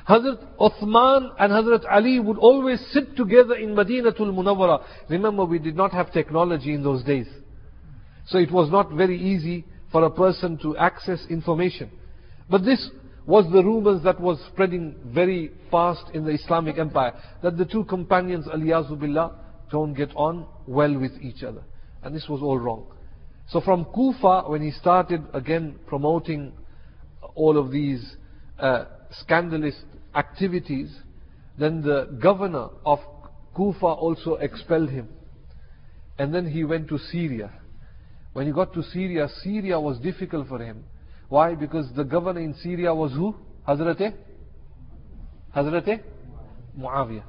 Hazrat 0.08 0.56
Uthman 0.58 1.30
and 1.38 1.52
Hazrat 1.52 1.84
Ali 1.90 2.20
would 2.20 2.38
always 2.38 2.80
sit 2.92 3.16
together 3.16 3.54
in 3.54 3.74
Madinatul 3.74 4.32
Munawwara. 4.32 4.84
Remember, 5.08 5.44
we 5.44 5.58
did 5.58 5.76
not 5.76 5.92
have 5.92 6.12
technology 6.12 6.74
in 6.74 6.82
those 6.82 7.04
days. 7.04 7.26
So 8.26 8.38
it 8.38 8.50
was 8.50 8.70
not 8.70 8.92
very 8.92 9.18
easy 9.18 9.64
for 9.90 10.04
a 10.04 10.10
person 10.10 10.58
to 10.58 10.76
access 10.76 11.24
information. 11.28 11.90
But 12.48 12.64
this 12.64 12.90
was 13.26 13.44
the 13.52 13.62
rumors 13.62 14.02
that 14.02 14.20
was 14.20 14.38
spreading 14.52 14.96
very 15.06 15.50
fast 15.70 16.02
in 16.12 16.24
the 16.24 16.32
Islamic 16.32 16.78
Empire 16.78 17.12
that 17.42 17.56
the 17.56 17.64
two 17.64 17.84
companions, 17.84 18.46
Aliyazu 18.46 18.98
Billah, 18.98 19.32
don't 19.70 19.94
get 19.94 20.10
on 20.16 20.46
well 20.66 20.98
with 20.98 21.12
each 21.22 21.42
other. 21.42 21.62
And 22.02 22.14
this 22.14 22.26
was 22.28 22.42
all 22.42 22.58
wrong. 22.58 22.86
So 23.48 23.60
from 23.60 23.84
Kufa, 23.86 24.44
when 24.48 24.62
he 24.62 24.70
started 24.72 25.22
again 25.34 25.78
promoting 25.86 26.52
all 27.34 27.56
of 27.56 27.70
these 27.70 28.16
uh, 28.58 28.84
scandalous 29.10 29.74
activities, 30.14 30.94
then 31.58 31.82
the 31.82 32.16
governor 32.20 32.68
of 32.84 32.98
Kufa 33.56 33.86
also 33.86 34.34
expelled 34.34 34.90
him. 34.90 35.08
And 36.18 36.34
then 36.34 36.46
he 36.46 36.64
went 36.64 36.88
to 36.88 36.98
Syria. 36.98 37.50
When 38.32 38.46
he 38.46 38.52
got 38.52 38.72
to 38.74 38.82
Syria, 38.82 39.28
Syria 39.42 39.78
was 39.78 39.98
difficult 39.98 40.48
for 40.48 40.58
him. 40.58 40.84
Why? 41.32 41.54
Because 41.54 41.90
the 41.96 42.04
governor 42.04 42.40
in 42.40 42.52
Syria 42.62 42.94
was 42.94 43.12
who? 43.12 43.34
Hazrat 43.66 44.14
Hazrat 45.56 46.02
Muawiyah. 46.78 47.22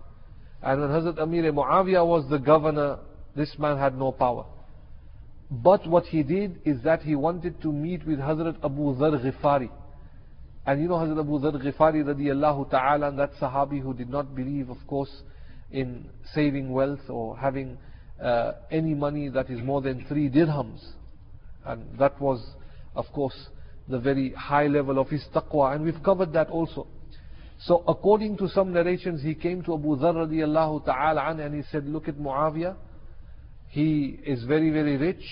And 0.62 0.82
when 0.82 0.90
Hazrat 0.90 1.22
Amir 1.22 1.54
Muawiyah 1.54 2.06
was 2.06 2.30
the 2.30 2.38
governor, 2.38 3.00
this 3.34 3.56
man 3.58 3.78
had 3.78 3.98
no 3.98 4.12
power. 4.12 4.46
But 5.50 5.88
what 5.88 6.04
he 6.08 6.22
did 6.22 6.60
is 6.66 6.82
that 6.84 7.04
he 7.04 7.16
wanted 7.16 7.62
to 7.62 7.72
meet 7.72 8.06
with 8.06 8.20
Hazrat 8.20 8.58
Abu 8.62 8.94
Dhar 8.94 9.24
Ghifari. 9.24 9.70
And 10.66 10.82
you 10.82 10.90
know 10.90 10.96
Hazrat 10.96 11.22
Abu 11.22 11.40
Dhar 11.40 11.54
Ghifari 11.64 12.04
radiallahu 12.04 12.72
ta'ala, 12.72 13.08
and 13.08 13.20
that 13.20 13.32
Sahabi 13.36 13.82
who 13.82 13.94
did 13.94 14.10
not 14.10 14.36
believe, 14.36 14.70
of 14.70 14.86
course, 14.86 15.22
in 15.72 16.10
saving 16.34 16.74
wealth 16.74 17.08
or 17.08 17.38
having 17.38 17.78
uh, 18.22 18.52
any 18.70 18.96
money 18.96 19.30
that 19.30 19.50
is 19.50 19.62
more 19.62 19.82
than 19.82 20.06
three 20.10 20.30
dirhams. 20.30 20.84
And 21.66 21.98
that 22.00 22.20
was, 22.20 22.46
of 22.98 23.06
course, 23.14 23.48
the 23.88 24.00
very 24.00 24.32
high 24.32 24.68
level 24.68 25.00
of 25.00 25.10
his 25.10 25.26
taqwa. 25.34 25.76
And 25.76 25.84
we've 25.84 26.02
covered 26.04 26.34
that 26.34 26.50
also. 26.50 26.88
So 27.66 27.84
according 27.88 28.38
to 28.38 28.50
some 28.50 28.74
narrations, 28.74 29.22
he 29.22 29.36
came 29.36 29.64
to 29.64 29.76
Abu 29.76 29.98
Dharr 29.98 30.28
radiallahu 30.28 30.86
ta'ala 30.86 31.30
an 31.30 31.40
and 31.40 31.56
he 31.56 31.64
said, 31.72 31.86
look 31.86 32.08
at 32.08 32.16
Muawiyah. 32.16 32.76
He 33.70 34.20
is 34.26 34.44
very, 34.44 34.70
very 34.70 34.98
rich 34.98 35.24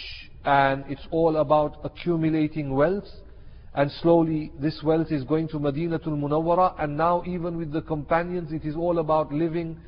and 0.46 0.86
it's 0.88 1.06
all 1.12 1.38
about 1.38 1.80
accumulating 1.84 2.74
wealth. 2.74 3.08
And 3.74 3.92
slowly 4.02 4.52
this 4.60 4.82
wealth 4.84 5.12
is 5.12 5.24
going 5.24 5.48
to 5.50 5.60
Madinatul 5.60 6.08
Munawwara 6.08 6.82
and 6.82 6.98
now 6.98 7.24
even 7.26 7.58
with 7.58 7.72
the 7.72 7.82
companions 7.82 8.52
it 8.52 8.66
is 8.66 8.76
all 8.76 9.00
about 9.00 9.32
living 9.32 9.80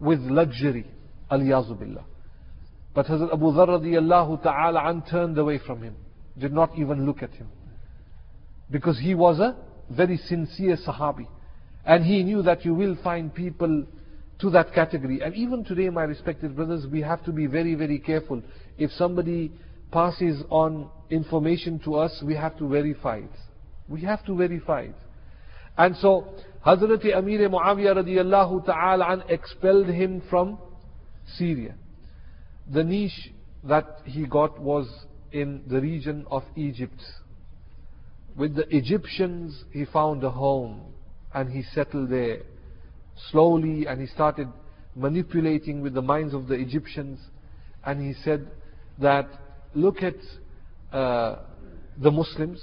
with 0.00 0.18
luxury. 0.20 0.86
Aliyazu 1.30 1.78
billah. 1.78 2.04
But 2.94 3.06
Hazrat 3.06 3.32
Abu 3.32 3.52
Dharr 3.52 3.80
radiallahu 3.80 4.42
ta'ala 4.42 4.88
an 4.88 5.02
turned 5.10 5.38
away 5.38 5.58
from 5.58 5.82
him. 5.82 5.96
Did 6.38 6.52
not 6.52 6.78
even 6.78 7.06
look 7.06 7.22
at 7.22 7.32
him. 7.32 7.48
Because 8.72 8.98
he 8.98 9.14
was 9.14 9.38
a 9.38 9.54
very 9.90 10.16
sincere 10.16 10.76
Sahabi. 10.76 11.28
And 11.84 12.04
he 12.04 12.24
knew 12.24 12.42
that 12.42 12.64
you 12.64 12.74
will 12.74 12.96
find 13.04 13.32
people 13.32 13.86
to 14.40 14.50
that 14.50 14.72
category. 14.74 15.20
And 15.22 15.34
even 15.34 15.64
today, 15.64 15.88
my 15.90 16.04
respected 16.04 16.56
brothers, 16.56 16.86
we 16.90 17.02
have 17.02 17.24
to 17.24 17.32
be 17.32 17.46
very, 17.46 17.74
very 17.74 17.98
careful. 17.98 18.42
If 18.78 18.90
somebody 18.92 19.52
passes 19.92 20.42
on 20.48 20.88
information 21.10 21.78
to 21.80 21.96
us, 21.96 22.22
we 22.24 22.34
have 22.34 22.56
to 22.58 22.68
verify 22.68 23.18
it. 23.18 23.30
We 23.88 24.00
have 24.02 24.24
to 24.26 24.34
verify 24.34 24.82
it. 24.82 24.96
And 25.76 25.96
so, 25.96 26.34
Hazrat 26.66 27.04
Amir 27.16 27.48
Muawiyah 27.48 27.96
radiallahu 27.96 28.64
ta'ala 28.64 29.24
expelled 29.28 29.88
him 29.88 30.22
from 30.30 30.58
Syria. 31.36 31.74
The 32.72 32.84
niche 32.84 33.30
that 33.64 33.98
he 34.04 34.26
got 34.26 34.58
was 34.60 34.88
in 35.30 35.62
the 35.66 35.80
region 35.80 36.26
of 36.30 36.42
Egypt. 36.56 37.00
With 38.36 38.54
the 38.54 38.66
Egyptians, 38.74 39.64
he 39.72 39.84
found 39.84 40.24
a 40.24 40.30
home 40.30 40.80
and 41.34 41.50
he 41.50 41.62
settled 41.74 42.10
there. 42.10 42.42
Slowly 43.30 43.86
and 43.86 44.00
he 44.00 44.06
started 44.06 44.48
manipulating 44.94 45.80
with 45.82 45.94
the 45.94 46.02
minds 46.02 46.34
of 46.34 46.48
the 46.48 46.54
Egyptians. 46.54 47.18
And 47.84 48.00
he 48.00 48.20
said 48.22 48.48
that 49.00 49.28
look 49.74 50.02
at 50.02 50.14
uh, 50.92 51.40
the 51.98 52.10
Muslims. 52.10 52.62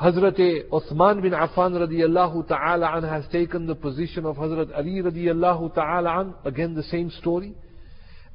Hazrat 0.00 0.38
Uthman 0.70 1.22
bin 1.22 1.32
Affan 1.32 1.72
radiallahu 1.72 2.46
ta'ala 2.46 2.98
an 2.98 3.04
has 3.04 3.24
taken 3.32 3.66
the 3.66 3.74
position 3.74 4.26
of 4.26 4.36
Hazrat 4.36 4.76
Ali 4.76 5.02
radiallahu 5.02 5.74
ta'ala 5.74 6.20
an 6.20 6.34
again 6.44 6.74
the 6.74 6.84
same 6.84 7.10
story. 7.10 7.54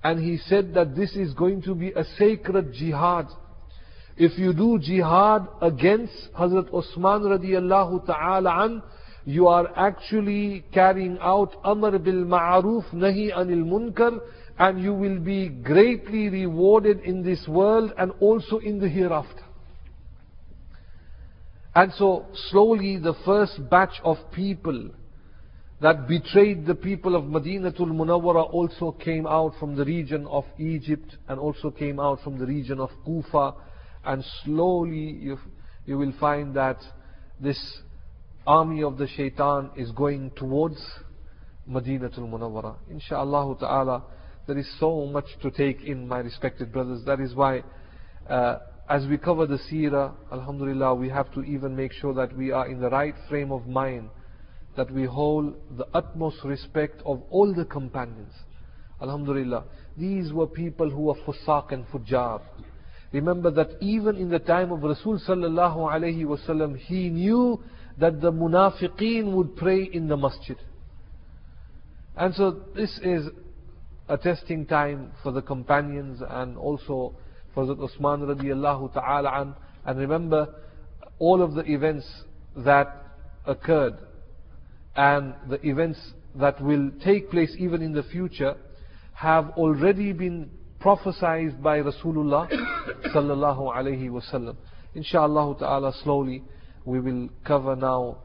And 0.03 0.19
he 0.19 0.37
said 0.37 0.73
that 0.73 0.95
this 0.95 1.15
is 1.15 1.33
going 1.33 1.61
to 1.61 1.73
be 1.73 1.91
a 1.91 2.03
sacred 2.17 2.73
jihad 2.73 3.27
if 4.17 4.37
you 4.37 4.53
do 4.53 4.77
jihad 4.79 5.47
against 5.61 6.13
Hazrat 6.37 6.71
Osman 6.73 7.23
radiallahu 7.23 8.05
ta'ala 8.05 8.65
an, 8.65 8.83
you 9.25 9.47
are 9.47 9.67
actually 9.75 10.63
carrying 10.73 11.17
out 11.21 11.55
Amr 11.63 11.97
bil 11.97 12.25
Ma'aruf 12.25 12.85
Nahi 12.93 13.33
Anil 13.33 13.63
Munkar 13.63 14.19
and 14.59 14.81
you 14.83 14.93
will 14.93 15.19
be 15.19 15.49
greatly 15.49 16.29
rewarded 16.29 16.99
in 17.01 17.23
this 17.23 17.47
world 17.47 17.91
and 17.97 18.11
also 18.19 18.59
in 18.59 18.79
the 18.79 18.87
hereafter. 18.87 19.43
And 21.73 21.91
so 21.93 22.27
slowly 22.51 22.97
the 22.97 23.15
first 23.25 23.59
batch 23.69 23.99
of 24.03 24.17
people 24.31 24.91
that 25.81 26.07
betrayed 26.07 26.67
the 26.67 26.75
people 26.75 27.15
of 27.15 27.23
Madinatul 27.23 27.87
Munawwara 27.91 28.53
also 28.53 28.91
came 28.91 29.25
out 29.25 29.53
from 29.59 29.75
the 29.75 29.83
region 29.83 30.27
of 30.27 30.45
Egypt 30.59 31.17
and 31.27 31.39
also 31.39 31.71
came 31.71 31.99
out 31.99 32.21
from 32.23 32.37
the 32.37 32.45
region 32.45 32.79
of 32.79 32.91
Kufa 33.03 33.55
and 34.05 34.23
slowly 34.43 35.17
you, 35.19 35.37
you 35.85 35.97
will 35.97 36.13
find 36.19 36.55
that 36.55 36.77
this 37.39 37.59
army 38.45 38.83
of 38.83 38.97
the 38.97 39.07
shaitan 39.07 39.69
is 39.77 39.91
going 39.91 40.31
towards 40.31 40.77
Madinatul 41.69 42.29
Munawwara. 42.29 42.75
Insha'Allah 42.91 43.59
ta'ala, 43.59 44.03
there 44.47 44.57
is 44.57 44.67
so 44.79 45.05
much 45.05 45.25
to 45.41 45.49
take 45.51 45.81
in, 45.83 46.07
my 46.07 46.19
respected 46.19 46.71
brothers. 46.71 47.03
That 47.05 47.21
is 47.21 47.33
why, 47.33 47.63
uh, 48.29 48.57
as 48.89 49.07
we 49.07 49.17
cover 49.17 49.47
the 49.47 49.59
seerah, 49.71 50.13
Alhamdulillah, 50.31 50.95
we 50.95 51.09
have 51.09 51.33
to 51.33 51.41
even 51.43 51.75
make 51.75 51.93
sure 51.93 52.13
that 52.13 52.35
we 52.35 52.51
are 52.51 52.67
in 52.67 52.81
the 52.81 52.89
right 52.89 53.15
frame 53.29 53.51
of 53.51 53.65
mind, 53.67 54.09
that 54.75 54.91
we 54.91 55.05
hold 55.05 55.55
the 55.77 55.85
utmost 55.93 56.43
respect 56.43 57.01
of 57.05 57.21
all 57.29 57.53
the 57.53 57.65
companions. 57.65 58.33
Alhamdulillah. 59.01 59.63
These 59.97 60.33
were 60.33 60.47
people 60.47 60.89
who 60.89 61.01
were 61.01 61.15
fusaq 61.25 61.71
and 61.71 61.85
fujar. 61.87 62.41
Remember 63.13 63.51
that 63.51 63.77
even 63.79 64.17
in 64.17 64.29
the 64.29 64.39
time 64.39 64.71
of 64.71 64.81
Rasul 64.81 65.19
sallallahu 65.19 65.77
alayhi 65.77 66.25
wasallam, 66.25 66.75
he 66.75 67.09
knew 67.09 67.63
that 67.99 68.19
the 68.19 68.31
munafiqeen 68.31 69.33
would 69.33 69.55
pray 69.55 69.83
in 69.83 70.07
the 70.07 70.17
masjid. 70.17 70.57
And 72.17 72.33
so 72.33 72.61
this 72.75 72.99
is 73.03 73.27
a 74.09 74.17
testing 74.17 74.65
time 74.65 75.11
for 75.21 75.31
the 75.31 75.43
companions 75.43 76.21
and 76.27 76.57
also 76.57 77.15
for 77.53 77.67
the 77.67 77.75
Usman 77.75 78.21
radiallahu 78.21 78.93
ta'ala 78.93 79.41
an. 79.41 79.55
And 79.85 79.99
remember 79.99 80.55
all 81.19 81.43
of 81.43 81.53
the 81.53 81.63
events 81.71 82.07
that 82.57 82.87
occurred 83.45 83.97
and 84.95 85.35
the 85.49 85.65
events 85.67 85.99
that 86.35 86.59
will 86.61 86.89
take 87.03 87.29
place 87.29 87.55
even 87.59 87.83
in 87.83 87.93
the 87.93 88.03
future 88.03 88.55
have 89.13 89.51
already 89.51 90.13
been 90.13 90.49
prophesied 90.83 91.63
by 91.63 91.79
Rasulullah 91.79 92.45
sallallahu 93.15 93.73
alayhi 93.73 94.09
wasallam. 94.09 94.57
Inshallah 94.93 95.57
ta'ala 95.57 95.93
slowly 96.03 96.43
we 96.83 96.99
will 96.99 97.29
cover 97.45 97.73
now 97.77 98.17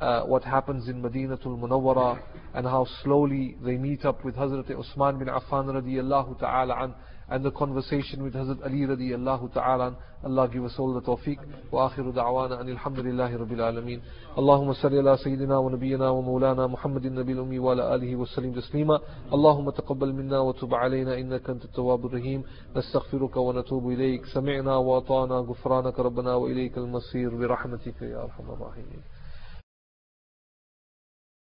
uh, 0.00 0.22
what 0.22 0.44
happens 0.44 0.88
in 0.88 1.02
Madinatul 1.02 1.58
Munawwara 1.58 2.22
and 2.54 2.66
how 2.66 2.86
slowly 3.02 3.56
they 3.64 3.76
meet 3.76 4.04
up 4.04 4.24
with 4.24 4.36
Hazrat 4.36 4.70
Usman 4.70 5.18
bin 5.18 5.26
Affan 5.26 5.66
radiyallahu 5.66 6.38
ta'ala 6.38 6.84
an 6.84 6.94
and 7.28 7.44
the 7.44 7.50
conversation 7.50 8.22
with 8.22 8.34
Hazrat 8.34 8.62
Ali 8.64 8.86
radiallahu 8.86 9.52
ta'ala. 9.52 9.96
Allah 10.24 10.48
give 10.48 10.64
us 10.64 10.74
all 10.78 10.94
the 10.94 11.00
tawfiq. 11.02 11.38
Wa 11.70 11.90
akhiru 11.90 12.12
da'wana 12.14 12.60
anil 12.60 12.76
hamdulillahi 12.76 13.38
rabbil 13.38 13.60
alameen. 13.60 14.00
Allahumma 14.36 14.74
salli 14.80 14.98
ala 14.98 15.16
sayyidina 15.18 15.62
wa 15.62 15.70
nabiyyina 15.70 16.14
wa 16.14 16.22
maulana 16.22 16.68
Muhammadin 16.68 17.14
nabil 17.14 17.38
ummi 17.38 17.58
wa 17.58 17.72
ala 17.72 17.92
alihi 17.92 18.16
wa 18.16 18.26
sallim 18.26 18.54
taslima. 18.54 19.00
Allahumma 19.30 19.72
taqabbal 19.72 20.12
minna 20.14 20.42
wa 20.42 20.52
tub 20.52 20.70
alayna 20.72 21.18
innaka 21.18 21.52
anta 21.52 21.68
tawwabur 21.68 22.12
rahim. 22.12 22.44
Nastaghfiruka 22.74 23.36
wa 23.36 23.52
natubu 23.52 23.92
ilayk. 23.92 24.26
Sami'na 24.32 24.80
wa 24.82 25.00
ata'na 25.00 25.46
ghufranaka 25.46 26.02
rabbana 26.02 26.38
wa 26.38 26.48
ilayka 26.48 26.80
al-masir 26.80 27.30
bi 27.30 27.46
rahmatika 27.46 28.06
ya 28.06 28.24
arhamar 28.24 28.72
rahimin. 28.72 29.02